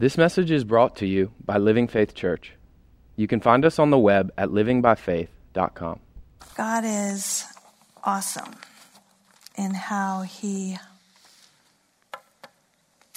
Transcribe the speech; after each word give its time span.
This 0.00 0.16
message 0.16 0.52
is 0.52 0.62
brought 0.62 0.94
to 0.98 1.06
you 1.06 1.32
by 1.44 1.58
Living 1.58 1.88
Faith 1.88 2.14
Church. 2.14 2.52
You 3.16 3.26
can 3.26 3.40
find 3.40 3.64
us 3.64 3.80
on 3.80 3.90
the 3.90 3.98
web 3.98 4.32
at 4.38 4.50
livingbyfaith.com. 4.50 5.98
God 6.54 6.84
is 6.86 7.44
awesome 8.04 8.54
in 9.56 9.74
how 9.74 10.22
he 10.22 10.78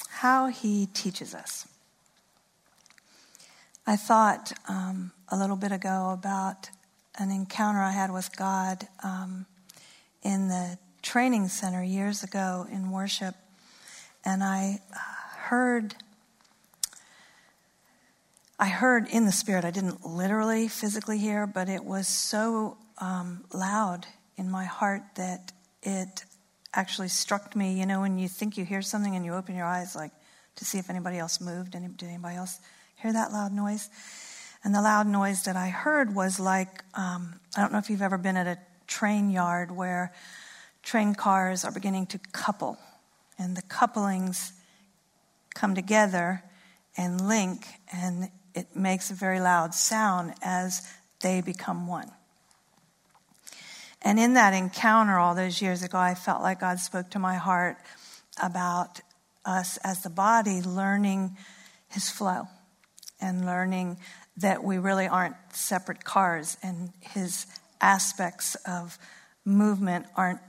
how 0.09 0.47
he 0.47 0.87
teaches 0.87 1.35
us. 1.35 1.67
I 3.85 3.95
thought 3.95 4.51
um, 4.67 5.11
a 5.29 5.37
little 5.37 5.57
bit 5.57 5.71
ago 5.71 6.09
about 6.11 6.71
an 7.19 7.29
encounter 7.29 7.79
I 7.79 7.91
had 7.91 8.11
with 8.11 8.35
God 8.35 8.87
um, 9.03 9.45
in 10.23 10.47
the 10.47 10.79
training 11.03 11.47
center 11.49 11.83
years 11.83 12.23
ago 12.23 12.65
in 12.71 12.89
worship, 12.89 13.35
and 14.25 14.43
I 14.43 14.79
heard 15.37 15.93
I 18.61 18.67
heard 18.67 19.09
in 19.09 19.25
the 19.25 19.31
spirit. 19.31 19.65
I 19.65 19.71
didn't 19.71 20.05
literally, 20.05 20.67
physically 20.67 21.17
hear, 21.17 21.47
but 21.47 21.67
it 21.67 21.83
was 21.83 22.07
so 22.07 22.77
um, 22.99 23.43
loud 23.51 24.05
in 24.37 24.51
my 24.51 24.65
heart 24.65 25.01
that 25.15 25.51
it 25.81 26.25
actually 26.71 27.07
struck 27.07 27.55
me. 27.55 27.79
You 27.79 27.87
know, 27.87 28.01
when 28.01 28.19
you 28.19 28.27
think 28.27 28.57
you 28.57 28.63
hear 28.63 28.83
something 28.83 29.15
and 29.15 29.25
you 29.25 29.33
open 29.33 29.55
your 29.55 29.65
eyes, 29.65 29.95
like 29.95 30.11
to 30.57 30.65
see 30.65 30.77
if 30.77 30.91
anybody 30.91 31.17
else 31.17 31.41
moved. 31.41 31.71
Did 31.71 31.81
anybody 32.03 32.35
else 32.35 32.59
hear 32.97 33.11
that 33.11 33.31
loud 33.31 33.51
noise? 33.51 33.89
And 34.63 34.75
the 34.75 34.81
loud 34.83 35.07
noise 35.07 35.41
that 35.45 35.55
I 35.55 35.69
heard 35.69 36.13
was 36.13 36.39
like 36.39 36.83
um, 36.93 37.39
I 37.57 37.61
don't 37.61 37.71
know 37.71 37.79
if 37.79 37.89
you've 37.89 38.03
ever 38.03 38.19
been 38.19 38.37
at 38.37 38.45
a 38.45 38.59
train 38.85 39.31
yard 39.31 39.71
where 39.71 40.13
train 40.83 41.15
cars 41.15 41.65
are 41.65 41.71
beginning 41.71 42.05
to 42.07 42.19
couple, 42.31 42.77
and 43.39 43.57
the 43.57 43.63
couplings 43.63 44.53
come 45.55 45.73
together 45.73 46.43
and 46.95 47.27
link, 47.27 47.65
and 47.91 48.29
it 48.53 48.75
makes 48.75 49.11
a 49.11 49.13
very 49.13 49.39
loud 49.39 49.73
sound 49.73 50.33
as 50.41 50.87
they 51.21 51.41
become 51.41 51.87
one. 51.87 52.11
And 54.01 54.19
in 54.19 54.33
that 54.33 54.53
encounter 54.53 55.17
all 55.17 55.35
those 55.35 55.61
years 55.61 55.83
ago, 55.83 55.97
I 55.97 56.15
felt 56.15 56.41
like 56.41 56.61
God 56.61 56.79
spoke 56.79 57.11
to 57.11 57.19
my 57.19 57.35
heart 57.35 57.77
about 58.41 59.01
us 59.45 59.77
as 59.83 60.01
the 60.01 60.09
body 60.09 60.61
learning 60.61 61.37
His 61.89 62.09
flow 62.09 62.47
and 63.19 63.45
learning 63.45 63.97
that 64.37 64.63
we 64.63 64.77
really 64.77 65.07
aren't 65.07 65.35
separate 65.53 66.03
cars 66.03 66.57
and 66.63 66.91
His 67.01 67.45
aspects 67.79 68.55
of 68.65 68.97
movement 69.45 70.05
aren't 70.15 70.39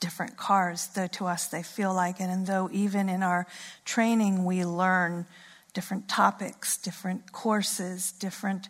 different 0.00 0.36
cars, 0.36 0.88
though 0.88 1.06
to 1.06 1.26
us 1.26 1.46
they 1.46 1.62
feel 1.62 1.94
like 1.94 2.20
it. 2.20 2.24
And 2.24 2.46
though 2.46 2.68
even 2.72 3.08
in 3.08 3.22
our 3.22 3.46
training 3.84 4.44
we 4.44 4.64
learn 4.64 5.26
different 5.74 6.08
topics, 6.08 6.76
different 6.76 7.32
courses, 7.32 8.12
different 8.12 8.68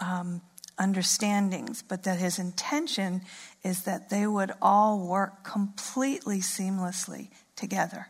um, 0.00 0.40
understandings, 0.78 1.82
but 1.82 2.04
that 2.04 2.18
his 2.18 2.38
intention 2.38 3.22
is 3.62 3.82
that 3.82 4.10
they 4.10 4.26
would 4.26 4.52
all 4.62 5.06
work 5.06 5.44
completely 5.44 6.38
seamlessly 6.38 7.30
together 7.56 8.08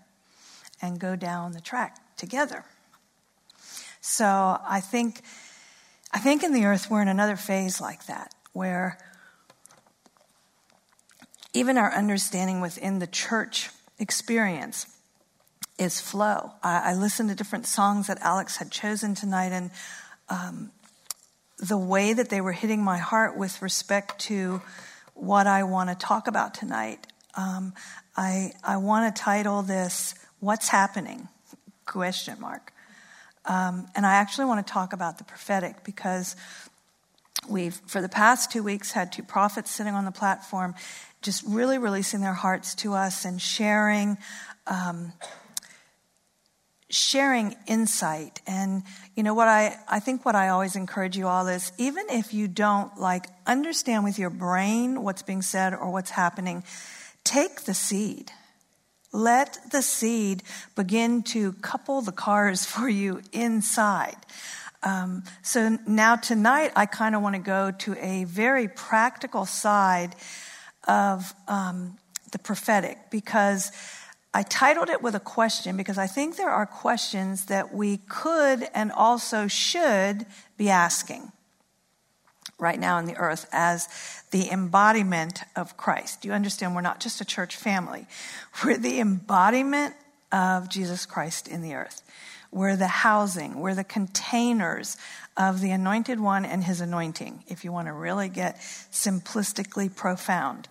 and 0.80 1.00
go 1.00 1.16
down 1.16 1.52
the 1.52 1.60
track 1.60 2.16
together. 2.16 2.64
So 4.00 4.26
I 4.26 4.80
think, 4.80 5.22
I 6.12 6.18
think 6.18 6.44
in 6.44 6.52
the 6.52 6.64
earth 6.64 6.90
we're 6.90 7.02
in 7.02 7.08
another 7.08 7.36
phase 7.36 7.80
like 7.80 8.06
that, 8.06 8.34
where 8.52 8.98
even 11.52 11.78
our 11.78 11.92
understanding 11.92 12.60
within 12.60 12.98
the 12.98 13.06
church 13.06 13.70
experience 13.98 14.86
is 15.78 16.00
flow. 16.00 16.52
I, 16.62 16.90
I 16.90 16.94
listened 16.94 17.28
to 17.30 17.34
different 17.34 17.66
songs 17.66 18.08
that 18.08 18.18
Alex 18.20 18.56
had 18.56 18.70
chosen 18.70 19.14
tonight, 19.14 19.52
and 19.52 19.70
um, 20.28 20.70
the 21.58 21.78
way 21.78 22.12
that 22.12 22.28
they 22.28 22.40
were 22.40 22.52
hitting 22.52 22.82
my 22.82 22.98
heart 22.98 23.36
with 23.36 23.62
respect 23.62 24.18
to 24.22 24.60
what 25.14 25.46
I 25.46 25.62
want 25.64 25.90
to 25.90 25.96
talk 25.96 26.28
about 26.28 26.54
tonight. 26.54 27.06
Um, 27.34 27.74
I, 28.16 28.52
I 28.64 28.76
want 28.78 29.14
to 29.14 29.22
title 29.22 29.62
this 29.62 30.14
"What's 30.40 30.68
Happening?" 30.68 31.28
question 31.84 32.38
mark. 32.40 32.72
Um, 33.44 33.86
and 33.96 34.04
I 34.04 34.14
actually 34.16 34.44
want 34.44 34.64
to 34.66 34.72
talk 34.72 34.92
about 34.92 35.18
the 35.18 35.24
prophetic 35.24 35.82
because 35.82 36.36
we've, 37.48 37.80
for 37.86 38.02
the 38.02 38.08
past 38.08 38.52
two 38.52 38.62
weeks, 38.62 38.92
had 38.92 39.10
two 39.10 39.22
prophets 39.22 39.70
sitting 39.70 39.94
on 39.94 40.04
the 40.04 40.12
platform, 40.12 40.74
just 41.22 41.42
really 41.46 41.78
releasing 41.78 42.20
their 42.20 42.34
hearts 42.34 42.74
to 42.76 42.92
us 42.92 43.24
and 43.24 43.40
sharing 43.40 44.18
um, 44.66 45.12
sharing 46.90 47.54
insight. 47.66 48.40
And 48.46 48.82
you 49.14 49.22
know 49.22 49.34
what 49.34 49.48
I, 49.48 49.78
I 49.88 50.00
think 50.00 50.24
what 50.24 50.34
I 50.34 50.48
always 50.48 50.76
encourage 50.76 51.16
you 51.16 51.26
all 51.26 51.46
is 51.48 51.72
even 51.78 52.06
if 52.10 52.32
you 52.32 52.48
don't 52.48 52.98
like 52.98 53.26
understand 53.46 54.04
with 54.04 54.18
your 54.18 54.30
brain 54.30 55.02
what's 55.02 55.22
being 55.22 55.42
said 55.42 55.74
or 55.74 55.90
what's 55.90 56.10
happening, 56.10 56.64
take 57.24 57.62
the 57.62 57.74
seed. 57.74 58.32
Let 59.12 59.58
the 59.70 59.82
seed 59.82 60.42
begin 60.76 61.22
to 61.24 61.52
couple 61.54 62.00
the 62.02 62.12
cars 62.12 62.64
for 62.66 62.88
you 62.88 63.22
inside. 63.32 64.16
Um, 64.82 65.24
so 65.42 65.76
now 65.86 66.16
tonight, 66.16 66.72
I 66.76 66.86
kind 66.86 67.14
of 67.16 67.22
want 67.22 67.34
to 67.34 67.40
go 67.40 67.72
to 67.72 67.96
a 67.98 68.24
very 68.24 68.68
practical 68.68 69.44
side 69.44 70.14
of 70.86 71.34
um, 71.48 71.98
the 72.30 72.38
prophetic 72.38 72.96
because 73.10 73.72
I 74.34 74.42
titled 74.42 74.90
it 74.90 75.02
with 75.02 75.14
a 75.14 75.20
question 75.20 75.76
because 75.76 75.98
I 75.98 76.06
think 76.06 76.36
there 76.36 76.50
are 76.50 76.66
questions 76.66 77.46
that 77.46 77.72
we 77.72 77.96
could 78.08 78.68
and 78.74 78.92
also 78.92 79.46
should 79.46 80.26
be 80.56 80.68
asking 80.68 81.32
right 82.58 82.78
now 82.78 82.98
in 82.98 83.06
the 83.06 83.16
earth 83.16 83.48
as 83.52 83.88
the 84.30 84.50
embodiment 84.50 85.42
of 85.56 85.76
Christ. 85.76 86.22
Do 86.22 86.28
you 86.28 86.34
understand? 86.34 86.74
We're 86.74 86.82
not 86.82 87.00
just 87.00 87.20
a 87.20 87.24
church 87.24 87.56
family, 87.56 88.06
we're 88.64 88.76
the 88.76 89.00
embodiment 89.00 89.94
of 90.30 90.68
Jesus 90.68 91.06
Christ 91.06 91.48
in 91.48 91.62
the 91.62 91.74
earth. 91.74 92.02
We're 92.50 92.76
the 92.76 92.86
housing, 92.86 93.60
we're 93.60 93.74
the 93.74 93.84
containers 93.84 94.96
of 95.36 95.60
the 95.60 95.70
anointed 95.70 96.18
one 96.18 96.46
and 96.46 96.64
his 96.64 96.80
anointing, 96.80 97.44
if 97.46 97.62
you 97.62 97.72
want 97.72 97.88
to 97.88 97.92
really 97.92 98.30
get 98.30 98.56
simplistically 98.56 99.94
profound. 99.94 100.66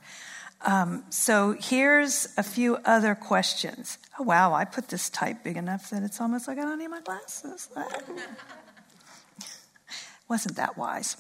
Um, 0.62 1.04
so 1.10 1.56
here's 1.60 2.28
a 2.38 2.44
few 2.44 2.78
other 2.78 3.16
questions. 3.16 3.98
Oh, 4.20 4.24
wow, 4.24 4.54
I 4.54 4.66
put 4.66 4.90
this 4.90 5.10
type 5.10 5.44
big 5.44 5.58
enough 5.58 5.90
that 5.92 6.04
it's 6.04 6.20
almost 6.20 6.48
like 6.48 6.58
I 6.58 6.64
don't 6.64 6.80
need 6.80 6.88
my 6.88 7.02
glasses. 7.02 7.70
Wasn't 10.30 10.56
that 10.56 10.78
wise? 10.78 11.18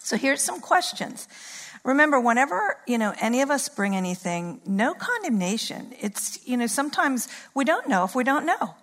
So 0.00 0.16
here's 0.16 0.42
some 0.42 0.60
questions. 0.60 1.28
Remember, 1.84 2.18
whenever, 2.18 2.78
you 2.86 2.98
know, 2.98 3.14
any 3.20 3.42
of 3.42 3.50
us 3.50 3.68
bring 3.68 3.94
anything, 3.94 4.60
no 4.66 4.94
condemnation. 4.94 5.94
It's, 6.00 6.46
you 6.46 6.56
know, 6.56 6.66
sometimes 6.66 7.28
we 7.54 7.64
don't 7.64 7.88
know 7.88 8.04
if 8.04 8.14
we 8.14 8.24
don't 8.24 8.46
know. 8.46 8.74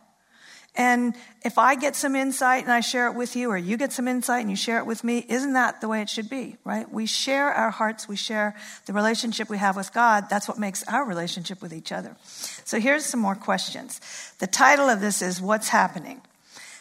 And 0.75 1.15
if 1.43 1.57
I 1.57 1.75
get 1.75 1.97
some 1.97 2.15
insight 2.15 2.63
and 2.63 2.71
I 2.71 2.79
share 2.79 3.07
it 3.07 3.15
with 3.15 3.35
you, 3.35 3.49
or 3.49 3.57
you 3.57 3.75
get 3.75 3.91
some 3.91 4.07
insight 4.07 4.41
and 4.41 4.49
you 4.49 4.55
share 4.55 4.77
it 4.79 4.85
with 4.85 5.03
me, 5.03 5.25
isn't 5.27 5.53
that 5.53 5.81
the 5.81 5.89
way 5.89 6.01
it 6.01 6.09
should 6.09 6.29
be, 6.29 6.55
right? 6.63 6.89
We 6.89 7.05
share 7.05 7.51
our 7.51 7.71
hearts, 7.71 8.07
we 8.07 8.15
share 8.15 8.55
the 8.85 8.93
relationship 8.93 9.49
we 9.49 9.57
have 9.57 9.75
with 9.75 9.93
God. 9.93 10.29
That's 10.29 10.47
what 10.47 10.57
makes 10.57 10.83
our 10.87 11.03
relationship 11.03 11.61
with 11.61 11.73
each 11.73 11.91
other. 11.91 12.15
So 12.63 12.79
here's 12.79 13.05
some 13.05 13.19
more 13.19 13.35
questions. 13.35 13.99
The 14.39 14.47
title 14.47 14.87
of 14.87 15.01
this 15.01 15.21
is 15.21 15.41
What's 15.41 15.67
Happening? 15.67 16.21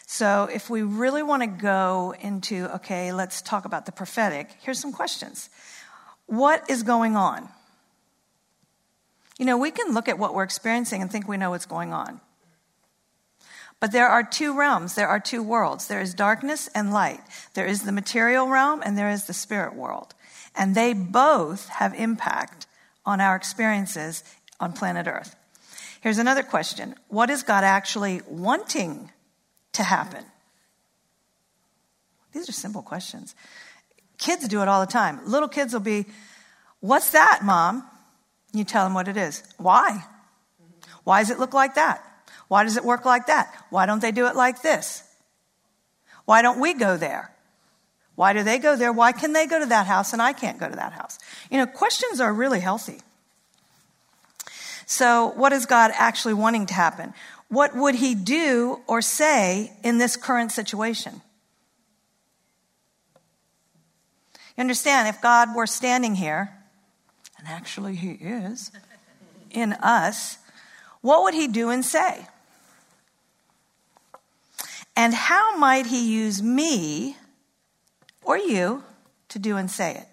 So 0.06 0.48
if 0.52 0.70
we 0.70 0.82
really 0.82 1.24
want 1.24 1.42
to 1.42 1.48
go 1.48 2.14
into, 2.20 2.72
okay, 2.76 3.12
let's 3.12 3.42
talk 3.42 3.64
about 3.64 3.86
the 3.86 3.92
prophetic, 3.92 4.50
here's 4.60 4.78
some 4.78 4.92
questions. 4.92 5.50
What 6.26 6.68
is 6.70 6.84
going 6.84 7.16
on? 7.16 7.48
You 9.36 9.46
know, 9.46 9.56
we 9.56 9.72
can 9.72 9.94
look 9.94 10.08
at 10.08 10.18
what 10.18 10.34
we're 10.34 10.44
experiencing 10.44 11.02
and 11.02 11.10
think 11.10 11.26
we 11.26 11.36
know 11.36 11.50
what's 11.50 11.66
going 11.66 11.92
on. 11.92 12.20
But 13.80 13.92
there 13.92 14.08
are 14.08 14.22
two 14.22 14.56
realms, 14.56 14.94
there 14.94 15.08
are 15.08 15.18
two 15.18 15.42
worlds. 15.42 15.88
There 15.88 16.02
is 16.02 16.12
darkness 16.12 16.68
and 16.74 16.92
light. 16.92 17.20
There 17.54 17.66
is 17.66 17.82
the 17.82 17.92
material 17.92 18.46
realm 18.46 18.82
and 18.84 18.96
there 18.96 19.10
is 19.10 19.24
the 19.24 19.32
spirit 19.32 19.74
world. 19.74 20.14
And 20.54 20.74
they 20.74 20.92
both 20.92 21.68
have 21.68 21.94
impact 21.94 22.66
on 23.06 23.20
our 23.22 23.34
experiences 23.34 24.22
on 24.60 24.74
planet 24.74 25.06
Earth. 25.06 25.34
Here's 26.02 26.18
another 26.18 26.42
question 26.42 26.94
What 27.08 27.30
is 27.30 27.42
God 27.42 27.64
actually 27.64 28.20
wanting 28.28 29.10
to 29.72 29.82
happen? 29.82 30.24
These 32.32 32.48
are 32.48 32.52
simple 32.52 32.82
questions. 32.82 33.34
Kids 34.18 34.46
do 34.46 34.60
it 34.60 34.68
all 34.68 34.80
the 34.84 34.92
time. 34.92 35.20
Little 35.26 35.48
kids 35.48 35.72
will 35.72 35.80
be, 35.80 36.04
What's 36.80 37.10
that, 37.10 37.40
mom? 37.42 37.84
You 38.52 38.64
tell 38.64 38.84
them 38.84 38.94
what 38.94 39.08
it 39.08 39.16
is. 39.16 39.42
Why? 39.56 40.04
Why 41.04 41.20
does 41.20 41.30
it 41.30 41.38
look 41.38 41.54
like 41.54 41.76
that? 41.76 42.04
Why 42.50 42.64
does 42.64 42.76
it 42.76 42.84
work 42.84 43.06
like 43.06 43.28
that? 43.28 43.54
Why 43.70 43.86
don't 43.86 44.02
they 44.02 44.10
do 44.12 44.26
it 44.26 44.34
like 44.34 44.60
this? 44.60 45.04
Why 46.24 46.42
don't 46.42 46.60
we 46.60 46.74
go 46.74 46.98
there? 46.98 47.30
Why 48.16 48.34
do 48.34 48.42
they 48.42 48.58
go 48.58 48.74
there? 48.76 48.92
Why 48.92 49.12
can 49.12 49.32
they 49.32 49.46
go 49.46 49.58
to 49.60 49.66
that 49.66 49.86
house 49.86 50.12
and 50.12 50.20
I 50.20 50.34
can't 50.34 50.58
go 50.58 50.68
to 50.68 50.76
that 50.76 50.92
house? 50.92 51.18
You 51.50 51.58
know, 51.58 51.66
questions 51.66 52.20
are 52.20 52.34
really 52.34 52.60
healthy. 52.60 53.00
So, 54.84 55.32
what 55.36 55.52
is 55.52 55.66
God 55.66 55.92
actually 55.94 56.34
wanting 56.34 56.66
to 56.66 56.74
happen? 56.74 57.14
what 57.50 57.74
would 57.74 57.96
he 57.96 58.14
do 58.14 58.80
or 58.86 59.02
say 59.02 59.72
in 59.82 59.98
this 59.98 60.16
current 60.16 60.52
situation? 60.52 61.20
You 64.56 64.62
understand, 64.62 65.08
if 65.08 65.20
God 65.20 65.54
were 65.54 65.66
standing 65.66 66.14
here, 66.14 66.52
and 67.38 67.48
actually 67.48 67.96
he 67.96 68.12
is, 68.12 68.70
in 69.50 69.72
us, 69.72 70.38
what 71.00 71.24
would 71.24 71.34
he 71.34 71.48
do 71.48 71.70
and 71.70 71.84
say? 71.84 72.26
And 75.00 75.14
how 75.14 75.56
might 75.56 75.86
he 75.86 76.12
use 76.12 76.42
me 76.42 77.16
or 78.22 78.36
you 78.36 78.84
to 79.30 79.38
do 79.38 79.56
and 79.56 79.70
say 79.70 79.94
it? 79.94 80.06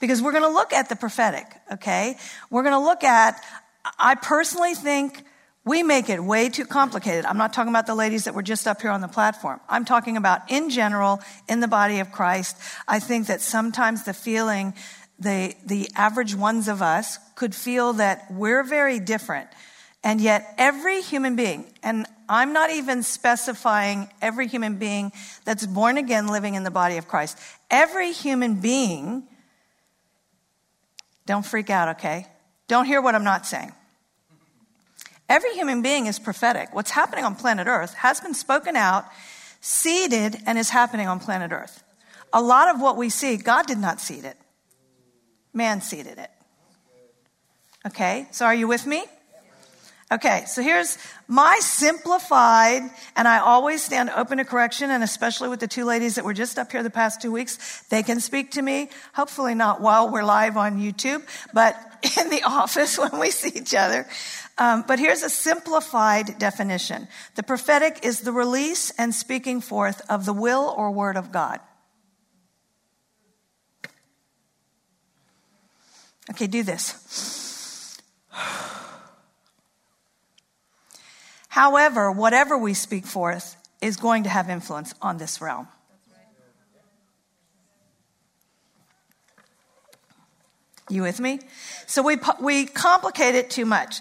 Because 0.00 0.20
we're 0.20 0.32
going 0.32 0.42
to 0.42 0.50
look 0.50 0.72
at 0.72 0.88
the 0.88 0.96
prophetic, 0.96 1.46
okay? 1.74 2.16
We're 2.50 2.64
going 2.64 2.74
to 2.74 2.80
look 2.80 3.04
at, 3.04 3.40
I 4.00 4.16
personally 4.16 4.74
think 4.74 5.22
we 5.64 5.84
make 5.84 6.08
it 6.08 6.18
way 6.18 6.48
too 6.48 6.64
complicated. 6.64 7.24
I'm 7.24 7.38
not 7.38 7.52
talking 7.52 7.70
about 7.70 7.86
the 7.86 7.94
ladies 7.94 8.24
that 8.24 8.34
were 8.34 8.42
just 8.42 8.66
up 8.66 8.80
here 8.80 8.90
on 8.90 9.00
the 9.00 9.06
platform. 9.06 9.60
I'm 9.68 9.84
talking 9.84 10.16
about 10.16 10.50
in 10.50 10.68
general, 10.68 11.20
in 11.48 11.60
the 11.60 11.68
body 11.68 12.00
of 12.00 12.10
Christ. 12.10 12.56
I 12.88 12.98
think 12.98 13.28
that 13.28 13.40
sometimes 13.40 14.02
the 14.02 14.12
feeling, 14.12 14.74
the, 15.20 15.54
the 15.64 15.88
average 15.94 16.34
ones 16.34 16.66
of 16.66 16.82
us 16.82 17.20
could 17.36 17.54
feel 17.54 17.92
that 17.92 18.24
we're 18.32 18.64
very 18.64 18.98
different. 18.98 19.50
And 20.02 20.20
yet 20.20 20.54
every 20.56 21.02
human 21.02 21.36
being, 21.36 21.66
and 21.82 22.06
I'm 22.28 22.52
not 22.52 22.70
even 22.70 23.02
specifying 23.02 24.08
every 24.22 24.46
human 24.46 24.76
being 24.76 25.12
that's 25.44 25.66
born 25.66 25.98
again 25.98 26.28
living 26.28 26.54
in 26.54 26.64
the 26.64 26.70
body 26.70 26.96
of 26.96 27.06
Christ. 27.06 27.38
Every 27.70 28.12
human 28.12 28.60
being, 28.60 29.24
don't 31.26 31.44
freak 31.44 31.68
out, 31.70 31.96
okay? 31.96 32.26
Don't 32.66 32.86
hear 32.86 33.02
what 33.02 33.14
I'm 33.14 33.24
not 33.24 33.46
saying. 33.46 33.72
Every 35.28 35.52
human 35.52 35.82
being 35.82 36.06
is 36.06 36.18
prophetic. 36.18 36.74
What's 36.74 36.90
happening 36.90 37.24
on 37.24 37.36
planet 37.36 37.66
Earth 37.66 37.94
has 37.94 38.20
been 38.20 38.34
spoken 38.34 38.76
out, 38.76 39.04
seeded, 39.60 40.36
and 40.46 40.58
is 40.58 40.70
happening 40.70 41.08
on 41.08 41.20
planet 41.20 41.52
Earth. 41.52 41.84
A 42.32 42.40
lot 42.40 42.74
of 42.74 42.80
what 42.80 42.96
we 42.96 43.10
see, 43.10 43.36
God 43.36 43.66
did 43.66 43.78
not 43.78 44.00
seed 44.00 44.24
it, 44.24 44.36
man 45.52 45.82
seeded 45.82 46.18
it. 46.18 46.30
Okay, 47.86 48.28
so 48.30 48.44
are 48.44 48.54
you 48.54 48.66
with 48.66 48.86
me? 48.86 49.04
Okay, 50.12 50.42
so 50.46 50.60
here's 50.60 50.98
my 51.28 51.58
simplified, 51.60 52.82
and 53.14 53.28
I 53.28 53.38
always 53.38 53.80
stand 53.80 54.10
open 54.10 54.38
to 54.38 54.44
correction, 54.44 54.90
and 54.90 55.04
especially 55.04 55.48
with 55.48 55.60
the 55.60 55.68
two 55.68 55.84
ladies 55.84 56.16
that 56.16 56.24
were 56.24 56.34
just 56.34 56.58
up 56.58 56.72
here 56.72 56.82
the 56.82 56.90
past 56.90 57.22
two 57.22 57.30
weeks, 57.30 57.84
they 57.90 58.02
can 58.02 58.18
speak 58.18 58.50
to 58.52 58.62
me. 58.62 58.90
Hopefully 59.14 59.54
not 59.54 59.80
while 59.80 60.10
we're 60.10 60.24
live 60.24 60.56
on 60.56 60.80
YouTube, 60.80 61.22
but 61.54 61.76
in 62.18 62.28
the 62.28 62.42
office 62.42 62.98
when 62.98 63.20
we 63.20 63.30
see 63.30 63.56
each 63.56 63.72
other. 63.72 64.04
Um, 64.58 64.84
but 64.86 64.98
here's 64.98 65.22
a 65.22 65.30
simplified 65.30 66.40
definition 66.40 67.06
the 67.36 67.44
prophetic 67.44 68.00
is 68.02 68.22
the 68.22 68.32
release 68.32 68.90
and 68.98 69.14
speaking 69.14 69.60
forth 69.60 70.02
of 70.10 70.24
the 70.24 70.32
will 70.32 70.74
or 70.76 70.90
word 70.90 71.16
of 71.16 71.30
God. 71.30 71.60
Okay, 76.30 76.48
do 76.48 76.64
this. 76.64 77.96
However, 81.50 82.12
whatever 82.12 82.56
we 82.56 82.74
speak 82.74 83.04
forth 83.04 83.56
is 83.82 83.96
going 83.96 84.22
to 84.22 84.28
have 84.28 84.48
influence 84.48 84.94
on 85.02 85.18
this 85.18 85.40
realm. 85.40 85.66
You 90.88 91.02
with 91.02 91.18
me? 91.18 91.40
So 91.86 92.02
we, 92.02 92.18
we 92.40 92.66
complicate 92.66 93.34
it 93.34 93.50
too 93.50 93.66
much. 93.66 94.00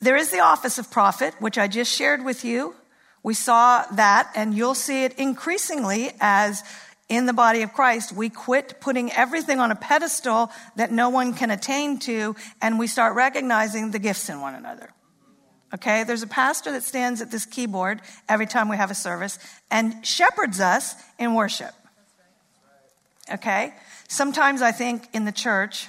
There 0.00 0.16
is 0.16 0.30
the 0.30 0.40
office 0.40 0.76
of 0.76 0.90
prophet, 0.90 1.34
which 1.40 1.56
I 1.56 1.66
just 1.66 1.90
shared 1.90 2.24
with 2.24 2.44
you. 2.44 2.74
We 3.22 3.32
saw 3.32 3.84
that, 3.92 4.30
and 4.34 4.54
you'll 4.54 4.74
see 4.74 5.04
it 5.04 5.18
increasingly 5.18 6.12
as 6.20 6.62
in 7.08 7.24
the 7.24 7.32
body 7.32 7.62
of 7.62 7.72
Christ, 7.72 8.12
we 8.12 8.28
quit 8.28 8.80
putting 8.80 9.10
everything 9.12 9.60
on 9.60 9.70
a 9.70 9.76
pedestal 9.76 10.50
that 10.76 10.92
no 10.92 11.08
one 11.08 11.32
can 11.32 11.50
attain 11.50 11.98
to, 12.00 12.36
and 12.60 12.78
we 12.78 12.86
start 12.86 13.14
recognizing 13.14 13.92
the 13.92 13.98
gifts 13.98 14.28
in 14.28 14.42
one 14.42 14.54
another. 14.54 14.90
Okay, 15.74 16.04
there's 16.04 16.22
a 16.22 16.26
pastor 16.26 16.72
that 16.72 16.82
stands 16.82 17.22
at 17.22 17.30
this 17.30 17.46
keyboard 17.46 18.02
every 18.28 18.46
time 18.46 18.68
we 18.68 18.76
have 18.76 18.90
a 18.90 18.94
service 18.94 19.38
and 19.70 20.06
shepherds 20.06 20.60
us 20.60 20.94
in 21.18 21.34
worship. 21.34 21.72
Okay, 23.32 23.72
sometimes 24.08 24.60
I 24.60 24.72
think 24.72 25.08
in 25.14 25.24
the 25.24 25.32
church, 25.32 25.88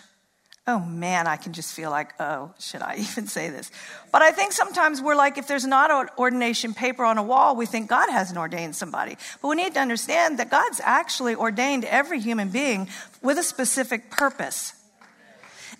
Oh 0.65 0.79
man, 0.79 1.27
I 1.27 1.35
can 1.35 1.51
just 1.51 1.73
feel 1.73 1.89
like, 1.89 2.13
oh, 2.21 2.53
should 2.57 2.81
I 2.81 2.95
even 2.99 3.27
say 3.27 3.49
this? 3.49 3.69
But 4.11 4.21
I 4.21 4.31
think 4.31 4.53
sometimes 4.53 5.01
we're 5.01 5.15
like, 5.15 5.37
if 5.37 5.47
there's 5.47 5.65
not 5.65 5.91
an 5.91 6.07
ordination 6.17 6.73
paper 6.73 7.03
on 7.03 7.17
a 7.17 7.23
wall, 7.23 7.55
we 7.55 7.65
think 7.65 7.89
God 7.89 8.09
hasn't 8.09 8.37
ordained 8.37 8.75
somebody. 8.75 9.17
But 9.41 9.49
we 9.49 9.55
need 9.55 9.73
to 9.73 9.81
understand 9.81 10.39
that 10.39 10.49
God's 10.49 10.79
actually 10.81 11.35
ordained 11.35 11.83
every 11.83 12.19
human 12.21 12.49
being 12.49 12.87
with 13.21 13.37
a 13.37 13.43
specific 13.43 14.09
purpose. 14.09 14.73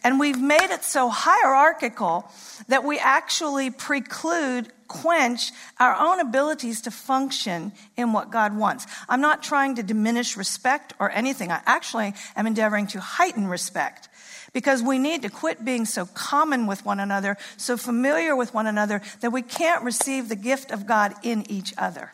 And 0.03 0.19
we've 0.19 0.39
made 0.39 0.69
it 0.69 0.83
so 0.83 1.09
hierarchical 1.09 2.29
that 2.67 2.83
we 2.83 3.00
actually 3.00 3.69
preclude, 3.69 4.67
quench 4.88 5.51
our 5.79 5.95
own 5.95 6.19
abilities 6.19 6.81
to 6.81 6.91
function 6.91 7.71
in 7.95 8.11
what 8.11 8.29
God 8.29 8.55
wants. 8.57 8.85
I'm 9.07 9.21
not 9.21 9.41
trying 9.44 9.75
to 9.75 9.83
diminish 9.83 10.35
respect 10.35 10.94
or 11.00 11.09
anything. 11.09 11.51
I 11.51 11.61
actually 11.65 12.13
am 12.35 12.47
endeavoring 12.47 12.88
to 12.88 13.00
heighten 13.00 13.47
respect 13.47 14.09
because 14.51 14.83
we 14.83 15.00
need 15.00 15.23
to 15.23 15.29
quit 15.29 15.65
being 15.65 15.85
so 15.85 16.05
common 16.05 16.67
with 16.67 16.85
one 16.85 17.00
another, 17.00 17.38
so 17.57 17.75
familiar 17.77 18.35
with 18.35 18.53
one 18.53 18.67
another, 18.67 19.01
that 19.21 19.31
we 19.31 19.41
can't 19.41 19.83
receive 19.83 20.29
the 20.29 20.35
gift 20.35 20.71
of 20.71 20.85
God 20.85 21.13
in 21.23 21.50
each 21.50 21.73
other. 21.77 22.11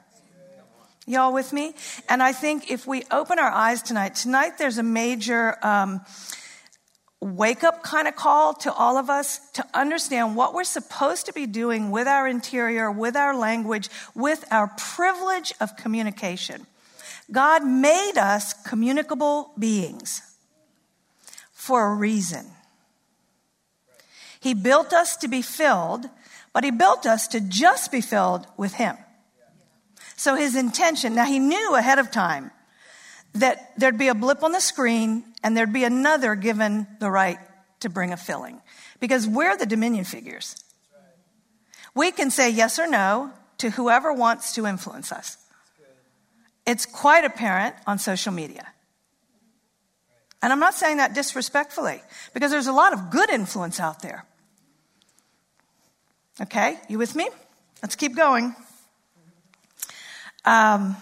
Y'all 1.06 1.34
with 1.34 1.52
me? 1.52 1.74
And 2.08 2.22
I 2.22 2.34
think 2.34 2.70
if 2.70 2.86
we 2.86 3.04
open 3.10 3.40
our 3.40 3.50
eyes 3.50 3.82
tonight, 3.82 4.14
tonight 4.14 4.60
there's 4.60 4.78
a 4.78 4.84
major 4.84 5.58
um, 5.66 6.02
wake 7.22 7.64
up 7.64 7.84
kind 7.84 8.08
of 8.08 8.16
call 8.16 8.54
to 8.54 8.72
all 8.74 8.98
of 8.98 9.10
us 9.10 9.40
to 9.52 9.66
understand 9.74 10.36
what 10.36 10.54
we're 10.54 10.64
supposed 10.64 11.26
to 11.26 11.34
be 11.34 11.46
doing 11.46 11.92
with 11.92 12.08
our 12.08 12.28
interior, 12.28 12.90
with 12.90 13.16
our 13.16 13.36
language, 13.36 13.90
with 14.16 14.46
our 14.52 14.68
privilege 14.78 15.54
of 15.60 15.76
communication. 15.76 16.66
God 17.32 17.66
made 17.66 18.18
us 18.18 18.54
communicable 18.64 19.52
beings 19.60 20.22
for 21.52 21.92
a 21.92 21.96
reason. 21.96 22.46
He 24.40 24.54
built 24.54 24.94
us 24.94 25.18
to 25.18 25.28
be 25.28 25.42
filled, 25.42 26.06
but 26.54 26.64
He 26.64 26.72
built 26.72 27.06
us 27.06 27.28
to 27.30 27.42
just 27.42 27.92
be 27.92 28.00
filled 28.00 28.48
with 28.56 28.76
Him. 28.76 28.98
So 30.16 30.36
His 30.36 30.56
intention, 30.56 31.16
now 31.16 31.26
He 31.26 31.40
knew 31.40 31.76
ahead 31.76 32.00
of 32.00 32.12
time 32.12 32.52
that 33.34 33.74
there'd 33.78 33.98
be 33.98 34.08
a 34.08 34.16
blip 34.16 34.44
on 34.44 34.52
the 34.52 34.60
screen 34.60 35.24
and 35.44 35.56
there'd 35.56 35.74
be 35.74 35.84
another 35.84 36.36
given 36.36 36.88
the 37.00 37.10
right 37.10 37.40
to 37.82 37.90
bring 37.90 38.12
a 38.12 38.18
filling 38.18 38.62
because 39.00 39.28
we're 39.28 39.56
the 39.58 39.66
dominion 39.66 40.06
figures. 40.06 40.56
We 41.96 42.12
can 42.12 42.32
say 42.32 42.50
yes 42.50 42.80
or 42.80 42.88
no 42.88 43.32
to 43.60 43.70
whoever 43.72 44.14
wants 44.14 44.54
to 44.56 44.66
influence 44.66 45.12
us. 45.12 45.38
It's 46.66 46.86
quite 46.86 47.26
apparent 47.26 47.76
on 47.88 48.00
social 48.00 48.32
media. 48.32 48.68
And 50.42 50.54
I'm 50.54 50.60
not 50.60 50.74
saying 50.74 50.98
that 50.98 51.14
disrespectfully 51.14 52.02
because 52.34 52.52
there's 52.52 52.68
a 52.68 52.74
lot 52.74 52.94
of 52.94 53.10
good 53.10 53.30
influence 53.30 53.80
out 53.80 54.02
there. 54.02 54.26
Okay, 56.42 56.78
you 56.88 56.98
with 56.98 57.16
me? 57.16 57.30
Let's 57.82 57.96
keep 57.96 58.16
going. 58.16 58.56
Um, 60.46 60.96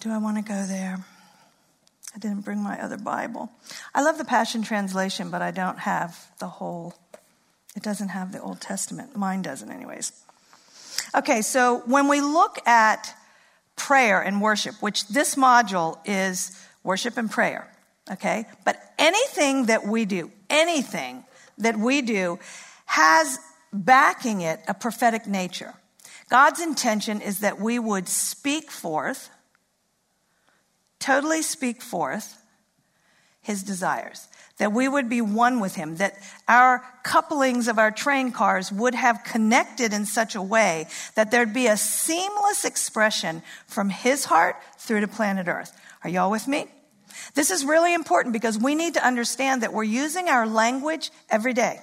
do 0.00 0.10
I 0.10 0.18
want 0.18 0.38
to 0.38 0.42
go 0.42 0.66
there? 0.66 1.04
I 2.14 2.18
didn't 2.18 2.40
bring 2.40 2.62
my 2.62 2.82
other 2.82 2.96
Bible. 2.96 3.50
I 3.94 4.02
love 4.02 4.18
the 4.18 4.24
Passion 4.24 4.62
Translation, 4.62 5.30
but 5.30 5.42
I 5.42 5.50
don't 5.50 5.78
have 5.78 6.32
the 6.38 6.48
whole, 6.48 6.94
it 7.76 7.82
doesn't 7.82 8.08
have 8.08 8.32
the 8.32 8.40
Old 8.40 8.60
Testament. 8.60 9.14
Mine 9.16 9.42
doesn't, 9.42 9.70
anyways. 9.70 10.12
Okay, 11.14 11.42
so 11.42 11.82
when 11.86 12.08
we 12.08 12.20
look 12.20 12.66
at 12.66 13.14
prayer 13.76 14.20
and 14.20 14.42
worship, 14.42 14.74
which 14.80 15.06
this 15.08 15.34
module 15.34 15.98
is 16.04 16.58
worship 16.82 17.16
and 17.16 17.30
prayer, 17.30 17.70
okay? 18.10 18.46
But 18.64 18.76
anything 18.98 19.66
that 19.66 19.86
we 19.86 20.04
do, 20.04 20.32
anything 20.48 21.24
that 21.58 21.78
we 21.78 22.02
do 22.02 22.38
has 22.86 23.38
backing 23.72 24.40
it 24.40 24.60
a 24.66 24.74
prophetic 24.74 25.26
nature. 25.26 25.74
God's 26.28 26.60
intention 26.60 27.20
is 27.20 27.40
that 27.40 27.60
we 27.60 27.78
would 27.78 28.08
speak 28.08 28.70
forth, 28.70 29.30
totally 31.00 31.42
speak 31.42 31.82
forth 31.82 32.36
his 33.42 33.62
desires, 33.62 34.28
that 34.58 34.72
we 34.72 34.86
would 34.86 35.08
be 35.08 35.20
one 35.20 35.58
with 35.58 35.74
him, 35.74 35.96
that 35.96 36.14
our 36.46 36.84
couplings 37.02 37.66
of 37.66 37.78
our 37.78 37.90
train 37.90 38.30
cars 38.30 38.70
would 38.70 38.94
have 38.94 39.24
connected 39.24 39.92
in 39.92 40.04
such 40.04 40.34
a 40.34 40.42
way 40.42 40.86
that 41.16 41.30
there'd 41.30 41.54
be 41.54 41.66
a 41.66 41.76
seamless 41.76 42.64
expression 42.64 43.42
from 43.66 43.88
his 43.88 44.26
heart 44.26 44.56
through 44.78 45.00
to 45.00 45.08
planet 45.08 45.48
Earth. 45.48 45.72
Are 46.04 46.10
y'all 46.10 46.30
with 46.30 46.46
me? 46.46 46.66
This 47.34 47.50
is 47.50 47.64
really 47.64 47.94
important 47.94 48.32
because 48.32 48.58
we 48.58 48.74
need 48.74 48.94
to 48.94 49.04
understand 49.04 49.62
that 49.62 49.72
we're 49.72 49.82
using 49.82 50.28
our 50.28 50.46
language 50.46 51.10
every 51.28 51.54
day. 51.54 51.80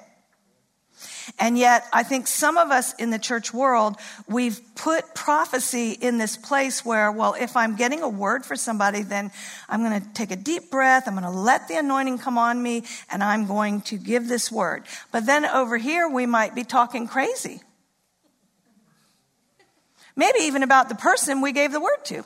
And 1.39 1.57
yet, 1.57 1.85
I 1.91 2.03
think 2.03 2.27
some 2.27 2.57
of 2.57 2.71
us 2.71 2.93
in 2.95 3.09
the 3.09 3.19
church 3.19 3.53
world, 3.53 3.97
we've 4.27 4.59
put 4.75 5.13
prophecy 5.13 5.91
in 5.91 6.17
this 6.17 6.37
place 6.37 6.85
where, 6.85 7.11
well, 7.11 7.35
if 7.39 7.57
I'm 7.57 7.75
getting 7.75 8.01
a 8.01 8.09
word 8.09 8.45
for 8.45 8.55
somebody, 8.55 9.03
then 9.03 9.31
I'm 9.67 9.83
going 9.83 10.01
to 10.01 10.07
take 10.13 10.31
a 10.31 10.35
deep 10.35 10.71
breath. 10.71 11.07
I'm 11.07 11.13
going 11.13 11.23
to 11.23 11.29
let 11.29 11.67
the 11.67 11.77
anointing 11.77 12.19
come 12.19 12.37
on 12.37 12.61
me 12.61 12.83
and 13.11 13.23
I'm 13.23 13.45
going 13.45 13.81
to 13.81 13.97
give 13.97 14.27
this 14.27 14.51
word. 14.51 14.83
But 15.11 15.25
then 15.25 15.45
over 15.45 15.77
here, 15.77 16.07
we 16.07 16.25
might 16.25 16.55
be 16.55 16.63
talking 16.63 17.07
crazy. 17.07 17.61
Maybe 20.15 20.39
even 20.39 20.63
about 20.63 20.89
the 20.89 20.95
person 20.95 21.41
we 21.41 21.51
gave 21.51 21.71
the 21.71 21.81
word 21.81 22.03
to. 22.05 22.23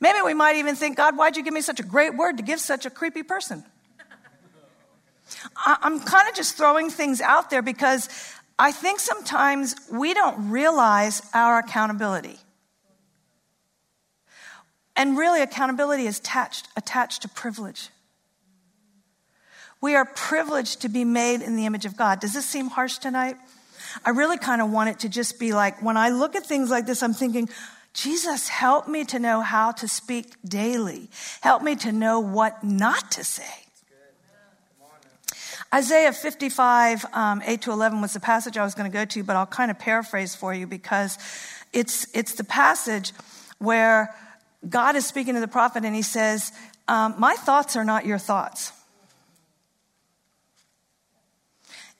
Maybe 0.00 0.18
we 0.24 0.34
might 0.34 0.56
even 0.56 0.76
think, 0.76 0.96
God, 0.96 1.16
why'd 1.16 1.36
you 1.36 1.42
give 1.42 1.54
me 1.54 1.60
such 1.60 1.80
a 1.80 1.82
great 1.82 2.14
word 2.14 2.36
to 2.36 2.42
give 2.42 2.60
such 2.60 2.86
a 2.86 2.90
creepy 2.90 3.22
person? 3.22 3.64
I'm 5.66 6.00
kind 6.00 6.28
of 6.28 6.34
just 6.34 6.56
throwing 6.56 6.90
things 6.90 7.20
out 7.20 7.50
there 7.50 7.62
because 7.62 8.08
I 8.58 8.72
think 8.72 9.00
sometimes 9.00 9.76
we 9.90 10.14
don't 10.14 10.50
realize 10.50 11.22
our 11.32 11.58
accountability. 11.58 12.38
And 14.96 15.16
really, 15.16 15.42
accountability 15.42 16.06
is 16.06 16.18
attached, 16.18 16.66
attached 16.76 17.22
to 17.22 17.28
privilege. 17.28 17.90
We 19.80 19.94
are 19.94 20.04
privileged 20.04 20.82
to 20.82 20.88
be 20.88 21.04
made 21.04 21.40
in 21.40 21.54
the 21.54 21.66
image 21.66 21.84
of 21.84 21.96
God. 21.96 22.18
Does 22.18 22.34
this 22.34 22.46
seem 22.46 22.68
harsh 22.68 22.98
tonight? 22.98 23.36
I 24.04 24.10
really 24.10 24.38
kind 24.38 24.60
of 24.60 24.72
want 24.72 24.90
it 24.90 24.98
to 25.00 25.08
just 25.08 25.38
be 25.38 25.52
like 25.52 25.80
when 25.82 25.96
I 25.96 26.08
look 26.08 26.34
at 26.34 26.44
things 26.44 26.68
like 26.68 26.84
this, 26.84 27.02
I'm 27.02 27.14
thinking, 27.14 27.48
Jesus, 27.94 28.48
help 28.48 28.88
me 28.88 29.04
to 29.04 29.20
know 29.20 29.40
how 29.40 29.70
to 29.72 29.86
speak 29.86 30.34
daily. 30.44 31.08
Help 31.42 31.62
me 31.62 31.76
to 31.76 31.92
know 31.92 32.18
what 32.18 32.64
not 32.64 33.12
to 33.12 33.24
say. 33.24 33.67
Isaiah 35.74 36.12
55, 36.12 37.04
um, 37.12 37.42
8 37.44 37.62
to 37.62 37.72
11 37.72 38.00
was 38.00 38.14
the 38.14 38.20
passage 38.20 38.56
I 38.56 38.64
was 38.64 38.74
going 38.74 38.90
to 38.90 38.96
go 38.96 39.04
to, 39.04 39.22
but 39.22 39.36
I'll 39.36 39.46
kind 39.46 39.70
of 39.70 39.78
paraphrase 39.78 40.34
for 40.34 40.54
you 40.54 40.66
because 40.66 41.18
it's, 41.74 42.06
it's 42.16 42.34
the 42.34 42.44
passage 42.44 43.12
where 43.58 44.14
God 44.66 44.96
is 44.96 45.06
speaking 45.06 45.34
to 45.34 45.40
the 45.40 45.48
prophet 45.48 45.84
and 45.84 45.94
he 45.94 46.02
says, 46.02 46.52
um, 46.88 47.14
My 47.18 47.34
thoughts 47.34 47.76
are 47.76 47.84
not 47.84 48.06
your 48.06 48.18
thoughts. 48.18 48.72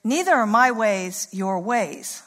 Neither 0.03 0.31
are 0.31 0.47
my 0.47 0.71
ways 0.71 1.27
your 1.31 1.59
ways 1.59 2.23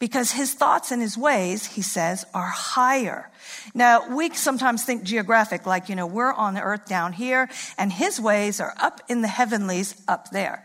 because 0.00 0.32
his 0.32 0.54
thoughts 0.54 0.90
and 0.90 1.00
his 1.00 1.16
ways, 1.16 1.66
he 1.66 1.82
says, 1.82 2.24
are 2.34 2.48
higher. 2.48 3.30
Now, 3.74 4.16
we 4.16 4.30
sometimes 4.30 4.82
think 4.82 5.04
geographic, 5.04 5.66
like, 5.66 5.88
you 5.88 5.94
know, 5.94 6.06
we're 6.06 6.32
on 6.32 6.54
the 6.54 6.62
earth 6.62 6.86
down 6.86 7.12
here, 7.12 7.48
and 7.78 7.92
his 7.92 8.20
ways 8.20 8.60
are 8.60 8.74
up 8.80 9.02
in 9.08 9.20
the 9.20 9.28
heavenlies 9.28 10.02
up 10.08 10.30
there. 10.30 10.64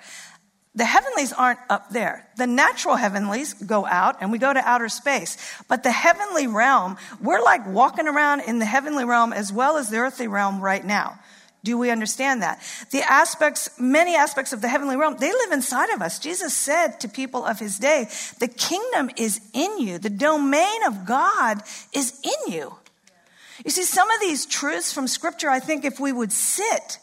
The 0.73 0.85
heavenlies 0.85 1.31
aren't 1.31 1.59
up 1.69 1.89
there. 1.89 2.27
The 2.37 2.47
natural 2.47 2.95
heavenlies 2.95 3.53
go 3.53 3.85
out 3.85 4.17
and 4.19 4.29
we 4.29 4.37
go 4.37 4.51
to 4.51 4.59
outer 4.59 4.89
space. 4.89 5.37
But 5.69 5.83
the 5.83 5.91
heavenly 5.91 6.47
realm, 6.47 6.97
we're 7.21 7.41
like 7.41 7.65
walking 7.65 8.09
around 8.09 8.41
in 8.41 8.59
the 8.59 8.65
heavenly 8.65 9.05
realm 9.05 9.31
as 9.31 9.53
well 9.53 9.77
as 9.77 9.89
the 9.89 9.99
earthly 9.99 10.27
realm 10.27 10.59
right 10.59 10.83
now. 10.83 11.17
Do 11.65 11.77
we 11.77 11.89
understand 11.89 12.43
that? 12.43 12.61
The 12.91 13.01
aspects, 13.01 13.69
many 13.79 14.15
aspects 14.15 14.53
of 14.53 14.61
the 14.61 14.67
heavenly 14.67 14.95
realm, 14.95 15.17
they 15.17 15.31
live 15.31 15.51
inside 15.51 15.89
of 15.89 16.01
us. 16.01 16.19
Jesus 16.19 16.53
said 16.53 16.99
to 16.99 17.09
people 17.09 17.43
of 17.43 17.59
his 17.59 17.79
day, 17.79 18.07
the 18.39 18.47
kingdom 18.47 19.09
is 19.17 19.41
in 19.51 19.79
you. 19.79 19.97
The 19.97 20.11
domain 20.11 20.83
of 20.85 21.05
God 21.05 21.61
is 21.91 22.21
in 22.23 22.53
you. 22.53 22.75
You 23.65 23.71
see, 23.71 23.83
some 23.83 24.09
of 24.11 24.21
these 24.21 24.45
truths 24.45 24.93
from 24.93 25.07
scripture, 25.07 25.49
I 25.49 25.59
think 25.59 25.85
if 25.85 25.99
we 25.99 26.11
would 26.11 26.31
sit 26.31 26.99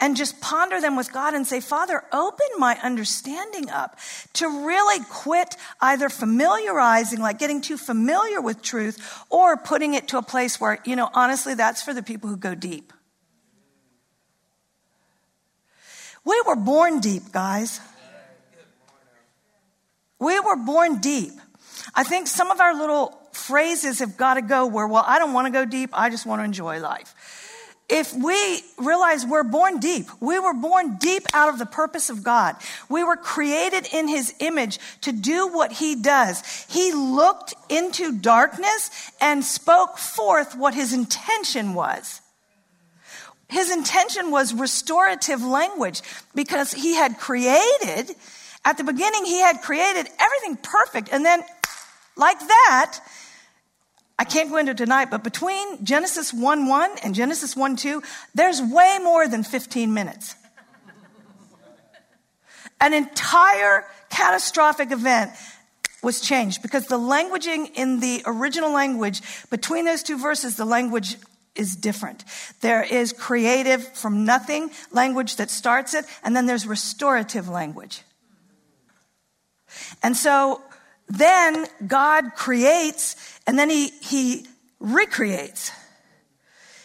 and 0.00 0.16
just 0.16 0.40
ponder 0.40 0.80
them 0.80 0.96
with 0.96 1.12
God 1.12 1.34
and 1.34 1.46
say, 1.46 1.60
Father, 1.60 2.02
open 2.12 2.46
my 2.58 2.78
understanding 2.82 3.68
up 3.70 3.98
to 4.34 4.46
really 4.46 5.04
quit 5.10 5.56
either 5.80 6.08
familiarizing, 6.08 7.20
like 7.20 7.38
getting 7.38 7.60
too 7.60 7.76
familiar 7.76 8.40
with 8.40 8.62
truth, 8.62 9.24
or 9.28 9.56
putting 9.56 9.94
it 9.94 10.08
to 10.08 10.18
a 10.18 10.22
place 10.22 10.60
where, 10.60 10.78
you 10.84 10.94
know, 10.94 11.10
honestly, 11.14 11.54
that's 11.54 11.82
for 11.82 11.92
the 11.92 12.02
people 12.02 12.28
who 12.28 12.36
go 12.36 12.54
deep. 12.54 12.92
We 16.24 16.42
were 16.46 16.56
born 16.56 17.00
deep, 17.00 17.32
guys. 17.32 17.80
We 20.18 20.40
were 20.40 20.56
born 20.56 20.98
deep. 20.98 21.32
I 21.94 22.02
think 22.04 22.26
some 22.26 22.50
of 22.50 22.60
our 22.60 22.74
little 22.74 23.18
phrases 23.32 23.98
have 23.98 24.16
got 24.16 24.34
to 24.34 24.42
go 24.42 24.66
where, 24.66 24.86
well, 24.86 25.04
I 25.06 25.18
don't 25.18 25.32
want 25.32 25.46
to 25.46 25.52
go 25.52 25.64
deep. 25.64 25.90
I 25.92 26.08
just 26.08 26.24
want 26.24 26.40
to 26.40 26.44
enjoy 26.44 26.80
life. 26.80 27.14
If 27.88 28.14
we 28.14 28.62
realize 28.78 29.26
we're 29.26 29.42
born 29.42 29.78
deep, 29.78 30.06
we 30.18 30.38
were 30.38 30.54
born 30.54 30.96
deep 30.96 31.24
out 31.34 31.50
of 31.50 31.58
the 31.58 31.66
purpose 31.66 32.08
of 32.08 32.24
God. 32.24 32.56
We 32.88 33.04
were 33.04 33.16
created 33.16 33.86
in 33.92 34.08
his 34.08 34.34
image 34.40 34.78
to 35.02 35.12
do 35.12 35.48
what 35.48 35.70
he 35.70 35.94
does. 35.94 36.42
He 36.70 36.92
looked 36.92 37.52
into 37.68 38.18
darkness 38.18 38.90
and 39.20 39.44
spoke 39.44 39.98
forth 39.98 40.56
what 40.56 40.74
his 40.74 40.94
intention 40.94 41.74
was. 41.74 42.22
His 43.54 43.70
intention 43.70 44.32
was 44.32 44.52
restorative 44.52 45.40
language 45.40 46.02
because 46.34 46.72
he 46.72 46.96
had 46.96 47.20
created, 47.20 48.16
at 48.64 48.78
the 48.78 48.82
beginning, 48.82 49.24
he 49.24 49.38
had 49.38 49.62
created 49.62 50.08
everything 50.18 50.56
perfect. 50.60 51.08
And 51.12 51.24
then, 51.24 51.40
like 52.16 52.40
that, 52.40 52.98
I 54.18 54.24
can't 54.24 54.50
go 54.50 54.56
into 54.56 54.74
tonight, 54.74 55.08
but 55.08 55.22
between 55.22 55.84
Genesis 55.84 56.32
1 56.34 56.66
1 56.66 56.90
and 57.04 57.14
Genesis 57.14 57.54
1 57.54 57.76
2, 57.76 58.02
there's 58.34 58.60
way 58.60 58.98
more 59.00 59.28
than 59.28 59.44
15 59.44 59.94
minutes. 59.94 60.34
An 62.80 62.92
entire 62.92 63.84
catastrophic 64.10 64.90
event 64.90 65.30
was 66.02 66.20
changed 66.20 66.60
because 66.60 66.88
the 66.88 66.98
languaging 66.98 67.70
in 67.76 68.00
the 68.00 68.20
original 68.26 68.72
language, 68.72 69.22
between 69.48 69.84
those 69.84 70.02
two 70.02 70.18
verses, 70.18 70.56
the 70.56 70.64
language 70.64 71.18
is 71.54 71.76
different. 71.76 72.24
There 72.60 72.82
is 72.82 73.12
creative 73.12 73.86
from 73.96 74.24
nothing 74.24 74.70
language 74.90 75.36
that 75.36 75.50
starts 75.50 75.94
it, 75.94 76.04
and 76.22 76.34
then 76.34 76.46
there's 76.46 76.66
restorative 76.66 77.48
language. 77.48 78.02
And 80.02 80.16
so 80.16 80.62
then 81.08 81.66
God 81.86 82.34
creates, 82.36 83.16
and 83.46 83.58
then 83.58 83.70
he, 83.70 83.88
he 83.88 84.46
recreates. 84.80 85.70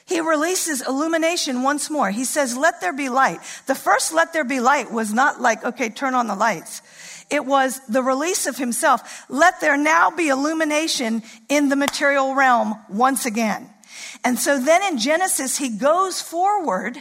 He 0.05 0.21
releases 0.21 0.85
illumination 0.85 1.61
once 1.61 1.89
more. 1.89 2.09
He 2.09 2.25
says, 2.25 2.57
let 2.57 2.81
there 2.81 2.93
be 2.93 3.09
light. 3.09 3.39
The 3.67 3.75
first 3.75 4.11
let 4.11 4.33
there 4.33 4.43
be 4.43 4.59
light 4.59 4.91
was 4.91 5.13
not 5.13 5.39
like, 5.39 5.63
okay, 5.63 5.89
turn 5.89 6.15
on 6.15 6.27
the 6.27 6.35
lights. 6.35 6.81
It 7.29 7.45
was 7.45 7.79
the 7.88 8.01
release 8.01 8.47
of 8.47 8.57
himself. 8.57 9.25
Let 9.29 9.61
there 9.61 9.77
now 9.77 10.09
be 10.09 10.29
illumination 10.29 11.21
in 11.47 11.69
the 11.69 11.75
material 11.75 12.33
realm 12.33 12.75
once 12.89 13.27
again. 13.27 13.69
And 14.24 14.38
so 14.38 14.60
then 14.60 14.84
in 14.84 14.98
Genesis, 14.98 15.58
he 15.58 15.70
goes 15.70 16.22
forward 16.22 16.98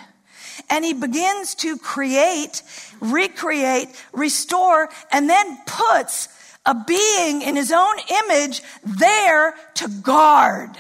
and 0.71 0.85
he 0.85 0.93
begins 0.93 1.55
to 1.57 1.77
create, 1.79 2.63
recreate, 3.01 3.89
restore, 4.13 4.89
and 5.11 5.29
then 5.29 5.59
puts 5.67 6.29
a 6.67 6.75
being 6.87 7.43
in 7.43 7.57
his 7.57 7.73
own 7.73 7.95
image 8.25 8.63
there 8.85 9.55
to 9.75 9.89
guard. 9.89 10.71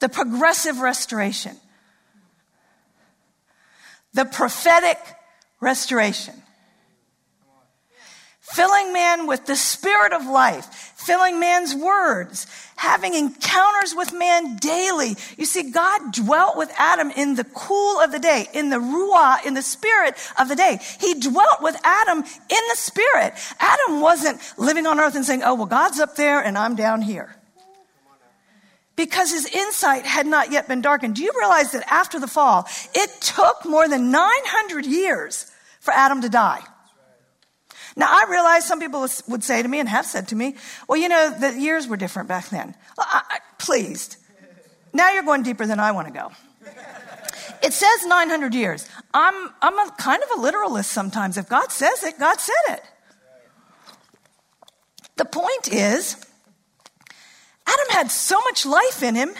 The 0.00 0.08
progressive 0.08 0.78
restoration. 0.78 1.56
The 4.14 4.24
prophetic 4.24 4.98
restoration. 5.60 6.34
Filling 8.40 8.92
man 8.92 9.26
with 9.26 9.46
the 9.46 9.56
spirit 9.56 10.12
of 10.12 10.24
life, 10.24 10.87
filling 10.98 11.38
man's 11.38 11.74
words, 11.74 12.46
having 12.74 13.14
encounters 13.14 13.94
with 13.96 14.12
man 14.12 14.56
daily. 14.56 15.16
You 15.38 15.46
see, 15.46 15.70
God 15.70 16.12
dwelt 16.12 16.56
with 16.56 16.70
Adam 16.76 17.10
in 17.12 17.36
the 17.36 17.44
cool 17.44 18.00
of 18.00 18.10
the 18.10 18.18
day, 18.18 18.48
in 18.52 18.68
the 18.68 18.76
ruah, 18.76 19.46
in 19.46 19.54
the 19.54 19.62
spirit 19.62 20.16
of 20.38 20.48
the 20.48 20.56
day. 20.56 20.80
He 21.00 21.14
dwelt 21.14 21.62
with 21.62 21.76
Adam 21.84 22.18
in 22.18 22.24
the 22.68 22.74
spirit. 22.74 23.32
Adam 23.60 24.00
wasn't 24.00 24.40
living 24.58 24.86
on 24.86 24.98
earth 24.98 25.14
and 25.14 25.24
saying, 25.24 25.42
oh, 25.44 25.54
well, 25.54 25.66
God's 25.66 26.00
up 26.00 26.16
there 26.16 26.40
and 26.42 26.58
I'm 26.58 26.74
down 26.74 27.00
here. 27.00 27.34
Because 28.96 29.30
his 29.30 29.46
insight 29.46 30.04
had 30.04 30.26
not 30.26 30.50
yet 30.50 30.66
been 30.66 30.80
darkened. 30.80 31.14
Do 31.14 31.22
you 31.22 31.32
realize 31.38 31.70
that 31.70 31.84
after 31.90 32.18
the 32.18 32.26
fall, 32.26 32.66
it 32.92 33.10
took 33.20 33.64
more 33.64 33.88
than 33.88 34.10
900 34.10 34.84
years 34.84 35.48
for 35.78 35.92
Adam 35.92 36.20
to 36.22 36.28
die? 36.28 36.62
Now, 37.98 38.06
I 38.08 38.26
realize 38.30 38.64
some 38.64 38.78
people 38.78 39.08
would 39.26 39.42
say 39.42 39.60
to 39.60 39.68
me 39.68 39.80
and 39.80 39.88
have 39.88 40.06
said 40.06 40.28
to 40.28 40.36
me, 40.36 40.54
well, 40.88 40.96
you 40.96 41.08
know, 41.08 41.34
the 41.36 41.58
years 41.58 41.88
were 41.88 41.96
different 41.96 42.28
back 42.28 42.48
then. 42.48 42.76
I, 42.96 43.22
I, 43.28 43.38
please. 43.58 44.16
Now 44.92 45.10
you're 45.10 45.24
going 45.24 45.42
deeper 45.42 45.66
than 45.66 45.80
I 45.80 45.90
want 45.90 46.06
to 46.06 46.14
go. 46.14 46.30
It 47.60 47.72
says 47.72 48.06
900 48.06 48.54
years. 48.54 48.88
I'm, 49.12 49.50
I'm 49.60 49.76
a 49.80 49.90
kind 49.98 50.22
of 50.22 50.38
a 50.38 50.40
literalist 50.40 50.92
sometimes. 50.92 51.36
If 51.36 51.48
God 51.48 51.72
says 51.72 52.04
it, 52.04 52.20
God 52.20 52.38
said 52.38 52.54
it. 52.68 52.82
The 55.16 55.24
point 55.24 55.72
is, 55.72 56.24
Adam 57.66 57.86
had 57.90 58.12
so 58.12 58.40
much 58.42 58.64
life 58.64 59.02
in 59.02 59.16
him 59.16 59.30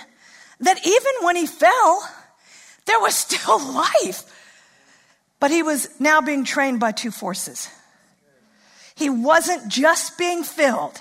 that 0.58 0.84
even 0.84 1.12
when 1.22 1.36
he 1.36 1.46
fell, 1.46 2.10
there 2.86 2.98
was 2.98 3.14
still 3.28 3.60
life. 3.72 4.24
But 5.38 5.52
he 5.52 5.62
was 5.62 5.88
now 6.00 6.20
being 6.20 6.42
trained 6.42 6.80
by 6.80 6.90
two 6.90 7.12
forces. 7.12 7.70
He 8.98 9.08
wasn't 9.08 9.68
just 9.68 10.18
being 10.18 10.42
filled 10.42 11.00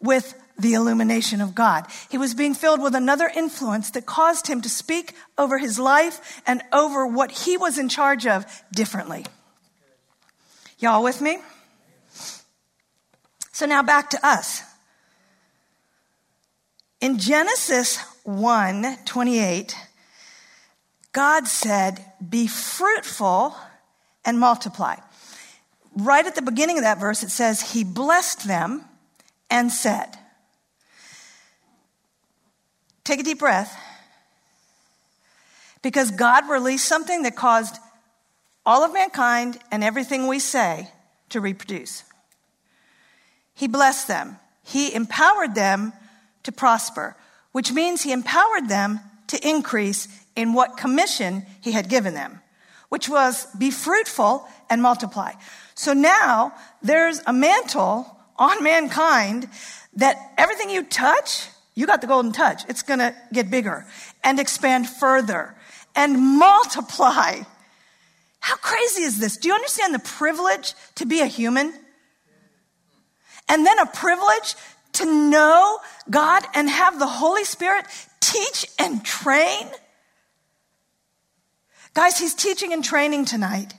with 0.00 0.34
the 0.58 0.72
illumination 0.72 1.42
of 1.42 1.54
God. 1.54 1.86
He 2.08 2.16
was 2.16 2.32
being 2.32 2.54
filled 2.54 2.80
with 2.80 2.94
another 2.94 3.30
influence 3.36 3.90
that 3.90 4.06
caused 4.06 4.46
him 4.46 4.62
to 4.62 4.68
speak 4.70 5.12
over 5.36 5.58
his 5.58 5.78
life 5.78 6.40
and 6.46 6.62
over 6.72 7.06
what 7.06 7.30
he 7.30 7.58
was 7.58 7.76
in 7.76 7.90
charge 7.90 8.26
of 8.26 8.46
differently. 8.72 9.26
Y'all 10.78 11.02
with 11.02 11.20
me? 11.20 11.36
So 13.52 13.66
now 13.66 13.82
back 13.82 14.08
to 14.10 14.26
us. 14.26 14.62
In 17.02 17.18
Genesis 17.18 17.98
1 18.24 18.96
28, 19.04 19.76
God 21.12 21.46
said, 21.46 22.02
Be 22.26 22.46
fruitful 22.46 23.54
and 24.24 24.40
multiply. 24.40 24.96
Right 25.96 26.26
at 26.26 26.34
the 26.34 26.42
beginning 26.42 26.76
of 26.76 26.84
that 26.84 27.00
verse, 27.00 27.22
it 27.22 27.30
says, 27.30 27.72
He 27.72 27.82
blessed 27.82 28.46
them 28.46 28.84
and 29.50 29.72
said, 29.72 30.18
Take 33.02 33.20
a 33.20 33.22
deep 33.22 33.38
breath. 33.38 33.74
Because 35.80 36.10
God 36.10 36.48
released 36.50 36.86
something 36.86 37.22
that 37.22 37.34
caused 37.34 37.76
all 38.66 38.82
of 38.82 38.92
mankind 38.92 39.58
and 39.70 39.82
everything 39.82 40.26
we 40.26 40.38
say 40.38 40.90
to 41.30 41.40
reproduce. 41.40 42.02
He 43.54 43.68
blessed 43.68 44.08
them. 44.08 44.38
He 44.64 44.92
empowered 44.92 45.54
them 45.54 45.92
to 46.42 46.52
prosper, 46.52 47.16
which 47.52 47.72
means 47.72 48.02
he 48.02 48.12
empowered 48.12 48.68
them 48.68 49.00
to 49.28 49.48
increase 49.48 50.08
in 50.34 50.52
what 50.52 50.76
commission 50.76 51.46
he 51.60 51.72
had 51.72 51.88
given 51.88 52.12
them, 52.14 52.40
which 52.88 53.08
was 53.08 53.46
be 53.56 53.70
fruitful 53.70 54.46
and 54.68 54.82
multiply. 54.82 55.32
So 55.76 55.92
now 55.92 56.54
there's 56.82 57.20
a 57.26 57.32
mantle 57.32 58.16
on 58.36 58.64
mankind 58.64 59.48
that 59.94 60.16
everything 60.36 60.70
you 60.70 60.82
touch, 60.82 61.48
you 61.74 61.86
got 61.86 62.00
the 62.00 62.06
golden 62.06 62.32
touch. 62.32 62.62
It's 62.68 62.82
going 62.82 62.98
to 62.98 63.14
get 63.32 63.50
bigger 63.50 63.86
and 64.24 64.40
expand 64.40 64.88
further 64.88 65.54
and 65.94 66.38
multiply. 66.38 67.40
How 68.40 68.56
crazy 68.56 69.02
is 69.02 69.18
this? 69.18 69.36
Do 69.36 69.48
you 69.48 69.54
understand 69.54 69.94
the 69.94 69.98
privilege 70.00 70.74
to 70.96 71.06
be 71.06 71.20
a 71.20 71.26
human? 71.26 71.72
And 73.48 73.66
then 73.66 73.78
a 73.78 73.86
privilege 73.86 74.54
to 74.94 75.04
know 75.30 75.78
God 76.08 76.42
and 76.54 76.70
have 76.70 76.98
the 76.98 77.06
Holy 77.06 77.44
Spirit 77.44 77.84
teach 78.20 78.66
and 78.78 79.04
train? 79.04 79.68
Guys, 81.92 82.18
he's 82.18 82.34
teaching 82.34 82.72
and 82.72 82.82
training 82.82 83.26
tonight. 83.26 83.74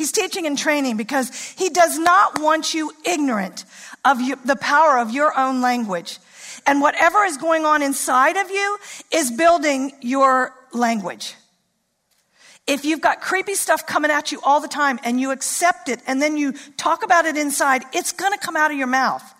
He's 0.00 0.12
teaching 0.12 0.46
and 0.46 0.56
training 0.56 0.96
because 0.96 1.28
he 1.58 1.68
does 1.68 1.98
not 1.98 2.40
want 2.40 2.72
you 2.72 2.90
ignorant 3.04 3.66
of 4.02 4.16
the 4.46 4.56
power 4.56 4.98
of 4.98 5.10
your 5.10 5.38
own 5.38 5.60
language. 5.60 6.18
And 6.66 6.80
whatever 6.80 7.22
is 7.24 7.36
going 7.36 7.66
on 7.66 7.82
inside 7.82 8.38
of 8.38 8.50
you 8.50 8.78
is 9.12 9.30
building 9.30 9.92
your 10.00 10.54
language. 10.72 11.34
If 12.66 12.86
you've 12.86 13.02
got 13.02 13.20
creepy 13.20 13.54
stuff 13.54 13.86
coming 13.86 14.10
at 14.10 14.32
you 14.32 14.40
all 14.42 14.62
the 14.62 14.68
time 14.68 14.98
and 15.04 15.20
you 15.20 15.32
accept 15.32 15.90
it 15.90 16.00
and 16.06 16.22
then 16.22 16.38
you 16.38 16.54
talk 16.78 17.04
about 17.04 17.26
it 17.26 17.36
inside, 17.36 17.82
it's 17.92 18.12
going 18.12 18.32
to 18.32 18.38
come 18.38 18.56
out 18.56 18.70
of 18.70 18.78
your 18.78 18.86
mouth 18.86 19.34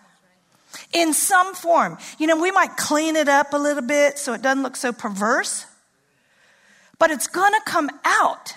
in 0.93 1.15
some 1.15 1.55
form. 1.55 1.97
You 2.19 2.27
know, 2.27 2.39
we 2.39 2.51
might 2.51 2.77
clean 2.77 3.17
it 3.17 3.31
up 3.31 3.55
a 3.55 3.59
little 3.59 3.83
bit 3.83 4.19
so 4.19 4.35
it 4.35 4.43
doesn't 4.43 4.63
look 4.63 4.77
so 4.77 4.93
perverse, 4.93 5.65
but 6.99 7.11
it's 7.11 7.29
going 7.29 7.55
to 7.55 7.63
come 7.65 7.89
out 8.05 8.57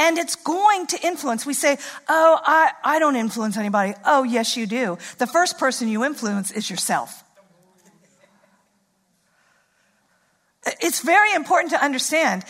and 0.00 0.16
it's 0.16 0.34
going 0.34 0.86
to 0.88 1.06
influence. 1.06 1.44
We 1.44 1.54
say, 1.54 1.76
Oh, 2.08 2.40
I, 2.42 2.72
I 2.82 2.98
don't 2.98 3.16
influence 3.16 3.56
anybody. 3.56 3.94
Oh, 4.04 4.24
yes, 4.24 4.56
you 4.56 4.66
do. 4.66 4.98
The 5.18 5.26
first 5.26 5.58
person 5.58 5.88
you 5.88 6.04
influence 6.04 6.50
is 6.50 6.68
yourself. 6.68 7.22
It's 10.80 11.00
very 11.00 11.32
important 11.34 11.72
to 11.72 11.84
understand 11.84 12.44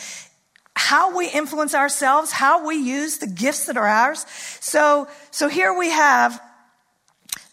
how 0.76 1.16
we 1.16 1.28
influence 1.28 1.74
ourselves, 1.74 2.30
how 2.30 2.66
we 2.66 2.76
use 2.76 3.18
the 3.18 3.26
gifts 3.26 3.66
that 3.66 3.76
are 3.76 3.86
ours. 3.86 4.24
So, 4.60 5.08
so 5.30 5.48
here 5.48 5.76
we 5.76 5.90
have 5.90 6.40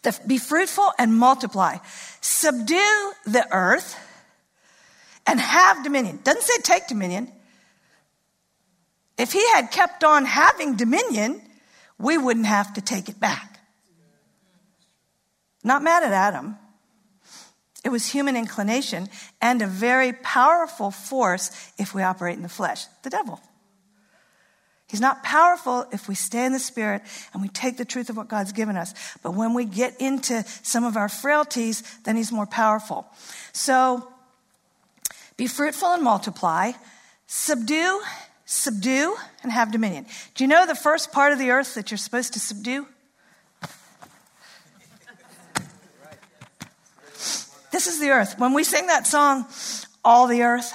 the, 0.04 0.18
be 0.26 0.38
fruitful 0.38 0.92
and 1.00 1.18
multiply. 1.18 1.78
Subdue 2.22 3.12
the 3.26 3.46
earth 3.52 3.98
and 5.26 5.40
have 5.40 5.84
dominion. 5.84 6.20
Doesn't 6.24 6.44
say 6.44 6.62
take 6.62 6.88
dominion. 6.88 7.32
If 9.18 9.34
he 9.34 9.46
had 9.54 9.72
kept 9.72 10.04
on 10.04 10.26
having 10.26 10.76
dominion, 10.76 11.42
we 11.98 12.18
wouldn't 12.18 12.46
have 12.46 12.74
to 12.76 12.82
take 12.82 13.10
it 13.10 13.20
back. 13.20 13.60
Not 15.64 15.84
mad 15.84 16.04
at 16.04 16.14
Adam. 16.14 16.58
It 17.84 17.90
was 17.90 18.06
human 18.06 18.36
inclination 18.36 19.10
and 19.42 19.62
a 19.62 19.68
very 19.68 20.14
powerful 20.14 20.92
force 20.92 21.52
if 21.78 21.94
we 21.94 22.04
operate 22.04 22.36
in 22.36 22.44
the 22.44 22.50
flesh 22.50 22.86
the 23.04 23.10
devil. 23.10 23.40
He's 24.88 25.02
not 25.02 25.22
powerful 25.24 25.86
if 25.92 26.08
we 26.08 26.16
stay 26.16 26.46
in 26.46 26.54
the 26.54 26.60
spirit 26.60 27.02
and 27.34 27.42
we 27.42 27.50
take 27.50 27.76
the 27.76 27.86
truth 27.86 28.10
of 28.10 28.16
what 28.16 28.30
God's 28.30 28.54
given 28.54 28.78
us. 28.78 28.94
But 29.22 29.36
when 29.36 29.54
we 29.54 29.66
get 29.66 30.00
into 30.00 30.46
some 30.64 30.86
of 30.86 30.96
our 30.96 31.10
frailties, 31.10 31.84
then 32.06 32.16
he's 32.16 32.32
more 32.32 32.46
powerful. 32.46 33.06
So 33.52 34.08
be 35.36 35.48
fruitful 35.48 35.90
and 35.90 36.04
multiply, 36.04 36.72
subdue 37.26 38.02
subdue 38.48 39.14
and 39.44 39.52
have 39.52 39.72
dominion. 39.72 40.06
Do 40.34 40.44
you 40.44 40.48
know 40.48 40.66
the 40.66 40.74
first 40.74 41.12
part 41.12 41.34
of 41.34 41.38
the 41.38 41.52
earth 41.52 41.76
that 41.76 41.92
you're 41.92 41.98
supposed 41.98 42.34
to 42.34 42.40
subdue? 42.40 42.88
This 47.72 47.86
is 47.86 48.00
the 48.00 48.10
earth. 48.10 48.40
When 48.40 48.54
we 48.54 48.64
sing 48.64 48.88
that 48.88 49.06
song, 49.06 49.46
All 50.04 50.26
the 50.26 50.42
Earth, 50.42 50.74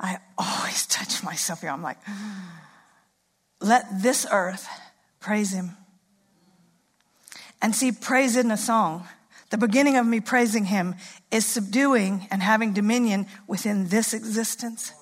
I 0.00 0.18
always 0.38 0.86
touch 0.86 1.22
myself 1.22 1.60
here. 1.60 1.70
I'm 1.70 1.82
like, 1.82 1.98
let 3.60 3.84
this 4.00 4.24
earth 4.30 4.66
praise 5.20 5.52
him. 5.52 5.76
And 7.60 7.74
see, 7.74 7.90
praise 7.90 8.36
in 8.36 8.50
a 8.52 8.56
song. 8.56 9.06
The 9.50 9.58
beginning 9.58 9.96
of 9.96 10.06
me 10.06 10.20
praising 10.20 10.66
him 10.66 10.94
is 11.30 11.44
subduing 11.44 12.28
and 12.30 12.42
having 12.42 12.72
dominion 12.72 13.26
within 13.48 13.88
this 13.88 14.14
existence 14.14 14.92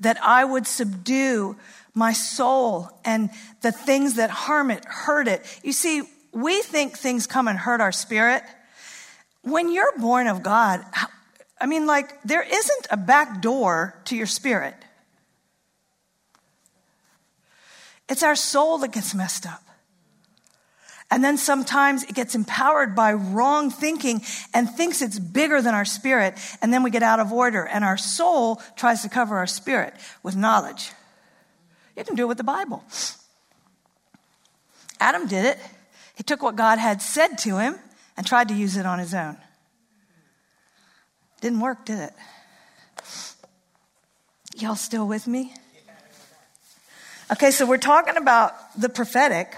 that 0.00 0.22
I 0.22 0.44
would 0.44 0.66
subdue 0.66 1.56
my 1.94 2.12
soul 2.12 2.90
and 3.04 3.30
the 3.62 3.72
things 3.72 4.14
that 4.14 4.30
harm 4.30 4.70
it, 4.70 4.84
hurt 4.84 5.26
it. 5.28 5.44
You 5.62 5.72
see, 5.72 6.02
we 6.32 6.62
think 6.62 6.96
things 6.96 7.26
come 7.26 7.48
and 7.48 7.58
hurt 7.58 7.80
our 7.80 7.92
spirit. 7.92 8.42
When 9.42 9.72
you're 9.72 9.98
born 9.98 10.26
of 10.26 10.42
God, 10.42 10.84
I 11.60 11.66
mean, 11.66 11.86
like, 11.86 12.22
there 12.22 12.42
isn't 12.42 12.86
a 12.90 12.96
back 12.96 13.42
door 13.42 14.00
to 14.04 14.16
your 14.16 14.26
spirit. 14.26 14.74
It's 18.08 18.22
our 18.22 18.36
soul 18.36 18.78
that 18.78 18.92
gets 18.92 19.14
messed 19.14 19.46
up. 19.46 19.62
And 21.10 21.24
then 21.24 21.38
sometimes 21.38 22.04
it 22.04 22.14
gets 22.14 22.34
empowered 22.34 22.94
by 22.94 23.14
wrong 23.14 23.70
thinking 23.70 24.22
and 24.52 24.68
thinks 24.68 25.00
it's 25.00 25.18
bigger 25.18 25.62
than 25.62 25.74
our 25.74 25.86
spirit. 25.86 26.34
And 26.60 26.72
then 26.72 26.82
we 26.82 26.90
get 26.90 27.02
out 27.02 27.18
of 27.18 27.32
order 27.32 27.64
and 27.64 27.82
our 27.82 27.96
soul 27.96 28.60
tries 28.76 29.02
to 29.02 29.08
cover 29.08 29.38
our 29.38 29.46
spirit 29.46 29.94
with 30.22 30.36
knowledge. 30.36 30.92
You 31.96 32.04
can 32.04 32.14
do 32.14 32.24
it 32.24 32.28
with 32.28 32.36
the 32.36 32.44
Bible. 32.44 32.84
Adam 35.00 35.26
did 35.26 35.44
it. 35.46 35.58
He 36.14 36.22
took 36.22 36.42
what 36.42 36.56
God 36.56 36.78
had 36.78 37.00
said 37.00 37.38
to 37.38 37.58
him 37.58 37.76
and 38.16 38.26
tried 38.26 38.48
to 38.48 38.54
use 38.54 38.76
it 38.76 38.84
on 38.84 38.98
his 38.98 39.14
own. 39.14 39.36
Didn't 41.40 41.60
work, 41.60 41.86
did 41.86 42.00
it? 42.00 42.12
Y'all 44.56 44.74
still 44.74 45.06
with 45.06 45.26
me? 45.26 45.54
Okay, 47.30 47.50
so 47.50 47.64
we're 47.64 47.78
talking 47.78 48.16
about 48.16 48.54
the 48.78 48.88
prophetic. 48.88 49.54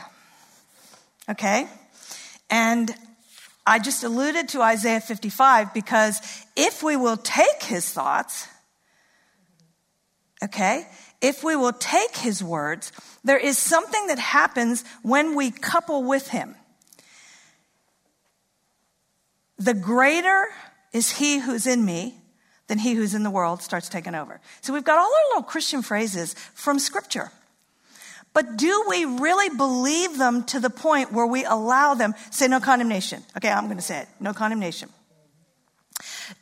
Okay? 1.31 1.69
And 2.51 2.95
I 3.67 3.79
just 3.79 4.03
alluded 4.03 4.49
to 4.51 4.63
Isaiah 4.63 5.01
55 5.01 5.73
because 5.73 6.21
if 6.57 6.83
we 6.83 6.97
will 6.97 7.17
take 7.17 7.63
his 7.63 7.89
thoughts, 7.89 8.49
okay, 10.43 10.87
if 11.21 11.45
we 11.45 11.55
will 11.55 11.73
take 11.73 12.17
his 12.17 12.43
words, 12.43 12.93
there 13.23 13.39
is 13.39 13.59
something 13.59 14.09
that 14.09 14.19
happens 14.19 14.85
when 15.03 15.37
we 15.37 15.51
couple 15.51 16.03
with 16.03 16.29
him. 16.29 16.57
The 19.59 19.75
greater 19.75 20.47
is 20.93 21.11
he 21.11 21.39
who's 21.39 21.67
in 21.67 21.85
me 21.85 22.15
than 22.67 22.79
he 22.79 22.95
who's 22.95 23.15
in 23.15 23.23
the 23.23 23.31
world 23.31 23.63
starts 23.63 23.89
taking 23.89 24.15
over. 24.15 24.41
So 24.63 24.73
we've 24.73 24.85
got 24.85 24.99
all 24.99 25.05
our 25.05 25.29
little 25.31 25.43
Christian 25.43 25.83
phrases 25.83 26.35
from 26.55 26.79
scripture. 26.79 27.31
But 28.33 28.57
do 28.57 28.85
we 28.89 29.05
really 29.05 29.55
believe 29.57 30.17
them 30.17 30.45
to 30.45 30.61
the 30.61 30.71
point 30.71 31.13
where 31.13 31.27
we 31.27 31.45
allow 31.45 31.95
them, 31.95 32.15
say 32.31 32.47
no 32.47 32.61
condemnation? 32.61 33.23
Okay, 33.37 33.51
I'm 33.51 33.65
going 33.65 33.77
to 33.77 33.83
say 33.83 34.01
it 34.01 34.09
no 34.21 34.33
condemnation. 34.33 34.89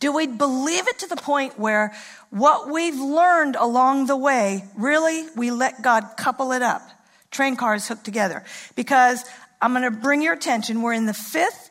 Do 0.01 0.13
we 0.13 0.27
believe 0.27 0.87
it 0.87 0.99
to 1.01 1.07
the 1.07 1.17
point 1.17 1.59
where 1.59 1.95
what 2.31 2.71
we've 2.71 2.99
learned 2.99 3.57
along 3.57 4.07
the 4.07 4.17
way, 4.17 4.65
really, 4.77 5.27
we 5.35 5.51
let 5.51 5.83
God 5.83 6.05
couple 6.17 6.53
it 6.53 6.63
up? 6.63 6.83
Train 7.31 7.57
cars 7.57 7.89
hooked 7.89 8.05
together. 8.05 8.45
Because 8.77 9.25
I'm 9.61 9.73
going 9.73 9.83
to 9.83 9.91
bring 9.91 10.23
your 10.23 10.35
attention, 10.35 10.83
we're 10.83 10.93
in 10.93 11.07
the 11.07 11.15
fifth 11.15 11.71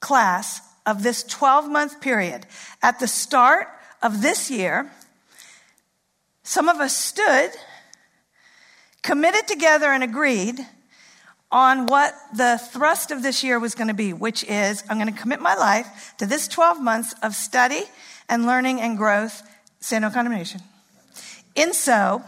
class 0.00 0.60
of 0.86 1.02
this 1.02 1.24
12 1.24 1.68
month 1.70 2.00
period. 2.00 2.46
At 2.82 3.00
the 3.00 3.08
start 3.08 3.68
of 4.02 4.22
this 4.22 4.50
year, 4.50 4.90
some 6.42 6.68
of 6.68 6.76
us 6.76 6.96
stood, 6.96 7.50
committed 9.02 9.46
together, 9.46 9.86
and 9.92 10.02
agreed 10.02 10.58
on 11.50 11.86
what 11.86 12.14
the 12.36 12.58
thrust 12.72 13.10
of 13.10 13.22
this 13.22 13.42
year 13.42 13.58
was 13.58 13.74
going 13.74 13.88
to 13.88 13.94
be, 13.94 14.12
which 14.12 14.44
is 14.44 14.82
I'm 14.88 14.98
going 14.98 15.12
to 15.12 15.20
commit 15.20 15.40
my 15.40 15.54
life 15.54 16.14
to 16.18 16.26
this 16.26 16.46
12 16.48 16.82
months 16.82 17.14
of 17.22 17.34
study 17.34 17.82
and 18.28 18.46
learning 18.46 18.80
and 18.80 18.98
growth, 18.98 19.42
say 19.80 19.98
no 19.98 20.10
condemnation. 20.10 20.60
In 21.54 21.72
so, 21.72 22.22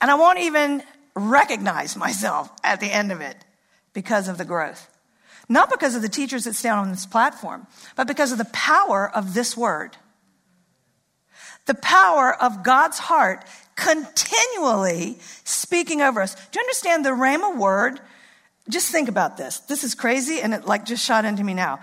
and 0.00 0.10
I 0.10 0.14
won't 0.14 0.38
even 0.38 0.82
recognize 1.14 1.96
myself 1.96 2.50
at 2.64 2.80
the 2.80 2.90
end 2.90 3.12
of 3.12 3.20
it 3.20 3.36
because 3.92 4.28
of 4.28 4.38
the 4.38 4.44
growth. 4.44 4.88
Not 5.48 5.70
because 5.70 5.94
of 5.94 6.02
the 6.02 6.08
teachers 6.08 6.44
that 6.44 6.54
stand 6.54 6.80
on 6.80 6.90
this 6.90 7.04
platform, 7.04 7.66
but 7.96 8.06
because 8.06 8.32
of 8.32 8.38
the 8.38 8.46
power 8.46 9.10
of 9.14 9.34
this 9.34 9.56
word. 9.56 9.96
The 11.66 11.74
power 11.74 12.34
of 12.34 12.62
God's 12.64 12.98
heart 12.98 13.44
continually 13.76 15.18
speaking 15.44 16.02
over 16.02 16.20
us. 16.20 16.34
Do 16.34 16.58
you 16.58 16.60
understand 16.60 17.04
the 17.04 17.10
Rhema 17.10 17.56
word 17.56 18.00
just 18.68 18.90
think 18.92 19.08
about 19.08 19.36
this. 19.36 19.58
This 19.60 19.84
is 19.84 19.94
crazy 19.94 20.40
and 20.40 20.54
it 20.54 20.66
like 20.66 20.86
just 20.86 21.04
shot 21.04 21.24
into 21.24 21.42
me 21.42 21.54
now. 21.54 21.80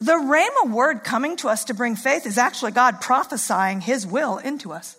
The 0.00 0.12
Rhema 0.12 0.70
word 0.70 1.04
coming 1.04 1.36
to 1.38 1.48
us 1.48 1.64
to 1.64 1.74
bring 1.74 1.94
faith 1.94 2.26
is 2.26 2.38
actually 2.38 2.72
God 2.72 3.00
prophesying 3.00 3.80
his 3.80 4.06
will 4.06 4.38
into 4.38 4.72
us. 4.72 4.96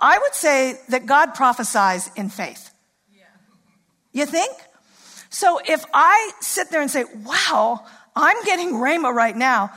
I 0.00 0.16
would 0.18 0.34
say 0.34 0.78
that 0.90 1.06
God 1.06 1.34
prophesies 1.34 2.08
in 2.14 2.28
faith. 2.28 2.70
You 4.12 4.26
think? 4.26 4.56
So 5.28 5.60
if 5.66 5.84
I 5.92 6.30
sit 6.40 6.70
there 6.70 6.80
and 6.80 6.90
say, 6.90 7.04
wow, 7.24 7.84
I'm 8.14 8.42
getting 8.44 8.74
Rhema 8.74 9.12
right 9.12 9.36
now, 9.36 9.70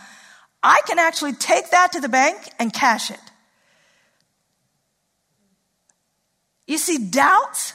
I 0.64 0.82
can 0.88 1.00
actually 1.00 1.34
take 1.34 1.72
that 1.72 1.94
to 1.94 2.00
the 2.00 2.08
bank 2.08 2.38
and 2.60 2.72
cash 2.72 3.10
it. 3.10 3.20
You 6.72 6.78
see, 6.78 7.00
doubts 7.00 7.74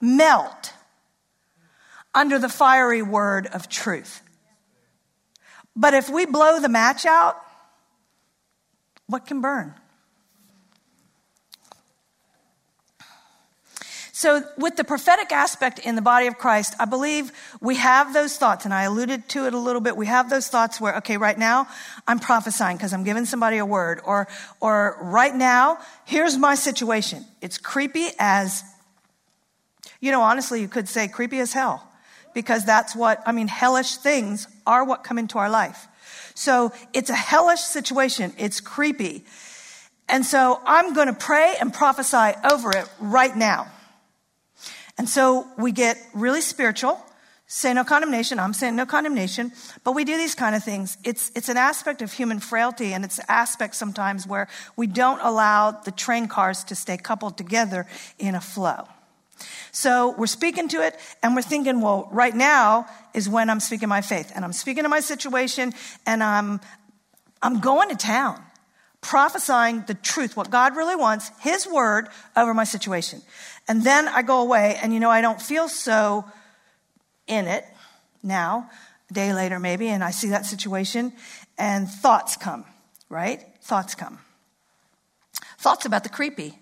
melt 0.00 0.72
under 2.12 2.36
the 2.36 2.48
fiery 2.48 3.00
word 3.00 3.46
of 3.46 3.68
truth. 3.68 4.22
But 5.76 5.94
if 5.94 6.10
we 6.10 6.26
blow 6.26 6.58
the 6.58 6.68
match 6.68 7.06
out, 7.06 7.36
what 9.06 9.24
can 9.24 9.40
burn? 9.40 9.72
So, 14.18 14.42
with 14.56 14.76
the 14.76 14.82
prophetic 14.82 15.30
aspect 15.30 15.78
in 15.78 15.94
the 15.94 16.00
body 16.00 16.26
of 16.26 16.38
Christ, 16.38 16.74
I 16.80 16.86
believe 16.86 17.30
we 17.60 17.76
have 17.76 18.14
those 18.14 18.38
thoughts, 18.38 18.64
and 18.64 18.72
I 18.72 18.84
alluded 18.84 19.28
to 19.28 19.46
it 19.46 19.52
a 19.52 19.58
little 19.58 19.82
bit. 19.82 19.94
We 19.94 20.06
have 20.06 20.30
those 20.30 20.48
thoughts 20.48 20.80
where, 20.80 20.96
okay, 20.96 21.18
right 21.18 21.36
now 21.36 21.68
I'm 22.08 22.18
prophesying 22.18 22.78
because 22.78 22.94
I'm 22.94 23.04
giving 23.04 23.26
somebody 23.26 23.58
a 23.58 23.66
word, 23.66 24.00
or, 24.06 24.26
or 24.58 24.96
right 25.02 25.34
now, 25.34 25.76
here's 26.06 26.38
my 26.38 26.54
situation. 26.54 27.26
It's 27.42 27.58
creepy 27.58 28.06
as 28.18 28.64
you 30.00 30.12
know, 30.12 30.22
honestly, 30.22 30.62
you 30.62 30.68
could 30.68 30.88
say 30.88 31.08
creepy 31.08 31.40
as 31.40 31.52
hell 31.52 31.86
because 32.32 32.64
that's 32.64 32.96
what, 32.96 33.22
I 33.26 33.32
mean, 33.32 33.48
hellish 33.48 33.96
things 33.96 34.48
are 34.66 34.82
what 34.82 35.04
come 35.04 35.18
into 35.18 35.36
our 35.36 35.50
life. 35.50 35.88
So 36.34 36.72
it's 36.94 37.10
a 37.10 37.14
hellish 37.14 37.60
situation. 37.60 38.32
It's 38.38 38.60
creepy. 38.62 39.26
And 40.08 40.24
so 40.24 40.58
I'm 40.64 40.94
going 40.94 41.08
to 41.08 41.12
pray 41.12 41.56
and 41.60 41.70
prophesy 41.70 42.32
over 42.50 42.70
it 42.70 42.88
right 42.98 43.36
now. 43.36 43.72
And 44.98 45.08
so 45.08 45.46
we 45.58 45.72
get 45.72 45.98
really 46.14 46.40
spiritual. 46.40 46.98
Say 47.48 47.72
no 47.74 47.84
condemnation. 47.84 48.40
I'm 48.40 48.54
saying 48.54 48.74
no 48.74 48.86
condemnation. 48.86 49.52
But 49.84 49.92
we 49.92 50.04
do 50.04 50.16
these 50.16 50.34
kind 50.34 50.56
of 50.56 50.64
things. 50.64 50.98
It's, 51.04 51.30
it's 51.36 51.48
an 51.48 51.56
aspect 51.56 52.02
of 52.02 52.12
human 52.12 52.40
frailty, 52.40 52.92
and 52.92 53.04
it's 53.04 53.18
an 53.18 53.26
aspect 53.28 53.76
sometimes 53.76 54.26
where 54.26 54.48
we 54.74 54.86
don't 54.86 55.20
allow 55.20 55.70
the 55.70 55.92
train 55.92 56.26
cars 56.26 56.64
to 56.64 56.74
stay 56.74 56.96
coupled 56.96 57.36
together 57.36 57.86
in 58.18 58.34
a 58.34 58.40
flow. 58.40 58.88
So 59.70 60.14
we're 60.16 60.26
speaking 60.26 60.68
to 60.68 60.82
it 60.82 60.96
and 61.22 61.36
we're 61.36 61.42
thinking, 61.42 61.82
well, 61.82 62.08
right 62.10 62.34
now 62.34 62.86
is 63.12 63.28
when 63.28 63.50
I'm 63.50 63.60
speaking 63.60 63.90
my 63.90 64.00
faith 64.00 64.32
and 64.34 64.42
I'm 64.42 64.54
speaking 64.54 64.84
to 64.84 64.88
my 64.88 65.00
situation 65.00 65.74
and 66.06 66.22
I'm, 66.22 66.60
I'm 67.42 67.60
going 67.60 67.90
to 67.90 67.96
town 67.96 68.42
prophesying 69.06 69.84
the 69.86 69.94
truth, 69.94 70.36
what 70.36 70.50
God 70.50 70.74
really 70.74 70.96
wants, 70.96 71.30
His 71.40 71.66
word 71.66 72.08
over 72.36 72.52
my 72.52 72.64
situation. 72.64 73.22
And 73.68 73.82
then 73.82 74.08
I 74.08 74.22
go 74.22 74.40
away 74.40 74.78
and, 74.80 74.92
you 74.94 75.00
know, 75.00 75.10
I 75.10 75.20
don't 75.20 75.40
feel 75.40 75.68
so 75.68 76.24
in 77.26 77.46
it 77.46 77.64
now, 78.22 78.70
a 79.10 79.14
day 79.14 79.32
later 79.32 79.58
maybe, 79.58 79.88
and 79.88 80.04
I 80.04 80.10
see 80.10 80.28
that 80.28 80.46
situation 80.46 81.12
and 81.58 81.88
thoughts 81.88 82.36
come, 82.36 82.64
right? 83.08 83.42
Thoughts 83.62 83.94
come. 83.94 84.20
Thoughts 85.58 85.86
about 85.86 86.04
the 86.04 86.10
creepy 86.10 86.58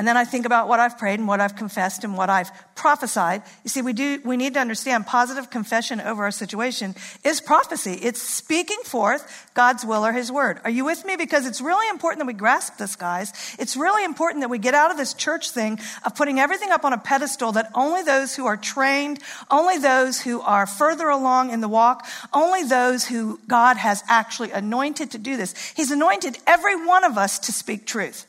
and 0.00 0.08
then 0.08 0.16
I 0.16 0.24
think 0.24 0.46
about 0.46 0.66
what 0.66 0.80
I've 0.80 0.96
prayed 0.96 1.18
and 1.18 1.28
what 1.28 1.42
I've 1.42 1.56
confessed 1.56 2.04
and 2.04 2.16
what 2.16 2.30
I've 2.30 2.50
prophesied. 2.74 3.42
You 3.64 3.68
see, 3.68 3.82
we 3.82 3.92
do, 3.92 4.18
we 4.24 4.38
need 4.38 4.54
to 4.54 4.60
understand 4.60 5.06
positive 5.06 5.50
confession 5.50 6.00
over 6.00 6.24
our 6.24 6.30
situation 6.30 6.94
is 7.22 7.42
prophecy. 7.42 7.98
It's 8.00 8.22
speaking 8.22 8.78
forth 8.82 9.50
God's 9.52 9.84
will 9.84 10.06
or 10.06 10.12
His 10.14 10.32
word. 10.32 10.58
Are 10.64 10.70
you 10.70 10.86
with 10.86 11.04
me? 11.04 11.16
Because 11.16 11.46
it's 11.46 11.60
really 11.60 11.86
important 11.90 12.20
that 12.20 12.26
we 12.26 12.32
grasp 12.32 12.78
this, 12.78 12.96
guys. 12.96 13.54
It's 13.58 13.76
really 13.76 14.02
important 14.02 14.40
that 14.40 14.48
we 14.48 14.56
get 14.56 14.72
out 14.72 14.90
of 14.90 14.96
this 14.96 15.12
church 15.12 15.50
thing 15.50 15.78
of 16.06 16.14
putting 16.14 16.40
everything 16.40 16.70
up 16.70 16.86
on 16.86 16.94
a 16.94 16.98
pedestal 16.98 17.52
that 17.52 17.70
only 17.74 18.02
those 18.02 18.34
who 18.34 18.46
are 18.46 18.56
trained, 18.56 19.18
only 19.50 19.76
those 19.76 20.18
who 20.18 20.40
are 20.40 20.66
further 20.66 21.10
along 21.10 21.50
in 21.50 21.60
the 21.60 21.68
walk, 21.68 22.06
only 22.32 22.64
those 22.64 23.04
who 23.04 23.38
God 23.46 23.76
has 23.76 24.02
actually 24.08 24.50
anointed 24.50 25.10
to 25.10 25.18
do 25.18 25.36
this. 25.36 25.54
He's 25.76 25.90
anointed 25.90 26.38
every 26.46 26.86
one 26.86 27.04
of 27.04 27.18
us 27.18 27.38
to 27.40 27.52
speak 27.52 27.84
truth. 27.84 28.24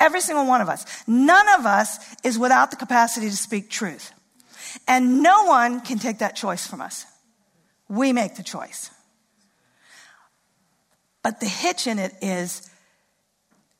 Every 0.00 0.20
single 0.20 0.46
one 0.46 0.60
of 0.60 0.68
us. 0.68 0.84
None 1.06 1.48
of 1.58 1.66
us 1.66 1.98
is 2.24 2.38
without 2.38 2.70
the 2.70 2.76
capacity 2.76 3.28
to 3.28 3.36
speak 3.36 3.68
truth. 3.68 4.12
And 4.86 5.22
no 5.22 5.44
one 5.44 5.80
can 5.80 5.98
take 5.98 6.18
that 6.18 6.36
choice 6.36 6.66
from 6.66 6.80
us. 6.80 7.04
We 7.88 8.12
make 8.12 8.36
the 8.36 8.42
choice. 8.42 8.90
But 11.22 11.40
the 11.40 11.46
hitch 11.46 11.86
in 11.86 11.98
it 11.98 12.14
is 12.22 12.70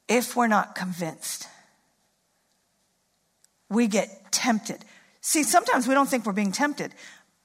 if 0.09 0.35
we're 0.35 0.49
not 0.49 0.75
convinced, 0.75 1.47
we 3.71 3.87
get 3.87 4.33
tempted. 4.33 4.85
See, 5.21 5.43
sometimes 5.43 5.87
we 5.87 5.95
don't 5.95 6.09
think 6.09 6.25
we're 6.27 6.33
being 6.33 6.53
tempted. 6.53 6.93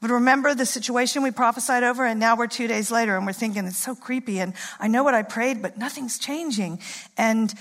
But 0.04 0.12
remember 0.12 0.54
the 0.54 0.66
situation 0.66 1.24
we 1.24 1.32
prophesied 1.32 1.84
over, 1.84 2.06
and 2.06 2.20
now 2.20 2.36
we're 2.36 2.48
two 2.48 2.68
days 2.68 2.92
later 2.92 3.16
and 3.16 3.26
we're 3.26 3.32
thinking 3.32 3.66
it's 3.66 3.78
so 3.78 3.96
creepy, 3.96 4.40
and 4.40 4.54
I 4.78 4.90
know 4.90 5.02
what 5.02 5.14
I 5.14 5.22
prayed, 5.22 5.62
but 5.62 5.78
nothing's 5.78 6.20
changing. 6.20 6.80
And 7.18 7.54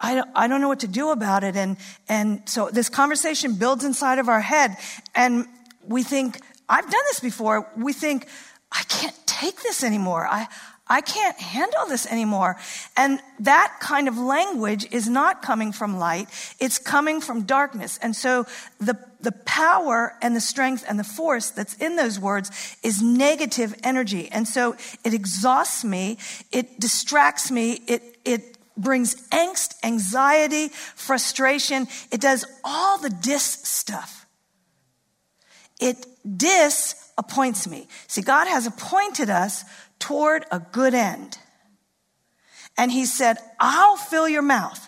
I 0.00 0.14
don't, 0.14 0.30
I 0.34 0.46
don't 0.46 0.60
know 0.60 0.68
what 0.68 0.80
to 0.80 0.88
do 0.88 1.10
about 1.10 1.44
it. 1.44 1.56
And, 1.56 1.76
and 2.08 2.48
so 2.48 2.70
this 2.70 2.88
conversation 2.88 3.54
builds 3.54 3.84
inside 3.84 4.18
of 4.18 4.28
our 4.28 4.40
head. 4.40 4.76
And 5.14 5.46
we 5.86 6.02
think, 6.02 6.40
I've 6.68 6.84
done 6.84 7.02
this 7.08 7.20
before. 7.20 7.68
We 7.76 7.92
think, 7.92 8.28
I 8.70 8.82
can't 8.84 9.16
take 9.26 9.62
this 9.62 9.82
anymore. 9.82 10.26
I, 10.30 10.46
I 10.86 11.00
can't 11.00 11.38
handle 11.38 11.86
this 11.88 12.06
anymore. 12.06 12.56
And 12.96 13.20
that 13.40 13.76
kind 13.80 14.08
of 14.08 14.16
language 14.18 14.86
is 14.90 15.08
not 15.08 15.42
coming 15.42 15.72
from 15.72 15.98
light. 15.98 16.28
It's 16.60 16.78
coming 16.78 17.20
from 17.20 17.42
darkness. 17.42 17.98
And 18.00 18.14
so 18.14 18.46
the, 18.78 18.98
the 19.20 19.32
power 19.32 20.14
and 20.22 20.36
the 20.36 20.40
strength 20.40 20.84
and 20.88 20.98
the 20.98 21.04
force 21.04 21.50
that's 21.50 21.74
in 21.74 21.96
those 21.96 22.18
words 22.18 22.76
is 22.82 23.02
negative 23.02 23.74
energy. 23.82 24.28
And 24.30 24.46
so 24.46 24.76
it 25.04 25.12
exhausts 25.12 25.84
me. 25.84 26.18
It 26.52 26.78
distracts 26.78 27.50
me. 27.50 27.80
It, 27.86 28.18
it 28.24 28.57
brings 28.78 29.14
angst, 29.28 29.74
anxiety, 29.84 30.68
frustration. 30.68 31.86
It 32.10 32.20
does 32.20 32.46
all 32.64 32.98
the 32.98 33.10
dis 33.10 33.42
stuff. 33.42 34.26
It 35.80 36.06
disappoints 36.36 37.68
me. 37.68 37.88
See, 38.06 38.22
God 38.22 38.46
has 38.48 38.66
appointed 38.66 39.30
us 39.30 39.64
toward 39.98 40.44
a 40.50 40.60
good 40.60 40.94
end. 40.94 41.38
And 42.76 42.90
He 42.90 43.06
said, 43.06 43.38
I'll 43.60 43.96
fill 43.96 44.28
your 44.28 44.42
mouth. 44.42 44.84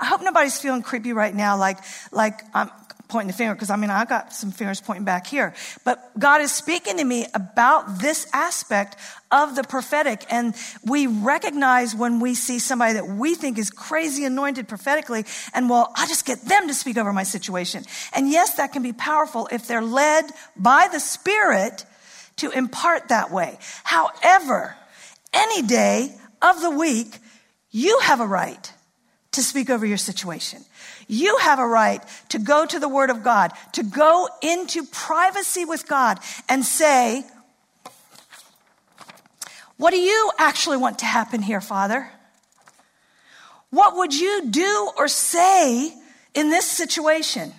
I 0.00 0.06
hope 0.06 0.22
nobody's 0.22 0.58
feeling 0.58 0.82
creepy 0.82 1.12
right 1.12 1.34
now, 1.34 1.56
like, 1.56 1.78
like 2.12 2.40
I'm, 2.54 2.70
pointing 3.08 3.28
the 3.28 3.32
finger 3.32 3.54
because 3.54 3.70
I 3.70 3.76
mean, 3.76 3.90
I 3.90 4.04
got 4.04 4.32
some 4.32 4.50
fingers 4.50 4.80
pointing 4.80 5.04
back 5.04 5.26
here. 5.26 5.54
But 5.84 5.98
God 6.18 6.40
is 6.40 6.52
speaking 6.52 6.98
to 6.98 7.04
me 7.04 7.26
about 7.34 8.00
this 8.00 8.28
aspect 8.32 8.96
of 9.30 9.56
the 9.56 9.64
prophetic. 9.64 10.24
And 10.30 10.54
we 10.84 11.06
recognize 11.06 11.94
when 11.94 12.20
we 12.20 12.34
see 12.34 12.58
somebody 12.58 12.94
that 12.94 13.08
we 13.08 13.34
think 13.34 13.58
is 13.58 13.70
crazy 13.70 14.24
anointed 14.24 14.68
prophetically, 14.68 15.24
and 15.54 15.68
well, 15.68 15.92
I'll 15.96 16.08
just 16.08 16.26
get 16.26 16.42
them 16.42 16.68
to 16.68 16.74
speak 16.74 16.96
over 16.96 17.12
my 17.12 17.24
situation. 17.24 17.84
And 18.14 18.30
yes, 18.30 18.54
that 18.54 18.72
can 18.72 18.82
be 18.82 18.92
powerful 18.92 19.48
if 19.50 19.66
they're 19.66 19.82
led 19.82 20.26
by 20.56 20.88
the 20.92 21.00
Spirit 21.00 21.84
to 22.36 22.50
impart 22.50 23.08
that 23.08 23.30
way. 23.30 23.58
However, 23.84 24.76
any 25.32 25.62
day 25.62 26.14
of 26.40 26.60
the 26.60 26.70
week, 26.70 27.18
you 27.70 27.98
have 28.00 28.20
a 28.20 28.26
right 28.26 28.72
to 29.32 29.42
speak 29.42 29.70
over 29.70 29.84
your 29.84 29.98
situation. 29.98 30.64
You 31.08 31.38
have 31.38 31.58
a 31.58 31.66
right 31.66 32.02
to 32.28 32.38
go 32.38 32.66
to 32.66 32.78
the 32.78 32.88
Word 32.88 33.08
of 33.08 33.24
God, 33.24 33.52
to 33.72 33.82
go 33.82 34.28
into 34.42 34.84
privacy 34.84 35.64
with 35.64 35.88
God 35.88 36.20
and 36.48 36.64
say, 36.64 37.24
What 39.78 39.90
do 39.90 39.96
you 39.96 40.30
actually 40.38 40.76
want 40.76 40.98
to 40.98 41.06
happen 41.06 41.40
here, 41.40 41.62
Father? 41.62 42.10
What 43.70 43.96
would 43.96 44.14
you 44.14 44.48
do 44.50 44.90
or 44.96 45.08
say 45.08 45.92
in 46.34 46.50
this 46.50 46.66
situation? 46.66 47.52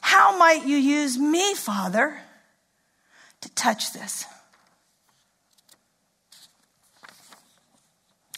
How 0.00 0.36
might 0.36 0.66
you 0.66 0.76
use 0.76 1.16
me, 1.16 1.54
Father, 1.54 2.18
to 3.40 3.48
touch 3.54 3.92
this? 3.92 4.26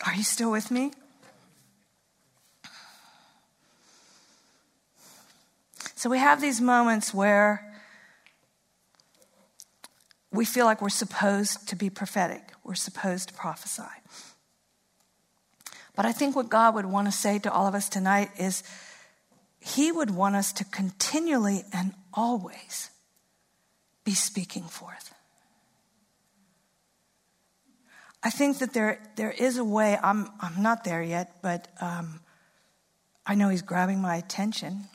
Are 0.07 0.15
you 0.15 0.25
still 0.25 0.51
with 0.51 0.71
me? 0.71 0.93
So 6.03 6.11
we 6.11 6.19
have 6.19 6.41
these 6.41 6.61
moments 6.61 7.15
where 7.15 7.73
we 10.33 10.45
feel 10.45 10.67
like 10.67 10.83
we're 10.83 10.89
supposed 10.89 11.69
to 11.69 11.77
be 11.77 11.91
prophetic, 11.91 12.43
we're 12.65 12.75
supposed 12.75 13.29
to 13.29 13.35
prophesy. 13.35 13.85
But 15.95 16.05
I 16.05 16.11
think 16.11 16.35
what 16.35 16.49
God 16.49 16.75
would 16.75 16.87
want 16.87 17.07
to 17.07 17.13
say 17.13 17.39
to 17.39 17.53
all 17.53 17.69
of 17.69 17.77
us 17.77 17.89
tonight 17.89 18.31
is 18.37 18.65
He 19.61 19.93
would 19.93 20.11
want 20.11 20.35
us 20.35 20.53
to 20.55 20.65
continually 20.65 21.63
and 21.73 21.95
always 22.13 22.91
be 24.03 24.15
speaking 24.15 24.65
forth. 24.65 25.15
I 28.25 28.31
think 28.31 28.59
that 28.59 28.73
there, 28.73 29.01
there 29.15 29.31
is 29.31 29.57
a 29.57 29.65
way, 29.65 29.97
I'm, 30.03 30.29
I'm 30.41 30.65
not 30.65 30.83
there 30.83 31.01
yet, 31.05 31.37
but 31.43 31.69
um, 31.81 32.19
I 33.25 33.37
know 33.37 33.51
He's 33.51 33.63
grabbing 33.63 34.01
my 34.01 34.17
attention. 34.17 34.89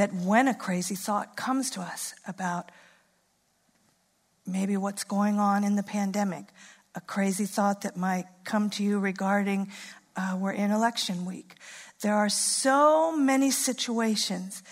That 0.00 0.14
when 0.14 0.48
a 0.48 0.54
crazy 0.54 0.94
thought 0.94 1.36
comes 1.36 1.68
to 1.72 1.82
us 1.82 2.14
about 2.26 2.72
maybe 4.46 4.78
what's 4.78 5.04
going 5.04 5.38
on 5.38 5.62
in 5.62 5.76
the 5.76 5.82
pandemic, 5.82 6.46
a 6.94 7.02
crazy 7.02 7.44
thought 7.44 7.82
that 7.82 7.98
might 7.98 8.24
come 8.44 8.70
to 8.70 8.82
you 8.82 8.98
regarding 8.98 9.68
uh, 10.16 10.38
we're 10.40 10.52
in 10.52 10.70
election 10.70 11.26
week. 11.26 11.56
There 12.00 12.14
are 12.14 12.30
so 12.30 13.14
many 13.14 13.50
situations 13.50 14.62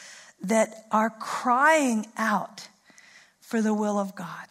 that 0.41 0.87
are 0.91 1.11
crying 1.11 2.07
out 2.17 2.69
for 3.43 3.61
the 3.61 3.75
will 3.75 3.99
of 3.99 4.17
God. 4.17 4.47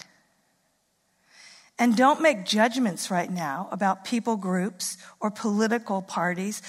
And 1.80 1.98
don't 1.98 2.22
make 2.22 2.46
judgments 2.46 3.10
right 3.10 3.32
now 3.32 3.68
about 3.72 4.06
people 4.06 4.36
groups 4.36 5.00
or 5.20 5.32
political 5.32 6.04
parties. 6.04 6.62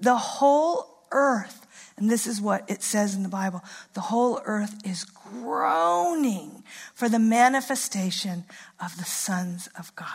The 0.00 0.16
whole 0.16 1.04
earth, 1.12 1.63
and 1.96 2.10
this 2.10 2.26
is 2.26 2.40
what 2.40 2.68
it 2.68 2.82
says 2.82 3.14
in 3.14 3.22
the 3.22 3.28
Bible. 3.28 3.62
The 3.92 4.00
whole 4.00 4.40
earth 4.44 4.84
is 4.84 5.04
groaning 5.04 6.64
for 6.92 7.08
the 7.08 7.20
manifestation 7.20 8.44
of 8.82 8.96
the 8.96 9.04
sons 9.04 9.68
of 9.78 9.94
God, 9.94 10.08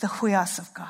the 0.00 0.06
huios 0.06 0.58
of 0.58 0.72
God, 0.72 0.86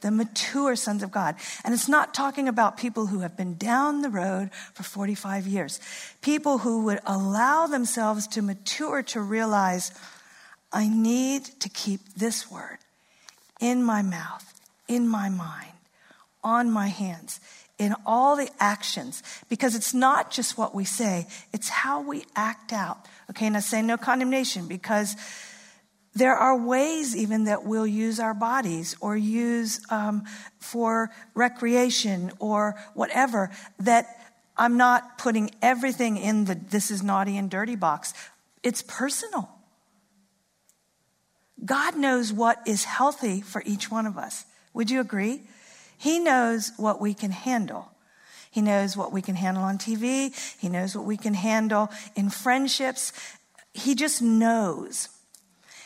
the 0.00 0.10
mature 0.10 0.74
sons 0.74 1.02
of 1.02 1.10
God. 1.10 1.34
And 1.64 1.74
it's 1.74 1.88
not 1.88 2.14
talking 2.14 2.48
about 2.48 2.78
people 2.78 3.06
who 3.06 3.18
have 3.18 3.36
been 3.36 3.56
down 3.56 4.00
the 4.00 4.08
road 4.08 4.50
for 4.72 4.84
45 4.84 5.46
years, 5.46 5.80
people 6.22 6.58
who 6.58 6.84
would 6.84 7.00
allow 7.04 7.66
themselves 7.66 8.26
to 8.28 8.40
mature 8.40 9.02
to 9.02 9.20
realize, 9.20 9.92
I 10.72 10.88
need 10.88 11.44
to 11.60 11.68
keep 11.68 12.00
this 12.16 12.50
word 12.50 12.78
in 13.60 13.82
my 13.82 14.00
mouth, 14.00 14.58
in 14.88 15.06
my 15.06 15.28
mind, 15.28 15.72
on 16.42 16.70
my 16.70 16.86
hands 16.86 17.38
in 17.80 17.94
all 18.04 18.36
the 18.36 18.50
actions 18.60 19.22
because 19.48 19.74
it's 19.74 19.94
not 19.94 20.30
just 20.30 20.58
what 20.58 20.74
we 20.74 20.84
say, 20.84 21.26
it's 21.52 21.70
how 21.70 22.02
we 22.02 22.24
act 22.36 22.74
out. 22.74 23.06
Okay, 23.30 23.46
and 23.46 23.56
I 23.56 23.60
say 23.60 23.80
no 23.80 23.96
condemnation 23.96 24.68
because 24.68 25.16
there 26.14 26.36
are 26.36 26.56
ways 26.56 27.16
even 27.16 27.44
that 27.44 27.64
we'll 27.64 27.86
use 27.86 28.20
our 28.20 28.34
bodies 28.34 28.96
or 29.00 29.16
use 29.16 29.80
um, 29.90 30.24
for 30.58 31.10
recreation 31.34 32.30
or 32.38 32.78
whatever 32.92 33.50
that 33.78 34.06
I'm 34.58 34.76
not 34.76 35.16
putting 35.16 35.50
everything 35.62 36.18
in 36.18 36.44
the 36.44 36.56
this 36.56 36.90
is 36.90 37.02
naughty 37.02 37.38
and 37.38 37.50
dirty 37.50 37.76
box. 37.76 38.12
It's 38.62 38.82
personal. 38.82 39.48
God 41.64 41.96
knows 41.96 42.30
what 42.30 42.58
is 42.66 42.84
healthy 42.84 43.40
for 43.40 43.62
each 43.64 43.90
one 43.90 44.04
of 44.04 44.18
us. 44.18 44.44
Would 44.74 44.90
you 44.90 45.00
agree? 45.00 45.42
He 46.00 46.18
knows 46.18 46.72
what 46.78 46.98
we 46.98 47.12
can 47.12 47.30
handle. 47.30 47.90
He 48.50 48.62
knows 48.62 48.96
what 48.96 49.12
we 49.12 49.20
can 49.20 49.34
handle 49.34 49.62
on 49.62 49.76
TV. 49.76 50.34
He 50.58 50.70
knows 50.70 50.96
what 50.96 51.04
we 51.04 51.18
can 51.18 51.34
handle 51.34 51.90
in 52.16 52.30
friendships. 52.30 53.12
He 53.74 53.94
just 53.94 54.22
knows 54.22 55.10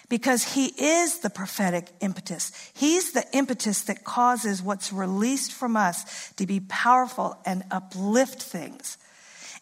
because 0.09 0.55
he 0.55 0.66
is 0.66 1.18
the 1.18 1.31
prophetic 1.31 1.88
impetus. 2.00 2.53
He's 2.74 3.11
the 3.11 3.24
impetus 3.33 3.83
that 3.83 4.05
causes 4.05 4.62
what's 4.62 4.92
released 4.92 5.53
from 5.53 5.77
us 5.77 6.33
to 6.35 6.46
be 6.46 6.61
powerful 6.61 7.37
and 7.44 7.64
uplift 7.72 8.40
things. 8.40 8.98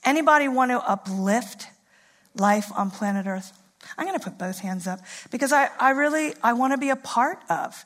Anybody 0.04 0.48
want 0.48 0.70
to 0.70 0.86
uplift 0.86 1.68
life 2.36 2.70
on 2.76 2.90
planet 2.90 3.26
Earth? 3.26 3.58
I'm 3.96 4.06
going 4.06 4.18
to 4.18 4.24
put 4.24 4.38
both 4.38 4.58
hands 4.58 4.86
up 4.86 5.00
because 5.30 5.52
I, 5.52 5.68
I 5.78 5.90
really, 5.90 6.34
I 6.42 6.52
want 6.52 6.72
to 6.72 6.78
be 6.78 6.90
a 6.90 6.96
part 6.96 7.38
of. 7.50 7.84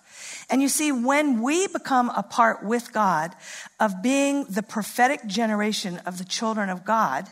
And 0.50 0.62
you 0.62 0.68
see, 0.68 0.92
when 0.92 1.42
we 1.42 1.66
become 1.68 2.10
a 2.10 2.22
part 2.22 2.64
with 2.64 2.92
God 2.92 3.34
of 3.80 4.02
being 4.02 4.44
the 4.44 4.62
prophetic 4.62 5.26
generation 5.26 6.00
of 6.06 6.18
the 6.18 6.24
children 6.24 6.68
of 6.68 6.84
God, 6.84 7.26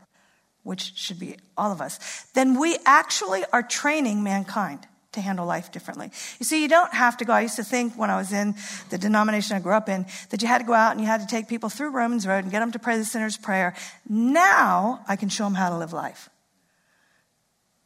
which 0.62 0.92
should 0.96 1.20
be 1.20 1.36
all 1.56 1.70
of 1.70 1.80
us, 1.80 2.26
then 2.34 2.58
we 2.58 2.76
actually 2.86 3.44
are 3.52 3.62
training 3.62 4.22
mankind 4.22 4.86
to 5.12 5.20
handle 5.20 5.46
life 5.46 5.70
differently. 5.70 6.10
You 6.40 6.44
see, 6.44 6.62
you 6.62 6.68
don't 6.68 6.92
have 6.92 7.16
to 7.18 7.24
go. 7.24 7.32
I 7.32 7.42
used 7.42 7.56
to 7.56 7.64
think 7.64 7.94
when 7.94 8.10
I 8.10 8.16
was 8.16 8.32
in 8.32 8.54
the 8.90 8.98
denomination 8.98 9.56
I 9.56 9.60
grew 9.60 9.72
up 9.72 9.88
in 9.88 10.06
that 10.30 10.42
you 10.42 10.48
had 10.48 10.58
to 10.58 10.64
go 10.64 10.74
out 10.74 10.92
and 10.92 11.00
you 11.00 11.06
had 11.06 11.20
to 11.20 11.26
take 11.26 11.48
people 11.48 11.68
through 11.68 11.90
Romans 11.90 12.26
Road 12.26 12.44
and 12.44 12.50
get 12.50 12.60
them 12.60 12.72
to 12.72 12.78
pray 12.78 12.98
the 12.98 13.04
sinner's 13.04 13.36
prayer. 13.36 13.74
Now 14.08 15.04
I 15.06 15.16
can 15.16 15.28
show 15.28 15.44
them 15.44 15.54
how 15.54 15.70
to 15.70 15.78
live 15.78 15.92
life. 15.92 16.28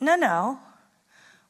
No, 0.00 0.16
no. 0.16 0.58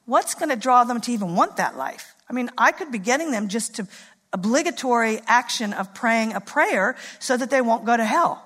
What's 0.08 0.34
going 0.34 0.48
to 0.48 0.56
draw 0.56 0.84
them 0.84 1.02
to 1.02 1.12
even 1.12 1.34
want 1.34 1.58
that 1.58 1.76
life? 1.76 2.14
I 2.30 2.32
mean, 2.32 2.48
I 2.56 2.72
could 2.72 2.90
be 2.90 2.98
getting 2.98 3.30
them 3.30 3.48
just 3.48 3.74
to 3.74 3.86
obligatory 4.32 5.20
action 5.26 5.74
of 5.74 5.92
praying 5.92 6.32
a 6.32 6.40
prayer 6.40 6.96
so 7.18 7.36
that 7.36 7.50
they 7.50 7.60
won't 7.60 7.84
go 7.84 7.94
to 7.94 8.04
hell. 8.06 8.42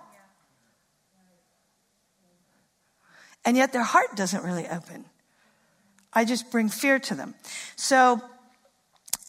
And 3.44 3.56
yet 3.56 3.72
their 3.72 3.84
heart 3.84 4.16
doesn't 4.16 4.42
really 4.42 4.66
open. 4.66 5.04
I 6.12 6.24
just 6.24 6.50
bring 6.50 6.68
fear 6.68 6.98
to 6.98 7.14
them. 7.14 7.36
So 7.76 8.20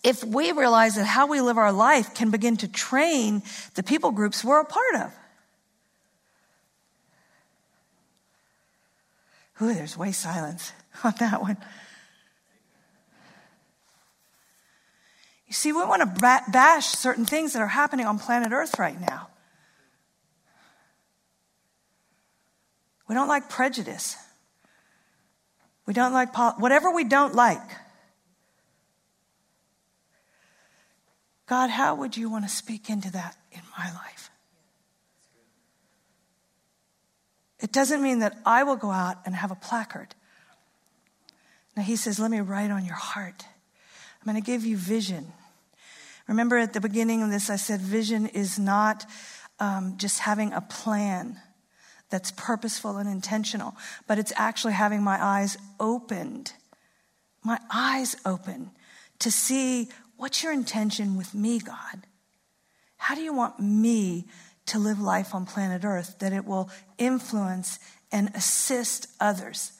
if 0.03 0.23
we 0.23 0.53
realize 0.53 0.95
that 0.95 1.05
how 1.05 1.27
we 1.27 1.39
live 1.39 1.59
our 1.59 1.71
life 1.71 2.15
can 2.15 2.31
begin 2.31 2.57
to 2.57 2.67
train 2.67 3.43
the 3.75 3.83
people 3.83 4.09
groups 4.09 4.43
we're 4.43 4.59
a 4.59 4.65
part 4.65 4.95
of. 4.95 5.13
Ooh, 9.61 9.71
there's 9.75 9.95
way 9.95 10.11
silence 10.11 10.71
on 11.03 11.13
that 11.19 11.39
one. 11.39 11.57
You 15.53 15.55
see, 15.55 15.71
we 15.71 15.85
want 15.85 16.01
to 16.01 16.41
bash 16.51 16.87
certain 16.87 17.25
things 17.25 17.53
that 17.53 17.61
are 17.61 17.67
happening 17.67 18.07
on 18.07 18.17
planet 18.17 18.51
Earth 18.51 18.79
right 18.79 18.99
now. 18.99 19.27
We 23.07 23.13
don't 23.13 23.27
like 23.27 23.49
prejudice. 23.49 24.17
We 25.85 25.93
don't 25.93 26.11
like 26.11 26.33
pol- 26.33 26.55
whatever 26.57 26.89
we 26.89 27.03
don't 27.03 27.35
like. 27.35 27.61
God, 31.45 31.69
how 31.69 31.93
would 31.93 32.17
you 32.17 32.31
want 32.31 32.45
to 32.45 32.49
speak 32.49 32.89
into 32.89 33.11
that 33.11 33.37
in 33.51 33.61
my 33.77 33.93
life? 33.93 34.31
It 37.59 37.71
doesn't 37.71 38.01
mean 38.01 38.19
that 38.19 38.39
I 38.43 38.63
will 38.63 38.75
go 38.77 38.89
out 38.89 39.17
and 39.27 39.35
have 39.35 39.51
a 39.51 39.55
placard. 39.55 40.15
Now, 41.77 41.83
he 41.83 41.95
says, 41.95 42.17
Let 42.17 42.31
me 42.31 42.39
write 42.41 42.71
on 42.71 42.85
your 42.85 42.95
heart. 42.95 43.45
I'm 44.19 44.25
going 44.33 44.41
to 44.41 44.43
give 44.43 44.65
you 44.65 44.77
vision. 44.77 45.31
Remember 46.27 46.57
at 46.57 46.73
the 46.73 46.81
beginning 46.81 47.21
of 47.21 47.31
this, 47.31 47.49
I 47.49 47.57
said 47.57 47.81
vision 47.81 48.27
is 48.27 48.57
not 48.57 49.05
um, 49.59 49.95
just 49.97 50.19
having 50.19 50.53
a 50.53 50.61
plan 50.61 51.39
that's 52.09 52.31
purposeful 52.31 52.97
and 52.97 53.09
intentional, 53.09 53.75
but 54.07 54.19
it's 54.19 54.33
actually 54.35 54.73
having 54.73 55.01
my 55.01 55.23
eyes 55.23 55.57
opened, 55.79 56.53
my 57.43 57.59
eyes 57.73 58.15
open 58.25 58.71
to 59.19 59.31
see 59.31 59.89
what's 60.17 60.43
your 60.43 60.53
intention 60.53 61.17
with 61.17 61.33
me, 61.33 61.59
God? 61.59 62.05
How 62.97 63.15
do 63.15 63.21
you 63.21 63.33
want 63.33 63.59
me 63.59 64.27
to 64.67 64.79
live 64.79 64.99
life 64.99 65.35
on 65.35 65.45
planet 65.45 65.83
Earth 65.83 66.19
that 66.19 66.33
it 66.33 66.45
will 66.45 66.69
influence 66.97 67.79
and 68.11 68.31
assist 68.35 69.07
others? 69.19 69.73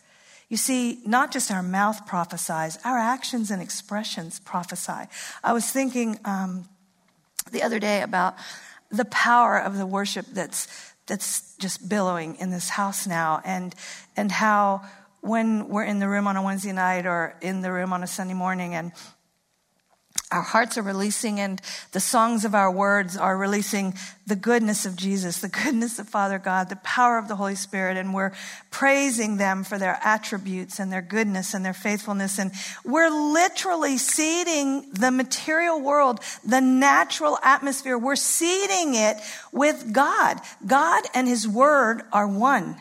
You 0.54 0.58
see, 0.58 1.00
not 1.04 1.32
just 1.32 1.50
our 1.50 1.63
mouth 1.63 2.06
prophesies, 2.06 2.78
our 2.86 3.00
actions 3.00 3.50
and 3.50 3.60
expressions 3.60 4.39
prophesy. 4.39 5.10
I 5.44 5.52
was 5.52 5.66
thinking 5.66 6.20
um, 6.26 6.70
the 7.52 7.63
other 7.63 7.80
day 7.80 8.04
about 8.04 8.36
the 8.92 9.06
power 9.06 9.58
of 9.58 9.80
the 9.80 9.88
worship 9.88 10.28
that's 10.28 10.68
that's 11.08 11.58
just 11.58 11.89
billowing 11.89 12.36
in 12.36 12.52
this 12.52 12.70
house 12.70 13.08
now, 13.08 13.42
and 13.44 13.74
and 14.16 14.32
how 14.32 14.84
when 15.22 15.70
we're 15.70 15.86
in 15.86 15.98
the 15.98 16.08
room 16.08 16.28
on 16.28 16.38
a 16.38 16.44
Wednesday 16.44 16.72
night 16.72 17.08
or 17.08 17.36
in 17.42 17.62
the 17.62 17.72
room 17.72 17.92
on 17.92 18.04
a 18.04 18.08
Sunday 18.08 18.36
morning, 18.36 18.76
and 18.76 18.92
our 20.34 20.41
hearts 20.41 20.78
are 20.78 20.82
releasing 20.82 21.39
and 21.39 21.62
the 21.91 22.00
songs 22.00 22.43
of 22.43 22.56
our 22.56 22.72
words 22.72 23.15
are 23.15 23.38
releasing 23.38 23.93
the 24.26 24.36
goodness 24.36 24.86
of 24.86 24.96
Jesus, 24.96 25.39
the 25.39 25.48
goodness 25.48 26.00
of 26.00 26.10
Father 26.10 26.39
God, 26.39 26.69
the 26.69 26.76
power 26.78 27.17
of 27.17 27.28
the 27.28 27.36
Holy 27.36 27.56
Spirit, 27.56 27.98
and 27.98 28.13
we're 28.13 28.32
praising 28.72 29.38
them 29.38 29.63
for 29.63 29.78
their 29.78 30.00
attributes 30.04 30.80
and 30.80 30.91
their 30.91 31.02
goodness 31.02 31.54
and 31.54 31.63
their 31.63 31.74
faithfulness. 31.74 32.39
And 32.39 32.52
we're 32.84 33.10
literally 33.10 33.98
seeding 33.98 34.91
the 34.91 35.12
material 35.12 35.80
world, 35.80 36.19
the 36.43 36.62
natural 36.62 37.38
atmosphere. 37.43 37.98
We're 37.98 38.15
seeding 38.15 38.96
it 38.96 39.17
with 39.52 39.93
God. 39.93 40.39
God 40.65 41.04
and 41.13 41.28
His 41.28 41.48
Word 41.48 42.02
are 42.12 42.28
one. 42.28 42.76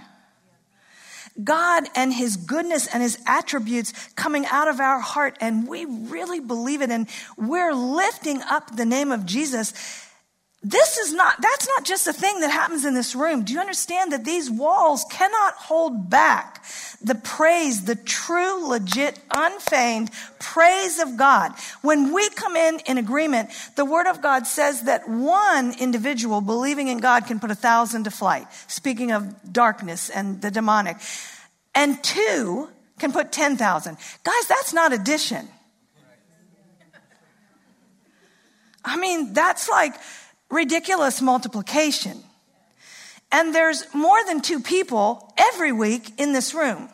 God 1.42 1.84
and 1.94 2.12
His 2.12 2.36
goodness 2.36 2.86
and 2.86 3.02
His 3.02 3.18
attributes 3.26 3.92
coming 4.16 4.44
out 4.46 4.68
of 4.68 4.80
our 4.80 5.00
heart, 5.00 5.38
and 5.40 5.66
we 5.66 5.84
really 5.84 6.40
believe 6.40 6.82
it, 6.82 6.90
and 6.90 7.08
we're 7.36 7.72
lifting 7.74 8.42
up 8.42 8.76
the 8.76 8.84
name 8.84 9.12
of 9.12 9.24
Jesus. 9.26 9.72
This 10.64 10.96
is 10.96 11.12
not, 11.12 11.42
that's 11.42 11.66
not 11.66 11.84
just 11.84 12.06
a 12.06 12.12
thing 12.12 12.38
that 12.40 12.50
happens 12.50 12.84
in 12.84 12.94
this 12.94 13.16
room. 13.16 13.42
Do 13.42 13.52
you 13.52 13.58
understand 13.58 14.12
that 14.12 14.24
these 14.24 14.48
walls 14.48 15.04
cannot 15.10 15.54
hold 15.54 16.08
back 16.08 16.64
the 17.02 17.16
praise, 17.16 17.84
the 17.84 17.96
true, 17.96 18.68
legit, 18.68 19.18
unfeigned 19.34 20.12
praise 20.38 21.00
of 21.00 21.16
God? 21.16 21.52
When 21.80 22.12
we 22.12 22.30
come 22.30 22.54
in 22.54 22.78
in 22.86 22.96
agreement, 22.96 23.50
the 23.74 23.84
Word 23.84 24.06
of 24.06 24.22
God 24.22 24.46
says 24.46 24.82
that 24.82 25.08
one 25.08 25.74
individual 25.80 26.40
believing 26.40 26.86
in 26.86 26.98
God 26.98 27.26
can 27.26 27.40
put 27.40 27.50
a 27.50 27.56
thousand 27.56 28.04
to 28.04 28.12
flight, 28.12 28.46
speaking 28.68 29.10
of 29.10 29.52
darkness 29.52 30.10
and 30.10 30.40
the 30.42 30.52
demonic. 30.52 30.96
And 31.74 32.00
two 32.04 32.68
can 33.00 33.10
put 33.10 33.32
10,000. 33.32 33.96
Guys, 34.22 34.46
that's 34.46 34.72
not 34.72 34.92
addition. 34.92 35.48
I 38.84 38.96
mean, 38.96 39.32
that's 39.32 39.68
like, 39.68 39.94
ridiculous 40.52 41.22
multiplication. 41.22 42.18
And 43.32 43.54
there's 43.54 43.92
more 43.94 44.22
than 44.26 44.42
two 44.42 44.60
people 44.60 45.32
every 45.38 45.72
week 45.72 46.20
in 46.20 46.34
this 46.34 46.52
room. 46.52 46.90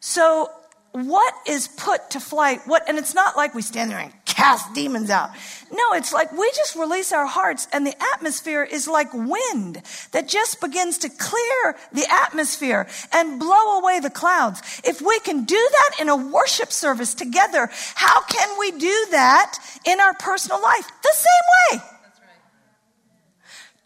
So 0.00 0.50
what 0.92 1.34
is 1.46 1.68
put 1.68 2.10
to 2.10 2.20
flight? 2.20 2.60
What, 2.64 2.88
and 2.88 2.96
it's 2.96 3.14
not 3.14 3.36
like 3.36 3.54
we 3.54 3.60
stand 3.60 3.90
there 3.90 3.98
and 3.98 4.12
cast 4.24 4.72
demons 4.72 5.10
out. 5.10 5.30
No, 5.70 5.92
it's 5.92 6.14
like 6.14 6.32
we 6.32 6.50
just 6.56 6.76
release 6.76 7.12
our 7.12 7.26
hearts 7.26 7.68
and 7.72 7.86
the 7.86 7.94
atmosphere 8.14 8.62
is 8.62 8.88
like 8.88 9.12
wind 9.12 9.82
that 10.12 10.28
just 10.28 10.62
begins 10.62 10.96
to 10.98 11.10
clear 11.10 11.76
the 11.92 12.06
atmosphere 12.10 12.88
and 13.12 13.38
blow 13.38 13.78
away 13.78 14.00
the 14.00 14.08
clouds. 14.08 14.62
If 14.82 15.02
we 15.02 15.20
can 15.20 15.44
do 15.44 15.68
that 15.70 16.00
in 16.00 16.08
a 16.08 16.16
worship 16.16 16.72
service 16.72 17.14
together, 17.14 17.68
how 17.94 18.22
can 18.22 18.58
we 18.58 18.70
do 18.70 19.06
that 19.10 19.58
in 19.84 20.00
our 20.00 20.14
personal 20.14 20.62
life? 20.62 20.88
The 21.02 21.14
same 21.14 21.80
way. 21.80 21.97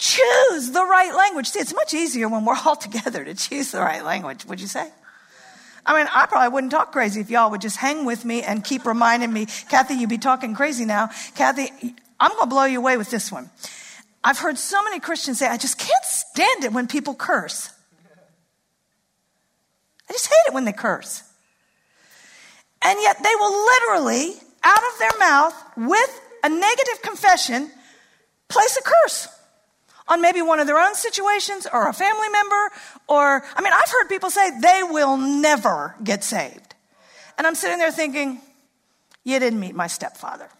Choose 0.02 0.72
the 0.72 0.84
right 0.84 1.14
language. 1.14 1.46
See, 1.46 1.60
it's 1.60 1.72
much 1.72 1.94
easier 1.94 2.28
when 2.28 2.44
we're 2.44 2.56
all 2.66 2.74
together 2.88 3.24
to 3.24 3.34
choose 3.34 3.70
the 3.70 3.78
right 3.78 4.04
language, 4.04 4.44
would 4.46 4.60
you 4.60 4.66
say? 4.66 4.90
I 5.86 5.96
mean, 5.96 6.08
I 6.12 6.26
probably 6.26 6.48
wouldn't 6.48 6.72
talk 6.72 6.90
crazy 6.90 7.20
if 7.20 7.30
y'all 7.30 7.52
would 7.52 7.60
just 7.60 7.76
hang 7.76 8.04
with 8.04 8.24
me 8.24 8.42
and 8.42 8.64
keep 8.64 8.84
reminding 8.84 9.32
me, 9.32 9.46
Kathy, 9.68 9.94
You'd 9.94 10.10
be 10.10 10.18
talking 10.18 10.56
crazy 10.56 10.84
now. 10.84 11.10
Kathy, 11.36 11.70
I'm 12.18 12.32
going 12.32 12.40
to 12.40 12.46
blow 12.48 12.64
you 12.64 12.80
away 12.80 12.96
with 12.96 13.12
this 13.12 13.30
one. 13.30 13.48
I've 14.24 14.38
heard 14.38 14.58
so 14.58 14.82
many 14.82 14.98
Christians 14.98 15.38
say, 15.38 15.46
I 15.46 15.56
just 15.56 15.78
can't 15.78 16.04
stand 16.04 16.64
it 16.64 16.72
when 16.72 16.88
people 16.88 17.14
curse. 17.14 17.70
I 20.10 20.12
just 20.12 20.26
hate 20.26 20.48
it 20.48 20.52
when 20.52 20.64
they 20.64 20.72
curse. 20.72 21.22
And 22.82 22.98
yet 23.02 23.22
they 23.22 23.34
will 23.38 23.66
literally, 23.66 24.34
out 24.64 24.82
of 24.82 24.98
their 24.98 25.18
mouth, 25.20 25.54
with 25.76 26.20
a 26.42 26.48
negative 26.48 27.02
confession, 27.02 27.70
place 28.48 28.76
a 28.76 28.82
curse 28.82 29.28
on 30.12 30.20
maybe 30.20 30.42
one 30.42 30.60
of 30.60 30.66
their 30.66 30.78
own 30.78 30.94
situations 30.94 31.66
or 31.72 31.88
a 31.88 31.92
family 31.92 32.28
member 32.28 32.70
or, 33.08 33.42
I 33.56 33.62
mean, 33.62 33.72
I've 33.72 33.90
heard 33.90 34.08
people 34.08 34.28
say 34.28 34.50
they 34.60 34.82
will 34.82 35.16
never 35.16 35.96
get 36.04 36.22
saved. 36.22 36.74
And 37.38 37.46
I'm 37.46 37.54
sitting 37.54 37.78
there 37.78 37.90
thinking, 37.90 38.38
you 39.24 39.38
didn't 39.38 39.58
meet 39.58 39.74
my 39.74 39.86
stepfather. 39.86 40.50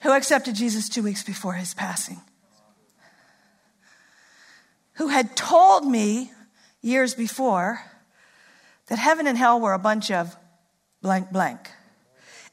Who 0.00 0.12
accepted 0.12 0.54
Jesus 0.54 0.88
two 0.88 1.02
weeks 1.02 1.22
before 1.22 1.52
his 1.52 1.74
passing. 1.74 2.22
Who 4.94 5.08
had 5.08 5.36
told 5.36 5.86
me 5.86 6.30
years 6.80 7.14
before 7.14 7.82
that 8.86 8.98
heaven 8.98 9.26
and 9.26 9.36
hell 9.36 9.60
were 9.60 9.74
a 9.74 9.78
bunch 9.78 10.10
of 10.10 10.34
blank 11.02 11.30
blank. 11.30 11.70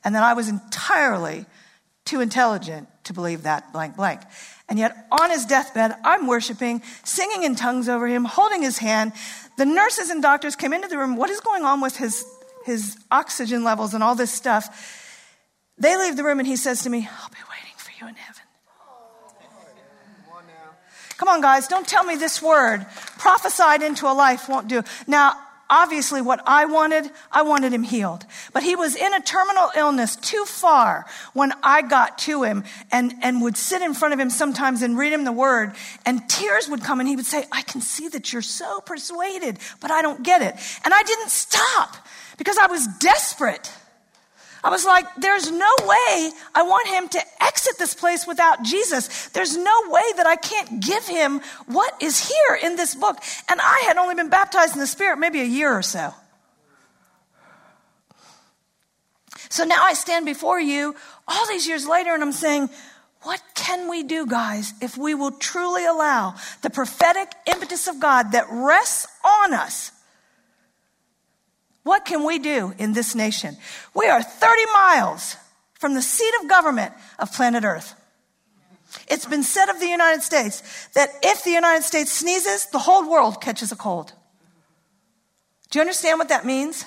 And 0.03 0.15
that 0.15 0.23
I 0.23 0.33
was 0.33 0.49
entirely 0.49 1.45
too 2.03 2.19
intelligent 2.19 2.89
to 3.05 3.13
believe 3.13 3.43
that 3.43 3.71
blank 3.73 3.95
blank. 3.95 4.21
And 4.69 4.79
yet 4.79 5.07
on 5.11 5.29
his 5.29 5.45
deathbed, 5.45 5.95
I'm 6.03 6.27
worshiping, 6.27 6.81
singing 7.03 7.43
in 7.43 7.55
tongues 7.55 7.89
over 7.89 8.07
him, 8.07 8.25
holding 8.25 8.61
his 8.61 8.77
hand. 8.77 9.13
The 9.57 9.65
nurses 9.65 10.09
and 10.09 10.21
doctors 10.21 10.55
came 10.55 10.73
into 10.73 10.87
the 10.87 10.97
room. 10.97 11.15
What 11.15 11.29
is 11.29 11.39
going 11.41 11.63
on 11.63 11.81
with 11.81 11.97
his, 11.97 12.25
his 12.65 12.97
oxygen 13.11 13.63
levels 13.63 13.93
and 13.93 14.03
all 14.03 14.15
this 14.15 14.31
stuff? 14.31 15.01
They 15.77 15.97
leave 15.97 16.15
the 16.15 16.23
room 16.23 16.39
and 16.39 16.47
he 16.47 16.55
says 16.55 16.83
to 16.83 16.89
me, 16.89 17.07
I'll 17.21 17.29
be 17.29 17.35
waiting 17.49 17.77
for 17.77 17.91
you 17.99 18.07
in 18.09 18.15
heaven. 18.15 18.41
Come 21.17 21.27
on, 21.27 21.41
guys, 21.41 21.67
don't 21.67 21.87
tell 21.87 22.03
me 22.03 22.15
this 22.15 22.41
word 22.41 22.85
prophesied 23.17 23.81
into 23.81 24.07
a 24.07 24.13
life 24.13 24.49
won't 24.49 24.67
do. 24.67 24.83
Now, 25.07 25.33
obviously 25.69 26.21
what 26.21 26.41
I 26.45 26.65
wanted, 26.65 27.09
I 27.31 27.41
wanted 27.41 27.73
him 27.73 27.83
healed. 27.83 28.25
But 28.53 28.63
he 28.63 28.75
was 28.75 28.95
in 28.95 29.13
a 29.13 29.21
terminal 29.21 29.69
illness 29.75 30.15
too 30.15 30.45
far 30.45 31.05
when 31.33 31.51
I 31.63 31.81
got 31.81 32.17
to 32.19 32.43
him 32.43 32.63
and, 32.91 33.13
and 33.21 33.41
would 33.41 33.57
sit 33.57 33.81
in 33.81 33.93
front 33.93 34.13
of 34.13 34.19
him 34.19 34.29
sometimes 34.29 34.81
and 34.81 34.97
read 34.97 35.13
him 35.13 35.23
the 35.23 35.31
word 35.31 35.73
and 36.05 36.27
tears 36.29 36.69
would 36.69 36.83
come 36.83 36.99
and 36.99 37.09
he 37.09 37.15
would 37.15 37.25
say, 37.25 37.45
I 37.51 37.61
can 37.61 37.81
see 37.81 38.07
that 38.09 38.33
you're 38.33 38.41
so 38.41 38.81
persuaded, 38.81 39.59
but 39.79 39.91
I 39.91 40.01
don't 40.01 40.23
get 40.23 40.41
it. 40.41 40.55
And 40.83 40.93
I 40.93 41.03
didn't 41.03 41.29
stop 41.29 41.95
because 42.37 42.57
I 42.57 42.67
was 42.67 42.87
desperate. 42.99 43.71
I 44.63 44.69
was 44.69 44.85
like, 44.85 45.05
there's 45.17 45.51
no 45.51 45.71
way 45.81 46.31
I 46.55 46.63
want 46.63 46.87
him 46.87 47.09
to 47.09 47.43
exit 47.43 47.77
this 47.77 47.93
place 47.93 48.25
without 48.25 48.63
Jesus. 48.63 49.27
There's 49.29 49.57
no 49.57 49.81
way 49.87 50.03
that 50.15 50.25
I 50.25 50.37
can't 50.37 50.81
give 50.81 51.05
him 51.05 51.41
what 51.65 51.93
is 52.01 52.29
here 52.29 52.55
in 52.63 52.77
this 52.77 52.95
book. 52.95 53.17
And 53.49 53.59
I 53.59 53.83
had 53.87 53.97
only 53.97 54.15
been 54.15 54.29
baptized 54.29 54.73
in 54.73 54.79
the 54.79 54.87
Spirit 54.87 55.17
maybe 55.17 55.41
a 55.41 55.45
year 55.45 55.71
or 55.73 55.81
so. 55.81 56.13
So 59.49 59.65
now 59.65 59.83
I 59.83 59.93
stand 59.93 60.25
before 60.25 60.59
you 60.59 60.95
all 61.27 61.47
these 61.47 61.67
years 61.67 61.85
later 61.85 62.13
and 62.13 62.23
I'm 62.23 62.31
saying, 62.31 62.69
what 63.23 63.41
can 63.55 63.89
we 63.89 64.03
do, 64.03 64.25
guys, 64.25 64.73
if 64.81 64.97
we 64.97 65.13
will 65.13 65.31
truly 65.31 65.85
allow 65.85 66.35
the 66.61 66.69
prophetic 66.69 67.31
impetus 67.45 67.87
of 67.87 67.99
God 67.99 68.31
that 68.31 68.45
rests 68.49 69.07
on 69.23 69.53
us 69.53 69.91
what 71.83 72.05
can 72.05 72.23
we 72.25 72.39
do 72.39 72.73
in 72.77 72.93
this 72.93 73.13
nation? 73.13 73.57
We 73.93 74.07
are 74.07 74.23
30 74.23 74.65
miles 74.73 75.35
from 75.73 75.93
the 75.93 76.01
seat 76.01 76.31
of 76.41 76.49
government 76.49 76.93
of 77.19 77.31
planet 77.33 77.63
Earth. 77.65 77.93
It's 79.07 79.25
been 79.25 79.43
said 79.43 79.69
of 79.69 79.79
the 79.79 79.87
United 79.87 80.21
States 80.21 80.87
that 80.93 81.09
if 81.23 81.43
the 81.43 81.51
United 81.51 81.83
States 81.83 82.11
sneezes, 82.11 82.67
the 82.67 82.79
whole 82.79 83.09
world 83.09 83.41
catches 83.41 83.71
a 83.71 83.75
cold. 83.75 84.13
Do 85.69 85.79
you 85.79 85.81
understand 85.81 86.19
what 86.19 86.29
that 86.29 86.45
means? 86.45 86.85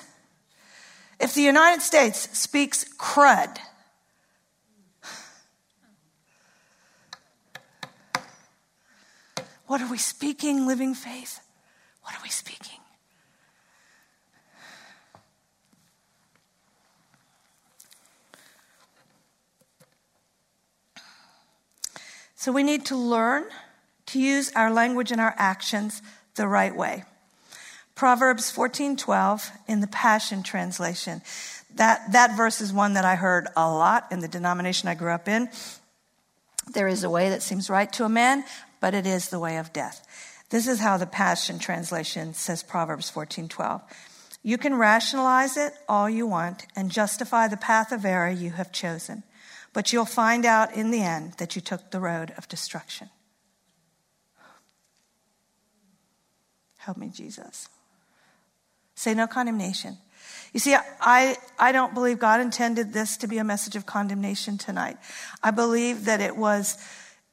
If 1.19 1.33
the 1.33 1.41
United 1.41 1.81
States 1.81 2.29
speaks 2.37 2.85
crud, 2.97 3.57
what 9.65 9.81
are 9.81 9.91
we 9.91 9.97
speaking, 9.97 10.65
living 10.65 10.93
faith? 10.93 11.41
What 12.03 12.15
are 12.15 12.23
we 12.23 12.29
speaking? 12.29 12.79
So 22.47 22.53
we 22.53 22.63
need 22.63 22.85
to 22.85 22.95
learn 22.95 23.43
to 24.05 24.21
use 24.21 24.53
our 24.55 24.71
language 24.71 25.11
and 25.11 25.19
our 25.19 25.35
actions 25.37 26.01
the 26.35 26.47
right 26.47 26.73
way. 26.73 27.03
Proverbs 27.93 28.49
14:12 28.49 29.51
in 29.67 29.81
the 29.81 29.87
Passion 29.87 30.43
translation. 30.43 31.21
That 31.75 32.13
that 32.13 32.37
verse 32.37 32.61
is 32.61 32.71
one 32.71 32.93
that 32.93 33.03
I 33.03 33.15
heard 33.15 33.49
a 33.57 33.69
lot 33.69 34.07
in 34.11 34.21
the 34.21 34.29
denomination 34.29 34.87
I 34.87 34.95
grew 34.95 35.11
up 35.11 35.27
in. 35.27 35.49
There 36.67 36.87
is 36.87 37.03
a 37.03 37.09
way 37.09 37.29
that 37.31 37.43
seems 37.43 37.69
right 37.69 37.91
to 37.91 38.05
a 38.05 38.09
man, 38.23 38.45
but 38.79 38.93
it 38.93 39.05
is 39.05 39.27
the 39.27 39.39
way 39.39 39.57
of 39.57 39.73
death. 39.73 40.07
This 40.49 40.67
is 40.67 40.79
how 40.79 40.95
the 40.95 41.05
Passion 41.05 41.59
Translation 41.59 42.33
says 42.33 42.63
Proverbs 42.63 43.09
14:12. 43.09 43.81
You 44.41 44.57
can 44.57 44.75
rationalize 44.75 45.57
it 45.57 45.73
all 45.89 46.09
you 46.09 46.25
want 46.25 46.65
and 46.77 46.91
justify 46.91 47.49
the 47.49 47.57
path 47.57 47.91
of 47.91 48.05
error 48.05 48.29
you 48.29 48.51
have 48.51 48.71
chosen, 48.71 49.23
but 49.77 49.93
you'll 49.93 50.05
find 50.05 50.43
out 50.43 50.73
in 50.73 50.89
the 50.89 51.03
end 51.03 51.33
that 51.33 51.55
you 51.55 51.61
took 51.61 51.91
the 51.91 51.99
road 51.99 52.33
of 52.35 52.47
destruction. 52.47 53.11
Help 56.77 56.97
me, 56.97 57.09
Jesus. 57.13 57.69
Say 58.95 59.13
no 59.13 59.27
condemnation. 59.27 59.99
You 60.51 60.59
see, 60.59 60.75
I, 60.75 61.37
I 61.59 61.71
don't 61.73 61.93
believe 61.93 62.17
God 62.17 62.41
intended 62.41 62.91
this 62.91 63.17
to 63.17 63.27
be 63.27 63.37
a 63.37 63.43
message 63.43 63.75
of 63.75 63.85
condemnation 63.85 64.57
tonight. 64.57 64.97
I 65.43 65.51
believe 65.51 66.05
that 66.05 66.21
it 66.21 66.35
was, 66.35 66.75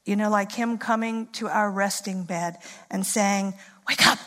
you 0.05 0.15
know, 0.15 0.29
like 0.29 0.53
Him 0.53 0.77
coming 0.77 1.29
to 1.29 1.49
our 1.49 1.71
resting 1.71 2.25
bed 2.25 2.59
and 2.91 3.07
saying, 3.07 3.55
Wake 3.89 4.07
up, 4.07 4.19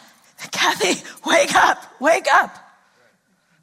Kathy, 0.49 1.03
wake 1.23 1.53
up, 1.53 2.01
wake 2.01 2.25
up. 2.33 2.57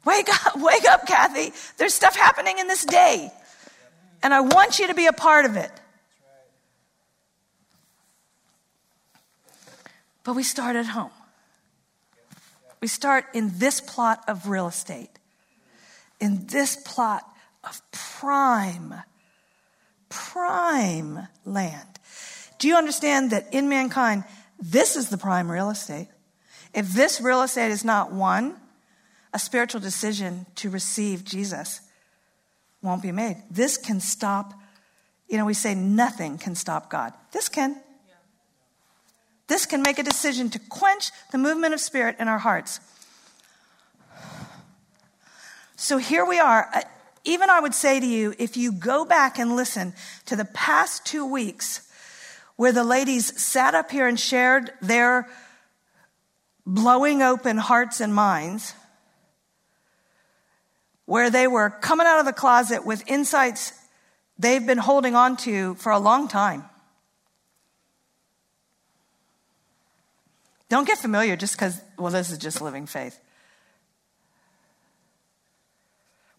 Wake 0.05 0.29
up, 0.29 0.55
wake 0.55 0.85
up, 0.85 1.05
Kathy. 1.05 1.51
There's 1.75 1.93
stuff 1.93 2.15
happening 2.15 2.57
in 2.57 2.69
this 2.69 2.85
day. 2.85 3.33
And 4.25 4.33
I 4.33 4.41
want 4.41 4.79
you 4.79 4.87
to 4.87 4.95
be 4.95 5.05
a 5.05 5.13
part 5.13 5.45
of 5.45 5.55
it. 5.55 5.69
But 10.23 10.35
we 10.35 10.41
start 10.41 10.75
at 10.75 10.87
home. 10.87 11.11
We 12.81 12.87
start 12.87 13.25
in 13.35 13.59
this 13.59 13.79
plot 13.79 14.23
of 14.27 14.49
real 14.49 14.65
estate, 14.65 15.11
in 16.19 16.47
this 16.47 16.75
plot 16.75 17.21
of 17.63 17.79
prime, 17.91 18.95
prime 20.09 21.27
land. 21.45 21.99
Do 22.57 22.67
you 22.67 22.77
understand 22.77 23.29
that 23.29 23.53
in 23.53 23.69
mankind, 23.69 24.23
this 24.59 24.95
is 24.95 25.09
the 25.09 25.19
prime 25.19 25.51
real 25.51 25.69
estate? 25.69 26.07
If 26.73 26.93
this 26.93 27.21
real 27.21 27.43
estate 27.43 27.69
is 27.69 27.85
not 27.85 28.11
one, 28.11 28.55
a 29.35 29.37
spiritual 29.37 29.81
decision 29.81 30.47
to 30.55 30.71
receive 30.71 31.25
Jesus 31.25 31.81
won't 32.85 33.01
be 33.01 33.11
made. 33.11 33.43
This 33.51 33.77
can 33.77 33.99
stop, 33.99 34.53
you 35.27 35.37
know, 35.37 35.45
we 35.45 35.53
say 35.53 35.75
nothing 35.75 36.37
can 36.37 36.55
stop 36.55 36.89
God. 36.89 37.13
This 37.31 37.49
can. 37.49 37.75
This 39.47 39.65
can 39.65 39.83
make 39.83 39.99
a 39.99 40.03
decision 40.03 40.49
to 40.51 40.59
quench 40.59 41.11
the 41.31 41.37
movement 41.37 41.73
of 41.73 41.79
spirit 41.79 42.15
in 42.19 42.27
our 42.27 42.39
hearts. 42.39 42.79
So 45.75 45.97
here 45.97 46.25
we 46.25 46.39
are. 46.39 46.67
Uh, 46.73 46.81
even 47.25 47.49
I 47.49 47.59
would 47.59 47.75
say 47.75 47.99
to 47.99 48.05
you, 48.05 48.33
if 48.39 48.55
you 48.57 48.71
go 48.71 49.05
back 49.05 49.37
and 49.37 49.55
listen 49.55 49.93
to 50.25 50.35
the 50.35 50.45
past 50.45 51.05
two 51.05 51.25
weeks 51.25 51.91
where 52.55 52.71
the 52.71 52.83
ladies 52.83 53.39
sat 53.41 53.75
up 53.75 53.91
here 53.91 54.07
and 54.07 54.19
shared 54.19 54.71
their 54.81 55.27
blowing 56.65 57.21
open 57.21 57.57
hearts 57.57 57.99
and 57.99 58.15
minds, 58.15 58.73
where 61.05 61.29
they 61.29 61.47
were 61.47 61.69
coming 61.69 62.07
out 62.07 62.19
of 62.19 62.25
the 62.25 62.33
closet 62.33 62.85
with 62.85 63.07
insights 63.07 63.73
they've 64.37 64.65
been 64.65 64.77
holding 64.77 65.15
on 65.15 65.37
to 65.37 65.75
for 65.75 65.91
a 65.91 65.99
long 65.99 66.27
time. 66.27 66.65
Don't 70.67 70.87
get 70.87 70.97
familiar 70.97 71.35
just 71.35 71.55
because, 71.55 71.79
well, 71.97 72.11
this 72.11 72.31
is 72.31 72.37
just 72.37 72.61
living 72.61 72.87
faith. 72.87 73.19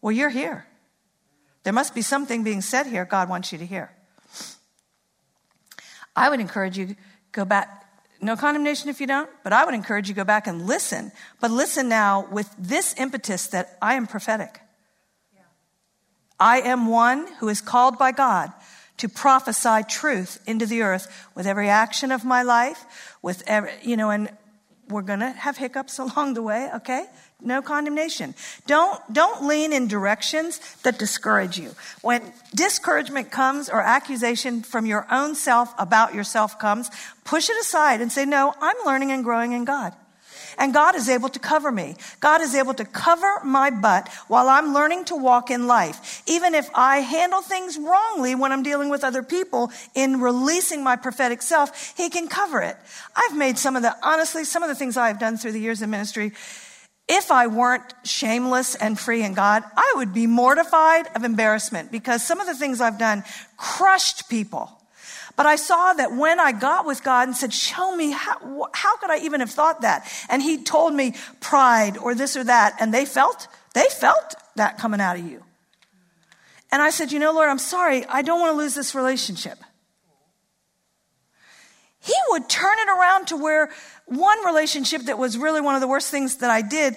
Well, 0.03 0.13
you're 0.13 0.31
here. 0.31 0.67
There 1.63 1.73
must 1.73 1.95
be 1.95 2.03
something 2.03 2.45
being 2.45 2.61
said 2.61 2.87
here 2.87 3.05
God 3.05 3.29
wants 3.29 3.53
you 3.53 3.59
to 3.59 3.67
hear. 3.67 3.93
I 6.15 6.31
would 6.31 6.41
encourage 6.41 6.79
you 6.79 6.97
go 7.33 7.45
back. 7.45 7.86
No 8.21 8.37
condemnation 8.37 8.89
if 8.89 9.01
you 9.01 9.07
don't, 9.07 9.29
but 9.45 9.53
I 9.53 9.65
would 9.65 9.75
encourage 9.75 10.09
you 10.09 10.15
go 10.15 10.25
back 10.25 10.47
and 10.47 10.67
listen. 10.67 11.13
But 11.41 11.51
listen 11.51 11.89
now 11.89 12.27
with 12.31 12.55
this 12.59 12.95
impetus 12.99 13.47
that 13.49 13.77
I 13.83 13.95
am 13.95 14.07
prophetic. 14.07 14.61
I 16.39 16.61
am 16.61 16.87
one 16.87 17.27
who 17.39 17.49
is 17.49 17.61
called 17.61 17.99
by 17.99 18.13
God 18.13 18.53
to 18.99 19.09
prophesy 19.09 19.83
truth 19.89 20.43
into 20.47 20.67
the 20.67 20.83
earth 20.83 21.29
with 21.35 21.47
every 21.47 21.69
action 21.69 22.13
of 22.13 22.25
my 22.25 22.43
life, 22.43 23.17
with 23.23 23.43
every, 23.47 23.73
you 23.83 23.97
know, 23.97 24.11
and 24.11 24.31
we're 24.89 25.03
going 25.03 25.21
to 25.21 25.31
have 25.31 25.57
hiccups 25.57 25.99
along 26.05 26.35
the 26.35 26.43
way, 26.43 26.71
okay? 26.77 27.07
No 27.43 27.61
condemnation. 27.61 28.35
Don't, 28.67 29.01
don't 29.13 29.47
lean 29.47 29.73
in 29.73 29.89
directions 29.89 30.59
that 30.83 30.99
discourage 30.99 31.59
you. 31.59 31.75
When 32.01 32.23
discouragement 32.55 33.31
comes 33.31 33.69
or 33.69 33.81
accusation 33.81 34.63
from 34.63 34.87
your 34.87 35.07
own 35.11 35.35
self 35.35 35.73
about 35.79 36.15
yourself 36.15 36.59
comes, 36.59 36.91
push 37.25 37.51
it 37.51 37.61
aside 37.61 38.01
and 38.01 38.11
say, 38.11 38.25
no, 38.25 38.55
I'm 38.61 38.77
learning 38.87 39.13
and 39.13 39.23
growing 39.23 39.53
in 39.53 39.65
God. 39.65 39.93
And 40.59 40.73
God 40.73 40.95
is 40.95 41.11
able 41.11 41.29
to 41.29 41.39
cover 41.39 41.71
me. 41.71 41.97
God 42.21 42.41
is 42.41 42.55
able 42.55 42.73
to 42.75 42.85
cover 42.87 43.41
my 43.45 43.69
butt 43.69 44.09
while 44.29 44.49
I'm 44.49 44.73
learning 44.73 45.05
to 45.07 45.17
walk 45.17 45.51
in 45.51 45.67
life. 45.67 46.23
Even 46.27 46.55
if 46.55 46.71
I 46.75 47.01
handle 47.01 47.43
things 47.43 47.77
wrongly 47.77 48.35
when 48.35 48.53
I'm 48.53 48.63
dealing 48.63 48.89
with 48.89 49.05
other 49.05 49.23
people 49.23 49.71
in 49.95 50.21
releasing 50.21 50.83
my 50.83 50.97
prophetic 50.97 51.43
self, 51.43 51.95
He 51.97 52.09
can 52.09 52.29
cover 52.29 52.63
it. 52.63 52.77
I've 53.15 53.37
made 53.37 53.59
some 53.59 53.77
of 53.77 53.83
the, 53.83 53.95
honestly, 54.03 54.45
some 54.45 54.63
of 54.63 54.71
the 54.71 54.75
things 54.75 54.97
I've 54.97 55.19
done 55.19 55.37
through 55.37 55.53
the 55.53 55.61
years 55.61 55.83
of 55.83 55.91
ministry. 55.91 56.33
If 57.09 57.31
I 57.31 57.47
weren't 57.47 57.95
shameless 58.05 58.75
and 58.75 58.99
free 58.99 59.23
in 59.23 59.35
God, 59.35 59.63
I 59.77 59.95
would 59.97 60.13
be 60.13 60.27
mortified 60.27 61.07
of 61.15 61.23
embarrassment 61.23 61.93
because 61.93 62.27
some 62.27 62.41
of 62.41 62.47
the 62.47 62.55
things 62.55 62.81
I've 62.81 62.99
done 62.99 63.23
crushed 63.57 64.29
people. 64.29 64.73
But 65.37 65.47
I 65.47 65.57
saw 65.57 65.93
that 65.93 66.17
when 66.17 66.41
I 66.41 66.53
got 66.53 66.87
with 66.87 67.05
God 67.05 67.29
and 67.29 67.37
said, 67.37 67.53
show 67.53 67.95
me 67.95 68.11
how, 68.11 68.69
how 68.73 68.97
could 68.97 69.11
I 69.11 69.19
even 69.19 69.41
have 69.41 69.51
thought 69.51 69.83
that? 69.83 70.11
And 70.29 70.43
he 70.43 70.65
told 70.65 70.95
me 70.95 71.15
pride 71.41 71.97
or 71.99 72.15
this 72.15 72.37
or 72.37 72.45
that. 72.45 72.77
And 72.81 72.93
they 72.93 73.05
felt, 73.05 73.47
they 73.75 73.87
felt 73.91 74.35
that 74.57 74.79
coming 74.79 75.01
out 75.01 75.19
of 75.19 75.27
you. 75.27 75.45
And 76.73 76.83
I 76.83 76.91
said, 76.91 77.13
you 77.13 77.19
know, 77.19 77.33
Lord, 77.33 77.49
I'm 77.49 77.59
sorry. 77.59 78.05
I 78.07 78.23
don't 78.23 78.41
want 78.41 78.55
to 78.55 78.59
lose 78.59 78.75
this 78.75 78.95
relationship. 78.95 79.59
He 82.01 82.15
would 82.31 82.49
turn 82.49 82.79
it 82.79 82.89
around 82.89 83.27
to 83.29 83.37
where 83.37 83.71
one 84.07 84.45
relationship 84.47 85.03
that 85.03 85.19
was 85.19 85.37
really 85.37 85.61
one 85.61 85.75
of 85.75 85.81
the 85.81 85.89
worst 85.89 86.11
things 86.11 86.37
that 86.37 86.51
I 86.51 86.63
did, 86.63 86.97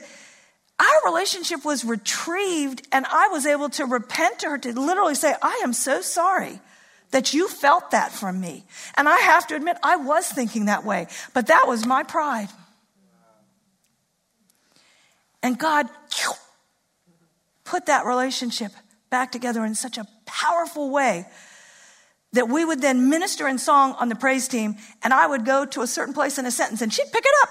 our 0.80 1.06
relationship 1.06 1.66
was 1.66 1.84
retrieved 1.84 2.88
and 2.92 3.06
I 3.06 3.28
was 3.28 3.46
able 3.46 3.70
to 3.70 3.86
repent 3.86 4.40
to 4.40 4.50
her 4.50 4.58
to 4.60 4.80
literally 4.80 5.16
say, 5.16 5.36
I 5.42 5.62
am 5.64 5.74
so 5.74 6.02
sorry 6.02 6.62
that 7.12 7.34
you 7.34 7.48
felt 7.48 7.92
that 7.92 8.12
from 8.12 8.40
me. 8.40 8.64
And 8.96 9.10
I 9.10 9.18
have 9.18 9.48
to 9.48 9.56
admit, 9.56 9.78
I 9.84 9.98
was 9.98 10.28
thinking 10.28 10.66
that 10.66 10.86
way, 10.86 11.08
but 11.34 11.48
that 11.48 11.66
was 11.68 11.86
my 11.86 12.04
pride. 12.04 12.50
And 15.42 15.58
God 15.58 15.88
put 17.64 17.88
that 17.88 18.06
relationship 18.06 18.72
back 19.10 19.32
together 19.32 19.66
in 19.66 19.76
such 19.76 19.98
a 19.98 20.08
powerful 20.26 20.92
way 20.92 21.26
that 22.34 22.48
we 22.48 22.64
would 22.64 22.82
then 22.82 23.10
minister 23.10 23.48
in 23.48 23.58
song 23.58 23.96
on 24.00 24.10
the 24.10 24.16
praise 24.16 24.48
team, 24.48 24.76
and 25.04 25.14
I 25.14 25.26
would 25.26 25.46
go 25.46 25.66
to 25.66 25.82
a 25.82 25.88
certain 25.88 26.14
place 26.14 26.38
in 26.38 26.46
a 26.46 26.52
sentence, 26.52 26.82
and 26.82 26.94
she'd 26.94 27.12
pick 27.12 27.26
it 27.26 27.34
up 27.44 27.50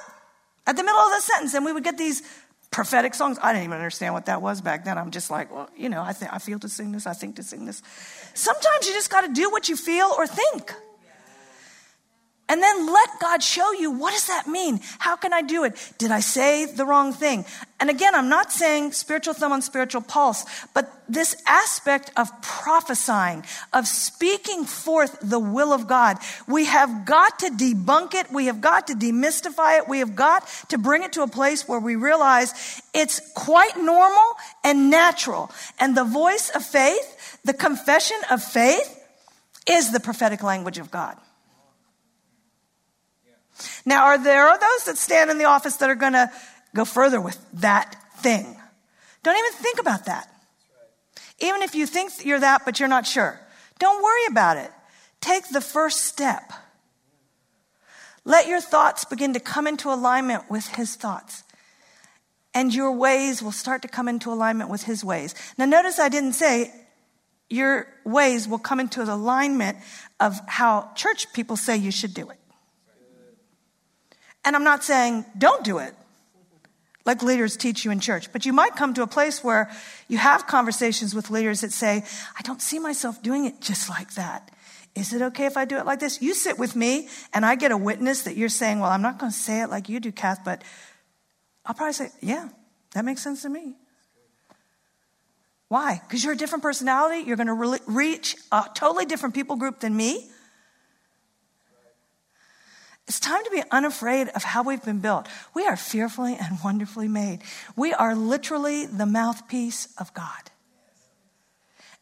at 0.67 0.77
the 0.77 0.83
middle 0.83 1.01
of 1.01 1.11
the 1.11 1.21
sentence, 1.21 1.55
and 1.55 1.65
we 1.65 1.73
would 1.73 1.85
get 1.85 1.99
these 1.99 2.23
prophetic 2.71 3.15
songs. 3.15 3.39
I 3.43 3.53
didn't 3.53 3.65
even 3.65 3.77
understand 3.77 4.15
what 4.15 4.27
that 4.27 4.43
was 4.43 4.61
back 4.61 4.85
then. 4.85 4.99
I'm 4.99 5.11
just 5.11 5.31
like, 5.31 5.53
well, 5.53 5.69
you 5.77 5.89
know, 5.89 6.03
I, 6.03 6.13
think, 6.13 6.33
I 6.33 6.39
feel 6.39 6.59
to 6.61 6.69
sing 6.69 6.93
this, 6.93 7.07
I 7.07 7.15
think 7.15 7.37
to 7.37 7.43
sing 7.43 7.65
this. 7.65 7.83
Sometimes 8.35 8.87
you 8.87 8.93
just 8.93 9.11
got 9.11 9.23
to 9.23 9.33
do 9.33 9.51
what 9.51 9.69
you 9.69 9.77
feel 9.77 10.13
or 10.17 10.27
think. 10.27 10.73
And 12.49 12.63
then 12.63 12.87
let 12.87 13.09
God 13.21 13.43
show 13.43 13.73
you 13.73 13.91
what 13.91 14.13
does 14.13 14.27
that 14.27 14.47
mean? 14.47 14.81
How 14.99 15.17
can 15.17 15.35
I 15.35 15.43
do 15.43 15.65
it? 15.65 15.93
Did 15.99 16.11
I 16.11 16.21
say 16.21 16.65
the 16.65 16.87
wrong 16.87 17.13
thing? 17.13 17.45
And 17.79 17.91
again, 17.91 18.15
I'm 18.15 18.31
not 18.31 18.51
saying 18.51 18.93
spiritual 18.93 19.35
thumb 19.35 19.53
on 19.53 19.61
spiritual 19.61 20.01
pulse, 20.01 20.47
but 20.73 20.91
this 21.09 21.37
aspect 21.47 22.11
of 22.17 22.31
prophesying, 22.41 23.45
of 23.73 23.87
speaking 23.87 24.65
forth 24.65 25.19
the 25.23 25.39
will 25.39 25.73
of 25.73 25.87
God, 25.87 26.17
we 26.47 26.65
have 26.65 27.05
got 27.05 27.39
to 27.41 27.51
debunk 27.51 28.15
it. 28.15 28.33
We 28.33 28.47
have 28.47 28.61
got 28.61 28.87
to 28.89 28.95
demystify 28.95 29.79
it. 29.79 29.89
We 29.89 29.99
have 29.99 30.17
got 30.17 30.49
to 30.71 30.79
bring 30.79 31.03
it 31.03 31.13
to 31.13 31.23
a 31.23 31.29
place 31.29 31.69
where 31.69 31.81
we 31.81 31.97
realize 31.97 32.83
it's 32.95 33.21
quite 33.35 33.77
normal 33.77 34.37
and 34.65 34.91
natural. 34.91 35.51
And 35.79 35.97
the 35.97 36.05
voice 36.05 36.51
of 36.55 36.65
faith, 36.65 37.39
the 37.45 37.55
confession 37.55 38.17
of 38.31 38.43
faith 38.43 38.95
is 39.69 39.93
the 39.93 40.01
prophetic 40.01 40.43
language 40.43 40.79
of 40.79 40.91
God. 40.91 41.17
Now, 43.85 44.05
are 44.07 44.23
there 44.23 44.49
are 44.49 44.59
those 44.59 44.85
that 44.87 44.99
stand 44.99 45.31
in 45.31 45.39
the 45.39 45.45
office 45.45 45.77
that 45.77 45.91
are 45.91 45.95
going 45.95 46.13
to 46.13 46.31
go 46.75 46.85
further 46.85 47.21
with 47.21 47.39
that 47.55 47.97
thing? 48.19 48.57
Don't 49.23 49.39
even 49.39 49.53
think 49.63 49.81
about 49.81 50.07
that. 50.07 50.33
Even 51.41 51.63
if 51.63 51.75
you 51.75 51.87
think 51.87 52.25
you're 52.25 52.41
that, 52.41 52.63
but 52.65 52.81
you're 52.81 52.89
not 52.89 53.07
sure, 53.07 53.41
don't 53.79 54.03
worry 54.03 54.27
about 54.29 54.57
it. 54.57 54.71
Take 55.21 55.49
the 55.49 55.61
first 55.61 56.03
step. 56.03 56.53
Let 58.25 58.47
your 58.47 58.61
thoughts 58.61 59.05
begin 59.05 59.35
to 59.35 59.41
come 59.41 59.67
into 59.67 59.93
alignment 59.93 60.51
with 60.51 60.67
His 60.69 60.97
thoughts. 60.97 61.45
And 62.55 62.75
your 62.75 62.93
ways 62.93 63.43
will 63.43 63.53
start 63.53 63.83
to 63.83 63.89
come 63.89 64.09
into 64.09 64.33
alignment 64.33 64.71
with 64.71 64.83
His 64.83 65.05
ways. 65.05 65.35
Now, 65.57 65.65
notice 65.65 65.99
I 65.99 66.09
didn't 66.09 66.33
say 66.33 66.73
your 67.49 67.87
ways 68.05 68.47
will 68.47 68.59
come 68.59 68.81
into 68.81 69.03
alignment 69.03 69.79
of 70.21 70.39
how 70.47 70.91
church 70.95 71.33
people 71.33 71.57
say 71.57 71.77
you 71.77 71.91
should 71.91 72.15
do 72.15 72.29
it. 72.31 72.39
And 74.45 74.57
I'm 74.57 74.65
not 74.65 74.85
saying 74.85 75.25
don't 75.37 75.65
do 75.65 75.79
it, 75.79 75.95
like 77.05 77.23
leaders 77.23 77.57
teach 77.57 77.85
you 77.85 77.91
in 77.91 78.01
church, 78.01 78.33
but 78.33 78.47
you 78.47 78.53
might 78.53 78.77
come 78.77 78.95
to 78.95 79.03
a 79.03 79.07
place 79.07 79.43
where 79.43 79.71
you 80.09 80.19
have 80.19 80.47
conversations 80.47 81.15
with 81.15 81.31
leaders 81.31 81.63
that 81.63 81.73
say, 81.73 82.05
I 82.39 82.43
don't 82.43 82.63
see 82.63 82.79
myself 82.79 83.23
doing 83.23 83.45
it 83.45 83.61
just 83.61 83.89
like 83.89 84.15
that. 84.15 84.51
Is 84.95 85.13
it 85.13 85.23
okay 85.23 85.47
if 85.47 85.57
I 85.57 85.65
do 85.65 85.77
it 85.77 85.87
like 85.87 86.01
this? 86.01 86.21
You 86.21 86.35
sit 86.35 86.59
with 86.59 86.75
me 86.75 87.09
and 87.33 87.47
I 87.47 87.55
get 87.55 87.71
a 87.71 87.77
witness 87.77 88.23
that 88.23 88.37
you're 88.37 88.49
saying, 88.49 88.81
Well, 88.81 88.91
I'm 88.91 89.03
not 89.03 89.19
going 89.19 89.31
to 89.31 89.39
say 89.39 89.63
it 89.63 89.69
like 89.71 89.89
you 89.89 90.01
do, 90.01 90.11
Kath, 90.11 90.41
but 90.45 90.63
I'll 91.65 91.75
probably 91.75 91.93
say, 91.93 92.11
Yeah, 92.21 92.49
that 92.95 93.05
makes 93.05 93.23
sense 93.23 93.43
to 93.43 93.49
me. 93.49 93.77
Why? 95.69 96.01
Because 96.03 96.25
you're 96.25 96.33
a 96.33 96.37
different 96.37 96.63
personality. 96.63 97.25
You're 97.27 97.37
going 97.37 97.47
to 97.49 97.55
re- 97.55 97.79
reach 97.87 98.37
a 98.51 98.65
totally 98.75 99.05
different 99.05 99.35
people 99.35 99.57
group 99.57 99.81
than 99.81 99.97
me. 99.97 100.29
It's 103.09 103.19
time 103.19 103.43
to 103.43 103.51
be 103.51 103.63
unafraid 103.71 104.29
of 104.29 104.45
how 104.45 104.63
we've 104.63 104.85
been 104.85 105.01
built. 105.01 105.29
We 105.55 105.67
are 105.67 105.77
fearfully 105.79 106.37
and 106.39 106.59
wonderfully 106.63 107.09
made. 107.09 107.41
We 107.75 107.95
are 107.95 108.15
literally 108.15 108.85
the 108.85 109.07
mouthpiece 109.07 109.89
of 109.97 110.13
God. 110.13 110.51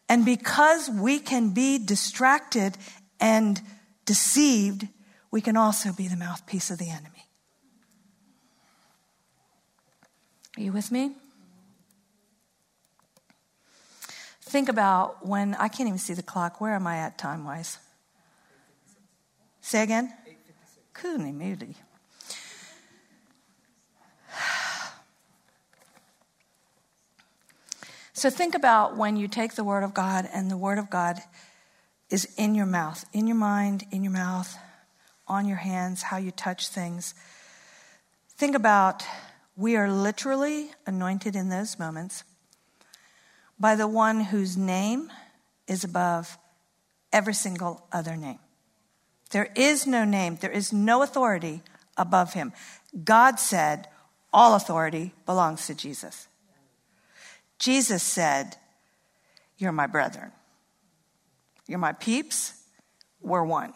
And 0.09 0.25
because 0.25 0.91
we 0.91 1.21
can 1.21 1.51
be 1.51 1.79
distracted 1.79 2.77
and 3.21 3.61
deceived, 4.05 4.89
we 5.31 5.41
can 5.41 5.57
also 5.57 5.93
be 5.93 6.09
the 6.09 6.17
mouthpiece 6.17 6.71
of 6.73 6.79
the 6.79 6.91
enemy. 6.91 7.29
Are 10.57 10.63
you 10.63 10.73
with 10.73 10.91
me? 10.91 11.13
Think 14.41 14.69
about 14.69 15.25
when 15.25 15.55
I 15.55 15.69
can't 15.69 15.89
even 15.89 15.99
see 15.99 16.15
the 16.15 16.23
clock. 16.23 16.61
Where 16.61 16.75
am 16.75 16.87
I 16.87 16.99
at 16.99 17.17
time 17.17 17.45
wise? 17.45 17.79
Say 19.61 19.83
again? 19.83 20.13
Kuni 21.01 21.33
moody. 21.33 21.77
So 28.13 28.31
think 28.31 28.55
about 28.55 28.97
when 28.97 29.17
you 29.17 29.29
take 29.29 29.57
the 29.57 29.65
Word 29.65 29.85
of 29.85 29.93
God 29.93 30.27
and 30.33 30.51
the 30.51 30.57
Word 30.57 30.79
of 30.79 30.89
God 30.89 31.19
is 32.09 32.27
in 32.39 32.55
your 32.55 32.65
mouth, 32.65 33.05
in 33.13 33.27
your 33.27 33.37
mind, 33.37 33.85
in 33.91 34.03
your 34.03 34.13
mouth, 34.13 34.57
on 35.29 35.47
your 35.47 35.59
hands, 35.59 36.05
how 36.05 36.17
you 36.17 36.31
touch 36.31 36.69
things. 36.69 37.15
Think 38.37 38.57
about 38.57 39.05
we 39.55 39.77
are 39.77 39.91
literally 39.91 40.71
anointed 40.87 41.37
in 41.37 41.51
those 41.51 41.79
moments 41.79 42.25
by 43.59 43.75
the 43.75 43.87
one 43.87 44.21
whose 44.21 44.57
name 44.57 45.11
is 45.69 45.85
above 45.85 46.39
every 47.13 47.35
single 47.35 47.87
other 47.93 48.17
name. 48.17 48.39
There 49.31 49.51
is 49.55 49.87
no 49.87 50.05
name, 50.05 50.39
there 50.41 50.51
is 50.51 50.73
no 50.73 51.03
authority 51.03 51.63
above 51.97 52.35
him. 52.35 52.53
God 53.05 53.39
said, 53.39 53.89
All 54.33 54.55
authority 54.55 55.13
belongs 55.25 55.67
to 55.67 55.75
Jesus. 55.75 56.29
Jesus 57.59 58.03
said, 58.03 58.57
You're 59.59 59.73
my 59.73 59.87
brethren. 59.87 60.33
You're 61.67 61.79
my 61.79 61.93
peeps. 61.93 62.55
We're 63.21 63.45
one. 63.45 63.73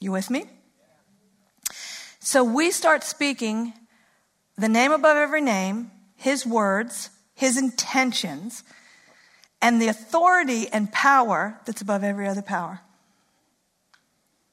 You 0.00 0.12
with 0.12 0.30
me? 0.30 0.44
So 2.20 2.44
we 2.44 2.70
start 2.70 3.02
speaking 3.02 3.72
the 4.56 4.68
name 4.68 4.92
above 4.92 5.16
every 5.16 5.40
name, 5.40 5.90
his 6.14 6.46
words, 6.46 7.10
his 7.34 7.56
intentions, 7.56 8.62
and 9.62 9.80
the 9.80 9.86
authority 9.86 10.66
and 10.68 10.92
power 10.92 11.58
that's 11.64 11.80
above 11.80 12.02
every 12.02 12.26
other 12.26 12.42
power. 12.42 12.80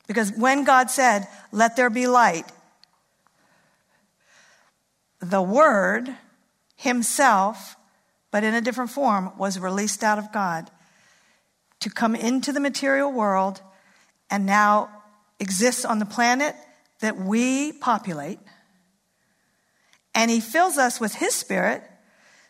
Because 0.08 0.32
when 0.32 0.64
God 0.64 0.90
said, 0.92 1.28
Let 1.52 1.76
there 1.76 1.90
be 1.90 2.08
light, 2.08 2.46
the 5.20 5.42
Word 5.42 6.16
Himself, 6.76 7.76
but 8.32 8.44
in 8.44 8.54
a 8.54 8.62
different 8.62 8.92
form, 8.92 9.32
was 9.38 9.60
released 9.60 10.04
out 10.04 10.20
of 10.20 10.32
God 10.32 10.70
to 11.80 11.90
come 11.90 12.16
into 12.16 12.52
the 12.52 12.60
material 12.60 13.12
world 13.12 13.62
and 14.30 14.46
now 14.46 14.90
exists 15.40 15.86
on 15.86 16.00
the 16.00 16.06
planet 16.06 16.56
that 17.00 17.18
we 17.18 17.72
populate. 17.72 18.40
And 20.14 20.30
He 20.30 20.40
fills 20.40 20.78
us 20.78 21.00
with 21.00 21.16
His 21.16 21.34
Spirit 21.34 21.84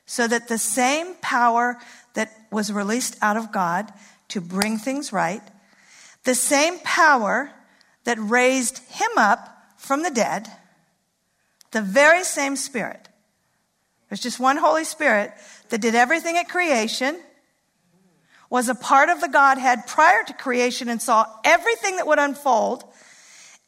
so 0.06 0.28
that 0.28 0.48
the 0.48 0.58
same 0.58 1.14
power 1.22 1.78
that 2.14 2.32
was 2.52 2.72
released 2.72 3.18
out 3.22 3.38
of 3.38 3.52
God 3.52 3.92
to 4.30 4.42
bring 4.42 4.78
things 4.78 5.12
right, 5.12 5.42
the 6.24 6.36
same 6.36 6.80
power 6.80 7.52
that 8.04 8.18
raised 8.20 8.80
him 8.90 9.12
up 9.18 9.50
from 9.78 10.04
the 10.04 10.12
dead, 10.12 10.48
the 11.72 11.82
very 11.82 12.24
same 12.24 12.56
Spirit. 12.56 13.08
There's 14.10 14.22
just 14.22 14.40
one 14.40 14.58
Holy 14.58 14.84
Spirit 14.84 15.32
that 15.70 15.82
did 15.82 15.96
everything 15.96 16.38
at 16.38 16.50
creation, 16.50 17.20
was 18.50 18.68
a 18.68 18.76
part 18.76 19.10
of 19.10 19.22
the 19.22 19.28
Godhead 19.28 19.86
prior 19.86 20.24
to 20.24 20.34
creation 20.34 20.90
and 20.90 21.00
saw 21.02 21.26
everything 21.44 21.98
that 21.98 22.08
would 22.08 22.18
unfold, 22.18 22.84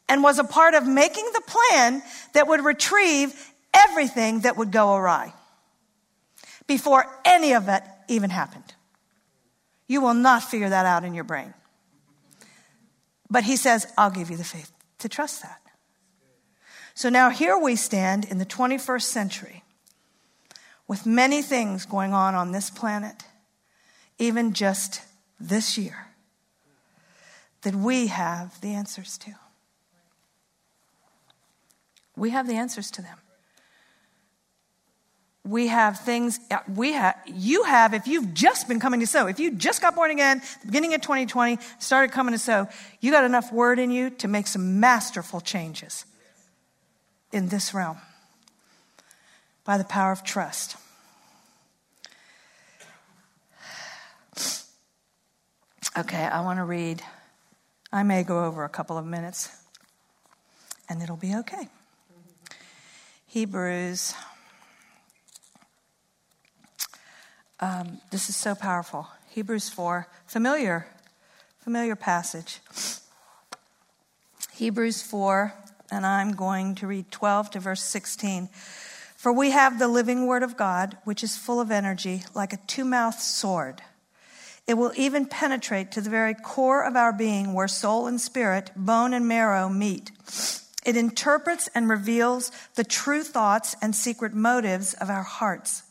and 0.09 0.23
was 0.23 0.39
a 0.39 0.43
part 0.43 0.73
of 0.73 0.87
making 0.87 1.25
the 1.33 1.41
plan 1.41 2.01
that 2.33 2.47
would 2.47 2.65
retrieve 2.65 3.51
everything 3.73 4.41
that 4.41 4.57
would 4.57 4.71
go 4.71 4.95
awry 4.95 5.33
before 6.67 7.05
any 7.23 7.53
of 7.53 7.69
it 7.69 7.83
even 8.11 8.29
happened. 8.29 8.75
You 9.87 10.01
will 10.01 10.13
not 10.13 10.43
figure 10.43 10.69
that 10.69 10.85
out 10.85 11.03
in 11.03 11.13
your 11.13 11.23
brain. 11.23 11.53
But 13.29 13.45
he 13.45 13.55
says, 13.55 13.87
I'll 13.97 14.11
give 14.11 14.29
you 14.29 14.37
the 14.37 14.43
faith 14.43 14.71
to 14.99 15.09
trust 15.09 15.41
that. 15.41 15.61
So 16.93 17.09
now 17.09 17.29
here 17.29 17.57
we 17.57 17.75
stand 17.77 18.25
in 18.25 18.37
the 18.37 18.45
21st 18.45 19.03
century 19.03 19.63
with 20.87 21.05
many 21.05 21.41
things 21.41 21.85
going 21.85 22.13
on 22.13 22.35
on 22.35 22.51
this 22.51 22.69
planet, 22.69 23.23
even 24.19 24.53
just 24.53 25.01
this 25.39 25.77
year, 25.77 26.07
that 27.61 27.73
we 27.73 28.07
have 28.07 28.59
the 28.59 28.73
answers 28.73 29.17
to. 29.19 29.31
We 32.17 32.31
have 32.31 32.45
the 32.45 32.55
answers 32.55 32.91
to 32.91 33.01
them 33.01 33.17
we 35.43 35.67
have 35.67 35.99
things 35.99 36.39
uh, 36.51 36.59
we 36.75 36.93
have 36.93 37.15
you 37.25 37.63
have 37.63 37.93
if 37.93 38.07
you've 38.07 38.33
just 38.33 38.67
been 38.67 38.79
coming 38.79 38.99
to 38.99 39.07
sow 39.07 39.27
if 39.27 39.39
you 39.39 39.51
just 39.55 39.81
got 39.81 39.95
born 39.95 40.11
again 40.11 40.41
beginning 40.65 40.93
of 40.93 41.01
2020 41.01 41.57
started 41.79 42.11
coming 42.11 42.33
to 42.33 42.39
sow 42.39 42.67
you 42.99 43.11
got 43.11 43.23
enough 43.23 43.51
word 43.51 43.79
in 43.79 43.91
you 43.91 44.09
to 44.09 44.27
make 44.27 44.45
some 44.47 44.79
masterful 44.79 45.41
changes 45.41 46.05
in 47.31 47.49
this 47.49 47.73
realm 47.73 47.97
by 49.63 49.77
the 49.77 49.83
power 49.83 50.11
of 50.11 50.23
trust. 50.23 50.75
Okay 55.97 56.23
i 56.23 56.41
want 56.41 56.59
to 56.59 56.63
read 56.63 57.01
i 57.91 58.03
may 58.03 58.23
go 58.23 58.45
over 58.45 58.63
a 58.63 58.69
couple 58.69 58.97
of 58.97 59.05
minutes 59.05 59.49
and 60.91 61.01
it'll 61.01 61.15
be 61.15 61.33
okay. 61.35 61.69
Hebrews 63.27 64.13
Um, 67.61 68.01
this 68.09 68.27
is 68.27 68.35
so 68.35 68.55
powerful. 68.55 69.07
Hebrews 69.29 69.69
4, 69.69 70.07
familiar, 70.25 70.87
familiar 71.59 71.95
passage. 71.95 72.59
Hebrews 74.53 75.03
4, 75.03 75.53
and 75.91 76.03
I'm 76.03 76.31
going 76.31 76.73
to 76.75 76.87
read 76.87 77.11
12 77.11 77.51
to 77.51 77.59
verse 77.59 77.83
16. 77.83 78.49
For 79.15 79.31
we 79.31 79.51
have 79.51 79.77
the 79.77 79.87
living 79.87 80.25
word 80.25 80.41
of 80.41 80.57
God, 80.57 80.97
which 81.03 81.23
is 81.23 81.37
full 81.37 81.61
of 81.61 81.69
energy, 81.69 82.23
like 82.33 82.51
a 82.51 82.59
two 82.65 82.83
mouthed 82.83 83.19
sword. 83.19 83.83
It 84.65 84.73
will 84.73 84.93
even 84.95 85.27
penetrate 85.27 85.91
to 85.91 86.01
the 86.01 86.09
very 86.09 86.33
core 86.33 86.83
of 86.83 86.95
our 86.95 87.13
being, 87.13 87.53
where 87.53 87.67
soul 87.67 88.07
and 88.07 88.19
spirit, 88.19 88.71
bone 88.75 89.13
and 89.13 89.27
marrow 89.27 89.69
meet. 89.69 90.09
It 90.83 90.97
interprets 90.97 91.69
and 91.75 91.87
reveals 91.87 92.51
the 92.73 92.83
true 92.83 93.21
thoughts 93.21 93.75
and 93.83 93.95
secret 93.95 94.33
motives 94.33 94.95
of 94.95 95.11
our 95.11 95.21
hearts. 95.21 95.83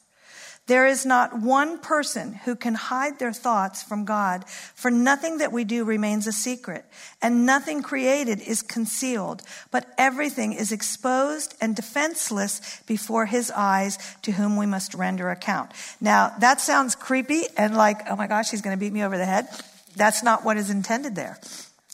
There 0.66 0.86
is 0.86 1.04
not 1.04 1.40
one 1.40 1.78
person 1.78 2.32
who 2.44 2.54
can 2.54 2.74
hide 2.74 3.18
their 3.18 3.32
thoughts 3.32 3.82
from 3.82 4.04
God, 4.04 4.44
for 4.48 4.88
nothing 4.88 5.38
that 5.38 5.52
we 5.52 5.64
do 5.64 5.84
remains 5.84 6.28
a 6.28 6.32
secret, 6.32 6.84
and 7.20 7.44
nothing 7.44 7.82
created 7.82 8.40
is 8.40 8.62
concealed, 8.62 9.42
but 9.72 9.92
everything 9.98 10.52
is 10.52 10.70
exposed 10.70 11.56
and 11.60 11.74
defenseless 11.74 12.80
before 12.86 13.26
his 13.26 13.50
eyes, 13.50 13.98
to 14.22 14.32
whom 14.32 14.56
we 14.56 14.66
must 14.66 14.94
render 14.94 15.30
account. 15.30 15.72
Now, 16.00 16.32
that 16.38 16.60
sounds 16.60 16.94
creepy 16.94 17.42
and 17.56 17.76
like, 17.76 18.08
oh 18.08 18.14
my 18.14 18.28
gosh, 18.28 18.50
he's 18.50 18.62
going 18.62 18.76
to 18.76 18.80
beat 18.80 18.92
me 18.92 19.02
over 19.02 19.18
the 19.18 19.26
head. 19.26 19.48
That's 19.96 20.22
not 20.22 20.44
what 20.44 20.56
is 20.56 20.70
intended 20.70 21.16
there 21.16 21.38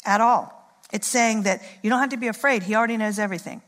at 0.05 0.21
all. 0.21 0.53
It's 0.93 1.07
saying 1.07 1.45
that 1.45 1.62
you 1.83 1.91
don't 1.91 2.01
have 2.01 2.11
to 2.11 2.17
be 2.19 2.29
afraid, 2.29 2.62
he 2.62 2.75
already 2.75 2.99
knows 2.99 3.19
everything. 3.19 3.62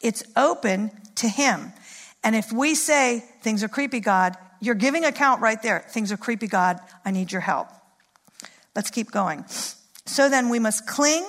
It's 0.00 0.22
open 0.36 0.90
to 1.16 1.28
him. 1.28 1.72
And 2.28 2.36
if 2.36 2.52
we 2.52 2.74
say, 2.74 3.24
things 3.40 3.64
are 3.64 3.68
creepy, 3.68 4.00
God, 4.00 4.36
you're 4.60 4.74
giving 4.74 5.06
account 5.06 5.40
right 5.40 5.62
there. 5.62 5.82
Things 5.88 6.12
are 6.12 6.18
creepy, 6.18 6.46
God, 6.46 6.78
I 7.02 7.10
need 7.10 7.32
your 7.32 7.40
help. 7.40 7.68
Let's 8.76 8.90
keep 8.90 9.10
going. 9.10 9.46
So 10.04 10.28
then 10.28 10.50
we 10.50 10.58
must 10.58 10.86
cling 10.86 11.26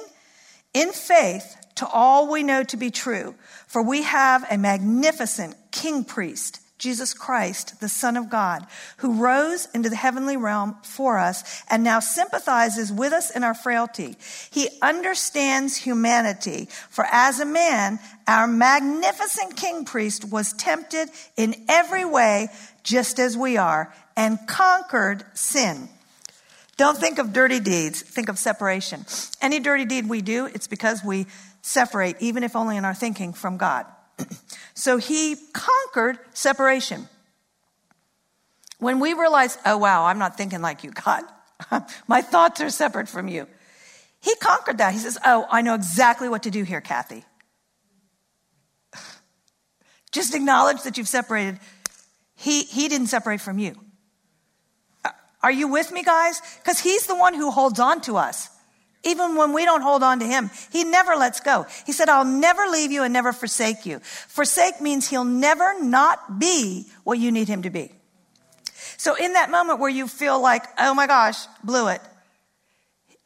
in 0.74 0.92
faith 0.92 1.56
to 1.76 1.88
all 1.88 2.30
we 2.30 2.44
know 2.44 2.64
to 2.64 2.76
be 2.76 2.92
true, 2.92 3.36
for 3.66 3.82
we 3.82 4.04
have 4.04 4.46
a 4.52 4.58
magnificent 4.58 5.56
king 5.72 6.04
priest 6.04 6.60
Jesus 6.80 7.14
Christ, 7.14 7.82
the 7.82 7.90
Son 7.90 8.16
of 8.16 8.30
God, 8.30 8.66
who 8.98 9.22
rose 9.22 9.68
into 9.74 9.90
the 9.90 9.98
heavenly 9.98 10.38
realm 10.38 10.78
for 10.82 11.20
us 11.20 11.62
and 11.70 11.84
now 11.84 12.00
sympathizes 12.00 12.92
with 12.92 13.12
us 13.12 13.30
in 13.30 13.44
our 13.44 13.54
frailty. 13.54 14.16
He 14.50 14.70
understands 14.82 15.76
humanity, 15.76 16.70
for 16.90 17.06
as 17.12 17.42
a 17.42 17.46
man, 17.46 18.00
our 18.30 18.48
magnificent 18.48 19.56
king 19.56 19.86
priest 19.86 20.26
was 20.26 20.54
tempted 20.54 21.10
in 21.36 21.56
every 21.68 22.06
way, 22.06 22.50
just 22.84 23.20
as 23.20 23.36
we 23.36 23.58
are, 23.58 23.94
and 24.16 24.38
conquered 24.48 25.24
sin. 25.34 25.90
Don't 26.78 26.98
think 26.98 27.20
of 27.20 27.34
dirty 27.34 27.60
deeds, 27.60 28.02
think 28.02 28.30
of 28.30 28.38
separation. 28.38 29.06
Any 29.42 29.60
dirty 29.60 29.86
deed 29.86 30.08
we 30.08 30.22
do, 30.22 30.46
it's 30.46 30.68
because 30.68 31.04
we 31.04 31.26
separate, 31.62 32.16
even 32.20 32.44
if 32.44 32.56
only 32.56 32.78
in 32.78 32.86
our 32.86 32.94
thinking, 32.94 33.34
from 33.34 33.58
God. 33.58 33.86
so 34.74 34.98
he 34.98 35.36
conquered 35.52 36.20
separation. 36.34 37.10
When 38.78 39.00
we 39.00 39.14
realize, 39.14 39.58
oh 39.66 39.78
wow, 39.78 40.06
I'm 40.06 40.20
not 40.20 40.38
thinking 40.38 40.62
like 40.62 40.84
you, 40.84 40.92
God. 40.92 41.24
My 42.08 42.22
thoughts 42.22 42.62
are 42.62 42.70
separate 42.70 43.10
from 43.10 43.28
you. 43.28 43.48
He 44.22 44.36
conquered 44.36 44.78
that. 44.78 44.94
He 44.94 45.00
says, 45.00 45.18
oh, 45.26 45.48
I 45.50 45.62
know 45.62 45.74
exactly 45.74 46.30
what 46.30 46.44
to 46.44 46.52
do 46.52 46.64
here, 46.64 46.82
Kathy. 46.82 47.26
Just 50.12 50.34
acknowledge 50.34 50.84
that 50.84 50.98
you've 50.98 51.08
separated. 51.08 51.60
He, 52.36 52.64
he 52.64 52.88
didn't 52.88 53.08
separate 53.08 53.42
from 53.42 53.60
you. 53.60 53.76
Uh, 55.04 55.10
are 55.44 55.52
you 55.52 55.68
with 55.68 55.92
me, 55.92 56.04
guys? 56.04 56.42
Because 56.58 56.80
he's 56.80 57.06
the 57.06 57.16
one 57.16 57.34
who 57.34 57.52
holds 57.52 57.80
on 57.80 58.02
to 58.02 58.18
us. 58.18 58.50
Even 59.04 59.36
when 59.36 59.54
we 59.54 59.64
don't 59.64 59.82
hold 59.82 60.04
on 60.04 60.20
to 60.20 60.26
him, 60.26 60.50
he 60.72 60.84
never 60.84 61.16
lets 61.16 61.40
go. 61.40 61.66
He 61.86 61.94
said, 61.94 62.10
I'll 62.10 62.26
never 62.26 62.64
leave 62.68 62.92
you 62.92 63.04
and 63.04 63.14
never 63.14 63.32
forsake 63.32 63.86
you. 63.86 64.00
Forsake 64.00 64.82
means 64.82 65.08
he'll 65.08 65.24
never 65.24 65.82
not 65.82 66.40
be 66.40 66.88
what 67.04 67.18
you 67.18 67.32
need 67.32 67.48
him 67.48 67.62
to 67.62 67.70
be. 67.70 67.92
So 68.98 69.16
in 69.16 69.34
that 69.34 69.50
moment 69.50 69.80
where 69.80 69.90
you 69.90 70.08
feel 70.08 70.42
like, 70.42 70.64
oh 70.78 70.94
my 70.94 71.08
gosh, 71.08 71.46
blew 71.64 71.88
it, 71.88 72.02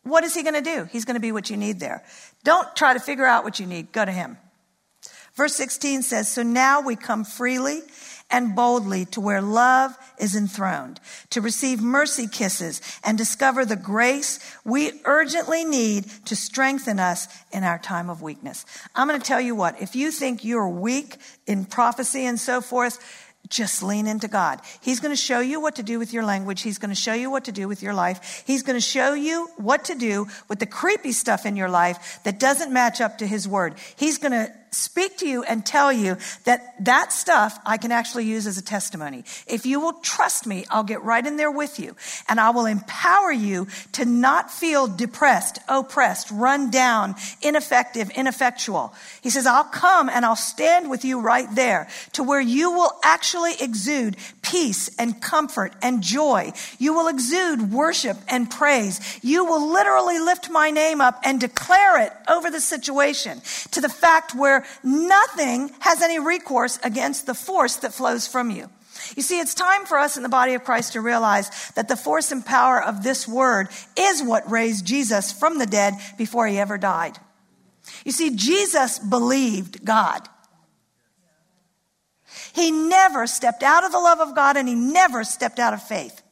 what 0.03 0.23
is 0.23 0.36
he 0.36 0.43
going 0.43 0.53
to 0.53 0.61
do? 0.61 0.88
He's 0.91 1.05
going 1.05 1.15
to 1.15 1.21
be 1.21 1.31
what 1.31 1.49
you 1.49 1.57
need 1.57 1.79
there. 1.79 2.03
Don't 2.43 2.75
try 2.75 2.93
to 2.93 2.99
figure 2.99 3.25
out 3.25 3.43
what 3.43 3.59
you 3.59 3.65
need. 3.65 3.91
Go 3.91 4.05
to 4.05 4.11
him. 4.11 4.38
Verse 5.36 5.55
16 5.55 6.03
says, 6.03 6.27
So 6.27 6.43
now 6.43 6.81
we 6.81 6.95
come 6.95 7.23
freely 7.23 7.81
and 8.29 8.55
boldly 8.55 9.05
to 9.05 9.21
where 9.21 9.41
love 9.41 9.95
is 10.19 10.36
enthroned, 10.36 10.99
to 11.29 11.41
receive 11.41 11.81
mercy 11.81 12.27
kisses 12.27 12.81
and 13.03 13.17
discover 13.17 13.65
the 13.65 13.75
grace 13.75 14.39
we 14.65 14.91
urgently 15.05 15.63
need 15.65 16.05
to 16.25 16.36
strengthen 16.36 16.99
us 16.99 17.27
in 17.51 17.63
our 17.63 17.77
time 17.77 18.09
of 18.09 18.21
weakness. 18.21 18.65
I'm 18.95 19.07
going 19.07 19.19
to 19.19 19.25
tell 19.25 19.41
you 19.41 19.55
what, 19.55 19.81
if 19.81 19.95
you 19.95 20.11
think 20.11 20.43
you're 20.43 20.69
weak 20.69 21.17
in 21.45 21.65
prophecy 21.65 22.25
and 22.25 22.39
so 22.39 22.61
forth, 22.61 22.99
just 23.49 23.84
lean 23.84 24.07
into 24.07 24.27
God. 24.27 24.61
He's 24.81 24.99
going 24.99 25.11
to 25.11 25.21
show 25.21 25.39
you 25.39 25.59
what 25.59 25.75
to 25.75 25.84
do 25.84 25.99
with 25.99 26.13
your 26.13 26.23
language. 26.23 26.61
He's 26.61 26.77
going 26.77 26.89
to 26.89 26.95
show 26.95 27.13
you 27.13 27.29
what 27.29 27.45
to 27.45 27.51
do 27.51 27.67
with 27.67 27.84
your 27.84 27.93
life. 27.93 28.43
He's 28.47 28.63
going 28.63 28.77
to 28.77 28.81
show 28.81 29.13
you 29.13 29.49
what 29.57 29.86
to 29.86 29.95
do 29.95 30.27
with 30.47 30.59
the 30.59 30.65
creepy 30.65 31.11
stuff 31.11 31.45
in 31.45 31.55
your 31.55 31.69
life 31.69 32.19
that 32.23 32.39
doesn't 32.39 32.71
match 32.71 33.01
up 33.01 33.17
to 33.17 33.27
His 33.27 33.47
word. 33.47 33.75
He's 33.95 34.17
going 34.17 34.31
to 34.31 34.51
speak 34.74 35.17
to 35.17 35.28
you 35.28 35.43
and 35.43 35.65
tell 35.65 35.91
you 35.91 36.17
that 36.45 36.86
that 36.86 37.13
stuff 37.13 37.57
I 37.65 37.78
can 37.78 37.91
actually 37.91 38.26
use 38.26 38.47
as 38.47 38.57
a 38.57 38.63
testimony. 38.63 39.24
If 39.47 39.65
you 39.65 39.80
will 39.80 39.93
trust 39.93 40.45
me, 40.45 40.65
I'll 40.69 40.84
get 40.84 41.03
right 41.03 41.26
in 41.26 41.38
there 41.38 41.51
with 41.51 41.80
you 41.80 41.95
and 42.28 42.39
I 42.39 42.49
will 42.49 42.65
empower 42.65 43.32
you 43.32 43.67
to 43.93 44.05
not 44.05 44.51
feel 44.51 44.88
depressed, 44.88 45.59
oppressed, 45.67 46.32
run 46.32 46.71
down, 46.71 47.15
ineffective, 47.41 48.09
ineffectual. 48.11 48.93
He 49.21 49.30
says, 49.30 49.45
I'll 49.45 49.63
come 49.63 50.09
and 50.09 50.26
I'll 50.26 50.36
stand 50.36 50.89
with 50.89 51.05
you 51.05 51.19
right 51.19 51.47
there 51.53 51.88
to 52.13 52.24
where 52.24 52.41
you 52.41 52.71
will 52.71 52.91
actually 53.03 53.53
exude 53.59 54.17
peace 54.41 54.89
and 54.97 55.21
comfort 55.21 55.74
and 55.82 56.01
joy. 56.01 56.53
You 56.80 56.93
will 56.93 57.07
exude 57.07 57.71
worship 57.71 58.17
and 58.28 58.49
praise. 58.49 59.19
You 59.24 59.45
will 59.45 59.71
literally 59.71 60.19
lift 60.19 60.49
my 60.49 60.69
name 60.69 61.01
up 61.01 61.19
and 61.24 61.39
declare 61.39 62.01
it 62.01 62.13
over 62.28 62.49
the 62.49 62.61
situation 62.61 63.41
to 63.71 63.82
the 63.82 63.89
fact 63.89 64.36
where 64.36 64.62
nothing 64.84 65.72
has 65.80 66.01
any 66.01 66.20
recourse 66.20 66.80
against 66.84 67.26
the 67.26 67.34
force 67.34 67.78
that 67.78 67.93
flows 67.93 68.28
from 68.28 68.51
you. 68.51 68.70
You 69.16 69.22
see, 69.22 69.39
it's 69.39 69.53
time 69.53 69.86
for 69.86 69.97
us 69.97 70.18
in 70.18 70.24
the 70.24 70.30
body 70.30 70.53
of 70.53 70.64
Christ 70.64 70.93
to 70.93 71.01
realize 71.01 71.72
that 71.76 71.88
the 71.88 71.97
force 71.97 72.32
and 72.32 72.45
power 72.45 72.82
of 72.82 73.03
this 73.03 73.28
word 73.28 73.68
is 73.97 74.24
what 74.24 74.49
raised 74.49 74.86
Jesus 74.86 75.32
from 75.32 75.59
the 75.59 75.66
dead 75.66 75.95
before 76.18 76.47
he 76.47 76.57
ever 76.57 76.78
died. 76.78 77.18
You 78.05 78.11
see, 78.11 78.36
Jesus 78.36 78.99
believed 78.99 79.84
God. 79.84 80.28
He 82.53 82.72
never 82.72 83.28
stepped 83.28 83.64
out 83.64 83.84
of 83.84 83.91
the 83.91 83.99
love 83.99 84.20
of 84.20 84.36
God 84.36 84.57
and 84.57 84.68
he 84.68 84.76
never 84.76 85.24
stepped 85.24 85.59
out 85.59 85.74
of 85.74 85.84
faith. 85.84 86.22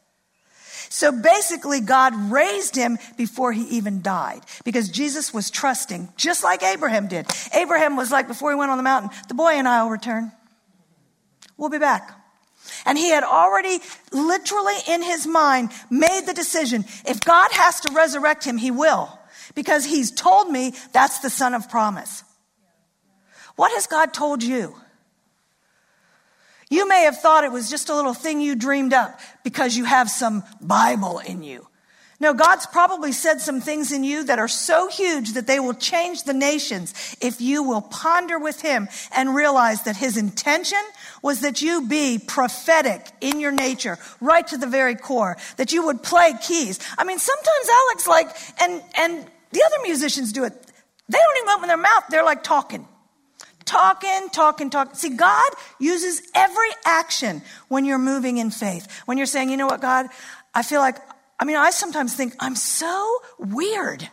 So 1.01 1.11
basically, 1.11 1.79
God 1.81 2.13
raised 2.31 2.75
him 2.75 2.99
before 3.17 3.51
he 3.51 3.63
even 3.75 4.03
died 4.03 4.43
because 4.63 4.87
Jesus 4.87 5.33
was 5.33 5.49
trusting, 5.49 6.09
just 6.15 6.43
like 6.43 6.61
Abraham 6.61 7.07
did. 7.07 7.25
Abraham 7.55 7.95
was 7.95 8.11
like, 8.11 8.27
before 8.27 8.51
he 8.51 8.55
went 8.55 8.69
on 8.69 8.77
the 8.77 8.83
mountain, 8.83 9.09
the 9.27 9.33
boy 9.33 9.53
and 9.53 9.67
I 9.67 9.81
will 9.81 9.89
return. 9.89 10.31
We'll 11.57 11.71
be 11.71 11.79
back. 11.79 12.11
And 12.85 12.99
he 12.99 13.09
had 13.09 13.23
already 13.23 13.79
literally 14.11 14.75
in 14.87 15.01
his 15.01 15.25
mind 15.25 15.71
made 15.89 16.25
the 16.27 16.35
decision 16.35 16.85
if 17.07 17.19
God 17.21 17.49
has 17.51 17.79
to 17.79 17.93
resurrect 17.93 18.43
him, 18.43 18.59
he 18.59 18.69
will 18.69 19.09
because 19.55 19.83
he's 19.83 20.11
told 20.11 20.51
me 20.51 20.75
that's 20.93 21.17
the 21.21 21.31
son 21.31 21.55
of 21.55 21.67
promise. 21.67 22.23
What 23.55 23.71
has 23.71 23.87
God 23.87 24.13
told 24.13 24.43
you? 24.43 24.75
You 26.71 26.87
may 26.87 27.03
have 27.03 27.19
thought 27.19 27.43
it 27.43 27.51
was 27.51 27.69
just 27.69 27.89
a 27.89 27.95
little 27.95 28.13
thing 28.13 28.39
you 28.39 28.55
dreamed 28.55 28.93
up 28.93 29.19
because 29.43 29.75
you 29.75 29.83
have 29.83 30.09
some 30.09 30.43
Bible 30.61 31.19
in 31.19 31.43
you. 31.43 31.67
No, 32.21 32.33
God's 32.33 32.65
probably 32.65 33.11
said 33.11 33.41
some 33.41 33.59
things 33.59 33.91
in 33.91 34.05
you 34.05 34.23
that 34.23 34.39
are 34.39 34.47
so 34.47 34.87
huge 34.87 35.33
that 35.33 35.47
they 35.47 35.59
will 35.59 35.73
change 35.73 36.23
the 36.23 36.33
nations 36.33 37.17
if 37.19 37.41
you 37.41 37.63
will 37.63 37.81
ponder 37.81 38.39
with 38.39 38.61
Him 38.61 38.87
and 39.13 39.35
realize 39.35 39.83
that 39.83 39.97
His 39.97 40.15
intention 40.15 40.79
was 41.21 41.41
that 41.41 41.61
you 41.61 41.87
be 41.89 42.19
prophetic 42.25 43.05
in 43.19 43.41
your 43.41 43.51
nature, 43.51 43.97
right 44.21 44.47
to 44.47 44.57
the 44.57 44.67
very 44.67 44.95
core, 44.95 45.35
that 45.57 45.73
you 45.73 45.85
would 45.87 46.01
play 46.01 46.33
keys. 46.41 46.79
I 46.97 47.03
mean, 47.03 47.19
sometimes 47.19 47.69
Alex 47.89 48.07
like, 48.07 48.29
and, 48.61 48.81
and 48.97 49.27
the 49.51 49.63
other 49.65 49.83
musicians 49.83 50.31
do 50.31 50.45
it. 50.45 50.53
They 51.09 51.17
don't 51.17 51.37
even 51.37 51.49
open 51.49 51.67
their 51.67 51.75
mouth. 51.75 52.03
They're 52.09 52.23
like 52.23 52.43
talking. 52.43 52.87
Talking, 53.71 54.27
talking, 54.33 54.69
talking. 54.69 54.95
See, 54.95 55.11
God 55.11 55.49
uses 55.79 56.21
every 56.35 56.67
action 56.83 57.41
when 57.69 57.85
you're 57.85 57.97
moving 57.97 58.37
in 58.37 58.51
faith. 58.51 58.85
When 59.05 59.17
you're 59.17 59.25
saying, 59.25 59.49
you 59.49 59.55
know 59.55 59.65
what, 59.65 59.79
God, 59.79 60.07
I 60.53 60.61
feel 60.61 60.81
like, 60.81 60.97
I 61.39 61.45
mean, 61.45 61.55
I 61.55 61.69
sometimes 61.69 62.13
think 62.13 62.35
I'm 62.41 62.57
so 62.57 63.19
weird. 63.39 64.09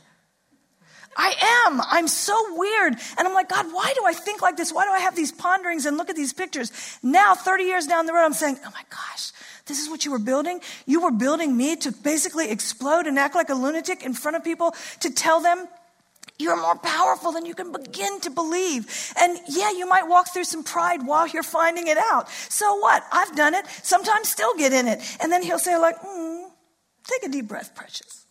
I 1.17 1.67
am. 1.67 1.81
I'm 1.85 2.07
so 2.07 2.37
weird. 2.57 2.95
And 3.19 3.27
I'm 3.27 3.35
like, 3.35 3.49
God, 3.49 3.67
why 3.73 3.93
do 3.97 4.05
I 4.07 4.13
think 4.13 4.43
like 4.43 4.57
this? 4.57 4.73
Why 4.73 4.85
do 4.85 4.93
I 4.93 5.01
have 5.01 5.17
these 5.17 5.33
ponderings 5.33 5.87
and 5.87 5.97
look 5.97 6.09
at 6.09 6.15
these 6.15 6.33
pictures? 6.33 6.71
Now, 7.03 7.35
30 7.35 7.65
years 7.65 7.89
down 7.89 8.07
the 8.07 8.13
road, 8.13 8.27
I'm 8.27 8.35
saying, 8.35 8.59
oh 8.65 8.71
my 8.73 8.85
gosh, 8.89 9.33
this 9.67 9.81
is 9.81 9.91
what 9.91 10.05
you 10.05 10.13
were 10.13 10.21
building? 10.21 10.61
You 10.87 11.01
were 11.01 11.11
building 11.11 11.57
me 11.57 11.75
to 11.79 11.91
basically 11.91 12.49
explode 12.49 13.09
and 13.09 13.19
act 13.19 13.35
like 13.35 13.49
a 13.49 13.57
lunatic 13.57 14.05
in 14.05 14.15
front 14.15 14.37
of 14.37 14.45
people 14.45 14.77
to 15.01 15.11
tell 15.11 15.41
them 15.41 15.67
you're 16.39 16.57
more 16.57 16.77
powerful 16.77 17.33
than 17.33 17.47
you 17.47 17.55
can 17.55 17.73
begin 17.73 18.21
to 18.21 18.31
believe. 18.31 19.13
And 19.21 19.39
yeah, 19.49 19.71
you 19.73 19.89
might 19.89 20.07
walk 20.07 20.33
through 20.33 20.45
some 20.45 20.63
pride 20.63 21.05
while 21.05 21.27
you're 21.27 21.43
finding 21.43 21.89
it 21.89 21.99
out. 21.99 22.31
So 22.31 22.77
what? 22.77 23.05
I've 23.11 23.35
done 23.35 23.55
it. 23.55 23.67
Sometimes 23.83 24.29
still 24.29 24.55
get 24.57 24.73
in 24.73 24.87
it. 24.87 25.01
And 25.21 25.33
then 25.33 25.43
he'll 25.43 25.59
say 25.59 25.77
like, 25.77 26.01
mm, 26.01 26.49
take 27.05 27.25
a 27.25 27.29
deep 27.29 27.49
breath, 27.49 27.75
precious. 27.75 28.27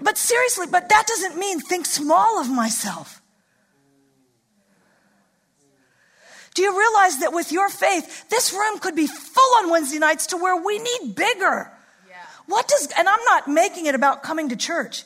But 0.00 0.18
seriously, 0.18 0.66
but 0.70 0.88
that 0.88 1.06
doesn't 1.06 1.38
mean 1.38 1.60
think 1.60 1.86
small 1.86 2.40
of 2.40 2.50
myself. 2.50 3.22
Do 6.54 6.62
you 6.62 6.78
realize 6.78 7.18
that 7.20 7.32
with 7.32 7.50
your 7.50 7.68
faith, 7.68 8.28
this 8.28 8.52
room 8.52 8.78
could 8.78 8.94
be 8.94 9.06
full 9.06 9.58
on 9.58 9.70
Wednesday 9.70 9.98
nights 9.98 10.28
to 10.28 10.36
where 10.36 10.56
we 10.56 10.78
need 10.78 11.16
bigger? 11.16 11.72
Yeah. 12.08 12.16
What 12.46 12.68
does, 12.68 12.92
and 12.96 13.08
I'm 13.08 13.24
not 13.24 13.48
making 13.48 13.86
it 13.86 13.94
about 13.94 14.22
coming 14.22 14.50
to 14.50 14.56
church. 14.56 15.04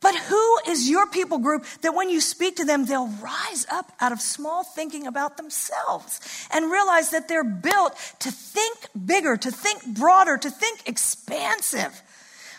But 0.00 0.16
who 0.16 0.56
is 0.66 0.88
your 0.88 1.06
people 1.06 1.38
group 1.38 1.66
that 1.82 1.94
when 1.94 2.08
you 2.08 2.22
speak 2.22 2.56
to 2.56 2.64
them, 2.64 2.86
they'll 2.86 3.08
rise 3.22 3.66
up 3.70 3.92
out 4.00 4.12
of 4.12 4.20
small 4.20 4.64
thinking 4.64 5.06
about 5.06 5.36
themselves 5.36 6.20
and 6.50 6.70
realize 6.70 7.10
that 7.10 7.28
they're 7.28 7.44
built 7.44 7.94
to 8.20 8.30
think 8.30 8.78
bigger, 9.04 9.36
to 9.36 9.50
think 9.50 9.84
broader, 9.86 10.38
to 10.38 10.50
think 10.50 10.88
expansive. 10.88 12.02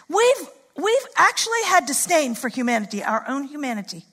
We've, 0.08 0.50
we've 0.78 1.08
actually 1.18 1.64
had 1.66 1.88
disdain 1.88 2.36
for 2.36 2.48
humanity, 2.48 3.04
our 3.04 3.26
own 3.28 3.46
humanity. 3.46 4.06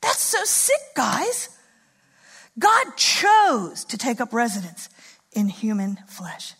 That's 0.00 0.20
so 0.20 0.42
sick, 0.44 0.80
guys. 0.96 1.50
God 2.58 2.96
chose 2.96 3.84
to 3.84 3.98
take 3.98 4.20
up 4.20 4.32
residence 4.32 4.88
in 5.32 5.48
human 5.48 5.98
flesh. 6.08 6.54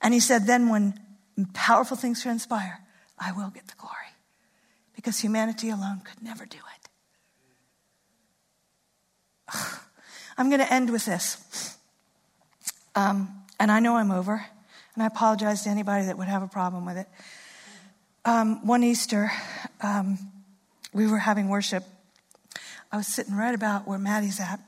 And 0.00 0.12
he 0.12 0.20
said, 0.20 0.46
then 0.46 0.68
when 0.68 0.98
powerful 1.54 1.96
things 1.96 2.22
transpire, 2.22 2.80
I 3.20 3.32
will 3.32 3.50
get 3.50 3.66
the 3.66 3.74
glory. 3.76 3.94
because 4.98 5.20
humanity 5.20 5.70
alone 5.70 6.00
could 6.04 6.20
never 6.24 6.44
do 6.44 6.58
it. 6.58 6.88
I'm 10.36 10.50
going 10.50 10.58
to 10.58 10.72
end 10.72 10.90
with 10.90 11.04
this. 11.04 11.76
Um, 12.96 13.28
and 13.60 13.70
I 13.70 13.78
know 13.78 13.94
I'm 13.94 14.10
over, 14.10 14.44
and 14.94 15.02
I 15.04 15.06
apologize 15.06 15.62
to 15.62 15.70
anybody 15.70 16.06
that 16.06 16.18
would 16.18 16.26
have 16.26 16.42
a 16.42 16.48
problem 16.48 16.84
with 16.84 16.96
it. 16.96 17.06
Um, 18.24 18.66
one 18.66 18.82
Easter, 18.82 19.30
um, 19.82 20.18
we 20.92 21.06
were 21.06 21.18
having 21.18 21.48
worship. 21.48 21.84
I 22.90 22.96
was 22.96 23.06
sitting 23.06 23.36
right 23.36 23.54
about 23.54 23.86
where 23.86 24.00
Maddie's 24.00 24.40
at. 24.40 24.58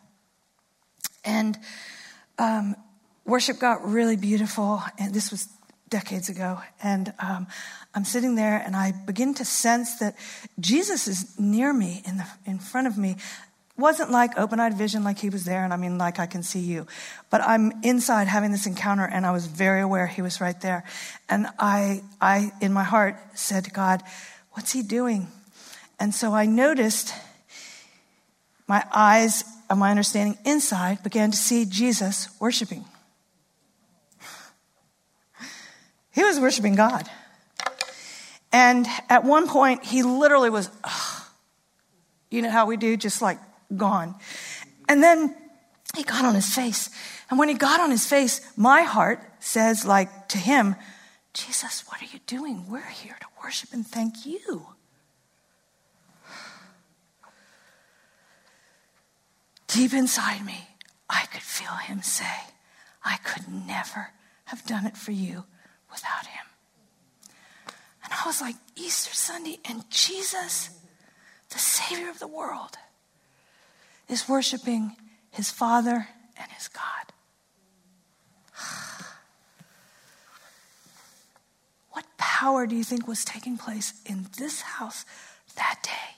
And 1.24 1.58
um, 2.38 2.76
worship 3.24 3.58
got 3.58 3.84
really 3.84 4.14
beautiful. 4.14 4.80
And 4.96 5.12
this 5.12 5.32
was 5.32 5.48
decades 5.90 6.28
ago. 6.28 6.60
And 6.82 7.12
um, 7.18 7.46
I'm 7.94 8.04
sitting 8.04 8.36
there 8.36 8.62
and 8.64 8.74
I 8.74 8.92
begin 8.92 9.34
to 9.34 9.44
sense 9.44 9.98
that 9.98 10.16
Jesus 10.58 11.06
is 11.06 11.38
near 11.38 11.72
me, 11.72 12.02
in, 12.06 12.16
the, 12.16 12.26
in 12.46 12.58
front 12.58 12.86
of 12.86 12.96
me. 12.96 13.16
Wasn't 13.76 14.10
like 14.10 14.38
open 14.38 14.60
eyed 14.60 14.74
vision, 14.74 15.04
like 15.04 15.18
he 15.18 15.30
was 15.30 15.44
there, 15.44 15.64
and 15.64 15.72
I 15.72 15.78
mean, 15.78 15.96
like 15.96 16.18
I 16.18 16.26
can 16.26 16.42
see 16.42 16.60
you. 16.60 16.86
But 17.30 17.40
I'm 17.40 17.72
inside 17.82 18.28
having 18.28 18.52
this 18.52 18.66
encounter, 18.66 19.04
and 19.04 19.24
I 19.24 19.30
was 19.30 19.46
very 19.46 19.80
aware 19.80 20.06
he 20.06 20.20
was 20.20 20.38
right 20.38 20.60
there. 20.60 20.84
And 21.30 21.46
I, 21.58 22.02
I, 22.20 22.52
in 22.60 22.74
my 22.74 22.84
heart, 22.84 23.16
said 23.34 23.64
to 23.64 23.70
God, 23.70 24.02
What's 24.52 24.72
he 24.72 24.82
doing? 24.82 25.28
And 25.98 26.14
so 26.14 26.34
I 26.34 26.44
noticed 26.44 27.14
my 28.66 28.84
eyes, 28.92 29.44
my 29.74 29.90
understanding 29.90 30.36
inside, 30.44 31.02
began 31.02 31.30
to 31.30 31.36
see 31.36 31.64
Jesus 31.64 32.28
worshiping. 32.38 32.84
He 36.12 36.24
was 36.24 36.40
worshiping 36.40 36.74
God. 36.74 37.08
And 38.52 38.86
at 39.08 39.24
one 39.24 39.48
point, 39.48 39.84
he 39.84 40.02
literally 40.02 40.50
was, 40.50 40.70
ugh, 40.82 41.22
you 42.30 42.42
know 42.42 42.50
how 42.50 42.66
we 42.66 42.76
do, 42.76 42.96
just 42.96 43.22
like 43.22 43.38
gone. 43.76 44.16
And 44.88 45.02
then 45.02 45.36
he 45.96 46.02
got 46.02 46.24
on 46.24 46.34
his 46.34 46.52
face. 46.52 46.90
And 47.28 47.38
when 47.38 47.48
he 47.48 47.54
got 47.54 47.80
on 47.80 47.90
his 47.90 48.06
face, 48.06 48.40
my 48.56 48.82
heart 48.82 49.20
says, 49.38 49.84
like 49.84 50.28
to 50.28 50.38
him, 50.38 50.74
Jesus, 51.32 51.84
what 51.88 52.02
are 52.02 52.06
you 52.12 52.18
doing? 52.26 52.68
We're 52.68 52.80
here 52.80 53.16
to 53.20 53.26
worship 53.42 53.72
and 53.72 53.86
thank 53.86 54.26
you. 54.26 54.66
Deep 59.68 59.92
inside 59.92 60.44
me, 60.44 60.66
I 61.08 61.26
could 61.32 61.42
feel 61.42 61.74
him 61.74 62.02
say, 62.02 62.24
I 63.04 63.18
could 63.18 63.48
never 63.48 64.08
have 64.46 64.66
done 64.66 64.84
it 64.84 64.96
for 64.96 65.12
you 65.12 65.44
without 65.92 66.26
him. 66.26 66.46
And 68.04 68.12
I 68.12 68.26
was 68.26 68.40
like, 68.40 68.56
Easter 68.76 69.14
Sunday, 69.14 69.58
and 69.64 69.88
Jesus, 69.90 70.70
the 71.50 71.58
Savior 71.58 72.10
of 72.10 72.18
the 72.18 72.26
world, 72.26 72.76
is 74.08 74.28
worshiping 74.28 74.96
his 75.30 75.50
Father 75.50 76.08
and 76.36 76.50
his 76.52 76.68
God. 76.68 77.12
what 81.92 82.04
power 82.18 82.66
do 82.66 82.74
you 82.74 82.84
think 82.84 83.06
was 83.06 83.24
taking 83.24 83.56
place 83.56 83.94
in 84.06 84.26
this 84.38 84.62
house 84.62 85.04
that 85.56 85.78
day? 85.82 86.16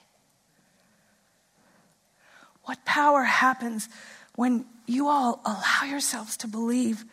What 2.64 2.85
power 2.85 3.25
happens 3.25 3.89
when 4.37 4.64
you 4.87 5.09
all 5.09 5.41
allow 5.45 5.85
yourselves 5.89 6.37
to 6.39 6.49
believe 6.49 7.05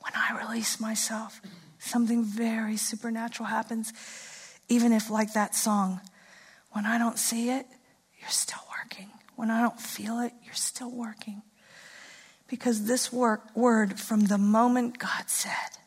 when 0.00 0.12
I 0.14 0.46
release 0.46 0.80
myself, 0.80 1.40
something 1.78 2.24
very 2.24 2.76
supernatural 2.76 3.48
happens. 3.48 3.92
Even 4.68 4.92
if, 4.92 5.10
like 5.10 5.32
that 5.34 5.54
song, 5.54 6.00
when 6.72 6.86
I 6.86 6.98
don't 6.98 7.18
see 7.18 7.50
it, 7.50 7.66
you're 8.20 8.30
still 8.30 8.62
working. 8.78 9.10
When 9.36 9.50
I 9.50 9.60
don't 9.62 9.80
feel 9.80 10.20
it, 10.20 10.32
you're 10.44 10.54
still 10.54 10.90
working. 10.90 11.42
Because 12.48 12.86
this 12.86 13.12
work, 13.12 13.54
word, 13.56 13.98
from 13.98 14.22
the 14.26 14.38
moment 14.38 14.98
God 14.98 15.28
said, 15.28 15.78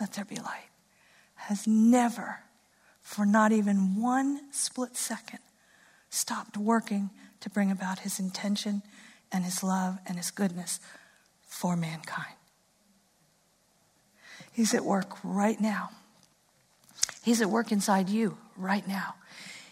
let 0.00 0.12
there 0.12 0.24
be 0.24 0.36
light, 0.36 0.70
has 1.34 1.66
never, 1.66 2.40
for 3.00 3.26
not 3.26 3.52
even 3.52 4.00
one 4.00 4.52
split 4.52 4.96
second, 4.96 5.40
stopped 6.10 6.56
working 6.56 7.10
to 7.40 7.50
bring 7.50 7.70
about 7.70 8.00
his 8.00 8.18
intention 8.18 8.82
and 9.32 9.44
his 9.44 9.62
love 9.62 9.98
and 10.06 10.16
his 10.16 10.30
goodness 10.30 10.80
for 11.42 11.76
mankind. 11.76 12.37
He's 14.58 14.74
at 14.74 14.84
work 14.84 15.18
right 15.22 15.60
now. 15.60 15.90
He's 17.22 17.40
at 17.40 17.48
work 17.48 17.70
inside 17.70 18.08
you 18.08 18.38
right 18.56 18.86
now. 18.88 19.14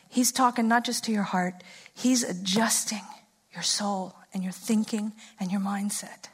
He's 0.09 0.31
talking 0.31 0.69
not 0.69 0.85
just 0.85 1.03
to 1.07 1.13
your 1.13 1.25
heart, 1.25 1.65
He's 1.93 2.23
adjusting 2.23 3.03
your 3.53 3.65
soul 3.65 4.15
and 4.33 4.45
your 4.45 4.53
thinking 4.53 5.13
and 5.41 5.51
your 5.51 5.61
mindset. 5.61 6.29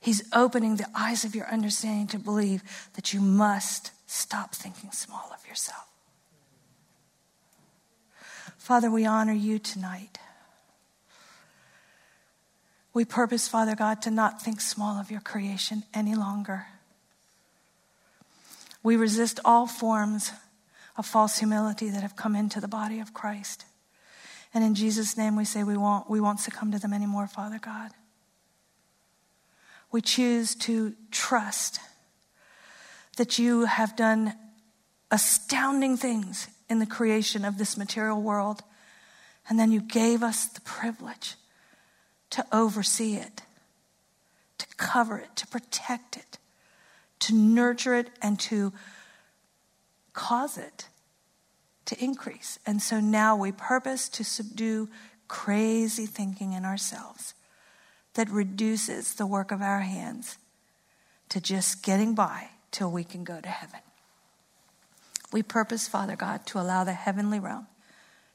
He's 0.00 0.28
opening 0.32 0.74
the 0.74 0.88
eyes 0.92 1.24
of 1.24 1.36
your 1.36 1.46
understanding 1.46 2.08
to 2.08 2.18
believe 2.18 2.64
that 2.94 3.14
you 3.14 3.20
must 3.20 3.92
stop 4.08 4.52
thinking 4.52 4.90
small 4.90 5.30
of 5.32 5.46
yourself. 5.46 5.86
Father, 8.58 8.90
we 8.90 9.06
honor 9.06 9.32
you 9.32 9.60
tonight. 9.60 10.18
We 12.96 13.04
purpose, 13.04 13.46
Father 13.46 13.74
God, 13.74 14.00
to 14.02 14.10
not 14.10 14.40
think 14.40 14.58
small 14.58 14.98
of 14.98 15.10
your 15.10 15.20
creation 15.20 15.82
any 15.92 16.14
longer. 16.14 16.68
We 18.82 18.96
resist 18.96 19.38
all 19.44 19.66
forms 19.66 20.32
of 20.96 21.04
false 21.04 21.36
humility 21.36 21.90
that 21.90 22.00
have 22.00 22.16
come 22.16 22.34
into 22.34 22.58
the 22.58 22.68
body 22.68 22.98
of 23.00 23.12
Christ. 23.12 23.66
And 24.54 24.64
in 24.64 24.74
Jesus' 24.74 25.14
name, 25.14 25.36
we 25.36 25.44
say 25.44 25.62
we 25.62 25.76
won't, 25.76 26.08
we 26.08 26.22
won't 26.22 26.40
succumb 26.40 26.72
to 26.72 26.78
them 26.78 26.94
anymore, 26.94 27.26
Father 27.26 27.58
God. 27.58 27.90
We 29.92 30.00
choose 30.00 30.54
to 30.54 30.94
trust 31.10 31.80
that 33.18 33.38
you 33.38 33.66
have 33.66 33.94
done 33.94 34.32
astounding 35.10 35.98
things 35.98 36.48
in 36.70 36.78
the 36.78 36.86
creation 36.86 37.44
of 37.44 37.58
this 37.58 37.76
material 37.76 38.22
world. 38.22 38.62
And 39.50 39.58
then 39.58 39.70
you 39.70 39.82
gave 39.82 40.22
us 40.22 40.46
the 40.46 40.62
privilege 40.62 41.34
to 42.30 42.44
oversee 42.52 43.16
it, 43.16 43.42
to 44.58 44.66
cover 44.76 45.18
it, 45.18 45.34
to 45.36 45.46
protect 45.46 46.16
it, 46.16 46.38
to 47.20 47.34
nurture 47.34 47.94
it, 47.94 48.10
and 48.20 48.38
to 48.40 48.72
cause 50.12 50.58
it 50.58 50.88
to 51.86 52.02
increase. 52.02 52.58
And 52.66 52.82
so 52.82 53.00
now 53.00 53.34
we 53.36 53.52
purpose 53.52 54.08
to 54.10 54.24
subdue 54.24 54.88
crazy 55.28 56.06
thinking 56.06 56.52
in 56.52 56.64
ourselves 56.64 57.34
that 58.14 58.28
reduces 58.28 59.14
the 59.14 59.26
work 59.26 59.50
of 59.50 59.62
our 59.62 59.80
hands 59.80 60.38
to 61.28 61.40
just 61.40 61.82
getting 61.82 62.14
by 62.14 62.50
till 62.70 62.90
we 62.90 63.04
can 63.04 63.24
go 63.24 63.40
to 63.40 63.48
heaven. 63.48 63.80
We 65.32 65.42
purpose, 65.42 65.88
Father 65.88 66.16
God, 66.16 66.46
to 66.46 66.60
allow 66.60 66.84
the 66.84 66.92
heavenly 66.92 67.40
realm 67.40 67.66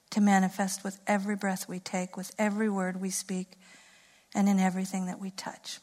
to 0.09 0.21
manifest 0.21 0.83
with 0.83 0.99
every 1.07 1.35
breath 1.35 1.69
we 1.69 1.79
take, 1.79 2.17
with 2.17 2.33
every 2.37 2.69
word 2.69 2.99
we 2.99 3.09
speak, 3.09 3.53
and 4.33 4.47
in 4.47 4.59
everything 4.59 5.05
that 5.05 5.19
we 5.19 5.31
touch. 5.31 5.79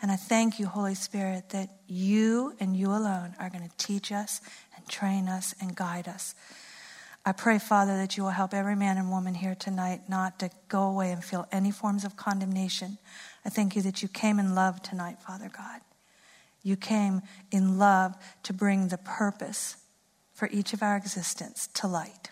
And 0.00 0.12
I 0.12 0.16
thank 0.16 0.60
you, 0.60 0.66
Holy 0.66 0.94
Spirit, 0.94 1.50
that 1.50 1.70
you 1.88 2.54
and 2.60 2.76
you 2.76 2.90
alone 2.90 3.34
are 3.38 3.50
going 3.50 3.68
to 3.68 3.76
teach 3.76 4.12
us 4.12 4.40
and 4.76 4.86
train 4.88 5.28
us 5.28 5.54
and 5.60 5.74
guide 5.74 6.06
us. 6.06 6.34
I 7.26 7.32
pray, 7.32 7.58
Father, 7.58 7.96
that 7.96 8.16
you 8.16 8.22
will 8.22 8.30
help 8.30 8.54
every 8.54 8.76
man 8.76 8.96
and 8.96 9.10
woman 9.10 9.34
here 9.34 9.56
tonight 9.56 10.02
not 10.08 10.38
to 10.38 10.50
go 10.68 10.82
away 10.84 11.10
and 11.10 11.22
feel 11.22 11.46
any 11.50 11.70
forms 11.70 12.04
of 12.04 12.16
condemnation. 12.16 12.98
I 13.44 13.50
thank 13.50 13.74
you 13.74 13.82
that 13.82 14.02
you 14.02 14.08
came 14.08 14.38
in 14.38 14.54
love 14.54 14.82
tonight, 14.82 15.20
Father 15.20 15.50
God. 15.54 15.80
You 16.62 16.76
came 16.76 17.22
in 17.50 17.78
love 17.78 18.14
to 18.44 18.52
bring 18.52 18.88
the 18.88 18.98
purpose 18.98 19.76
for 20.32 20.48
each 20.52 20.72
of 20.72 20.82
our 20.82 20.96
existence 20.96 21.68
to 21.74 21.88
light. 21.88 22.30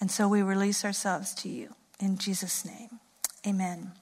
And 0.00 0.10
so 0.10 0.28
we 0.28 0.42
release 0.42 0.84
ourselves 0.84 1.34
to 1.36 1.48
you 1.48 1.74
in 1.98 2.18
Jesus' 2.18 2.64
name. 2.64 3.00
Amen. 3.46 3.92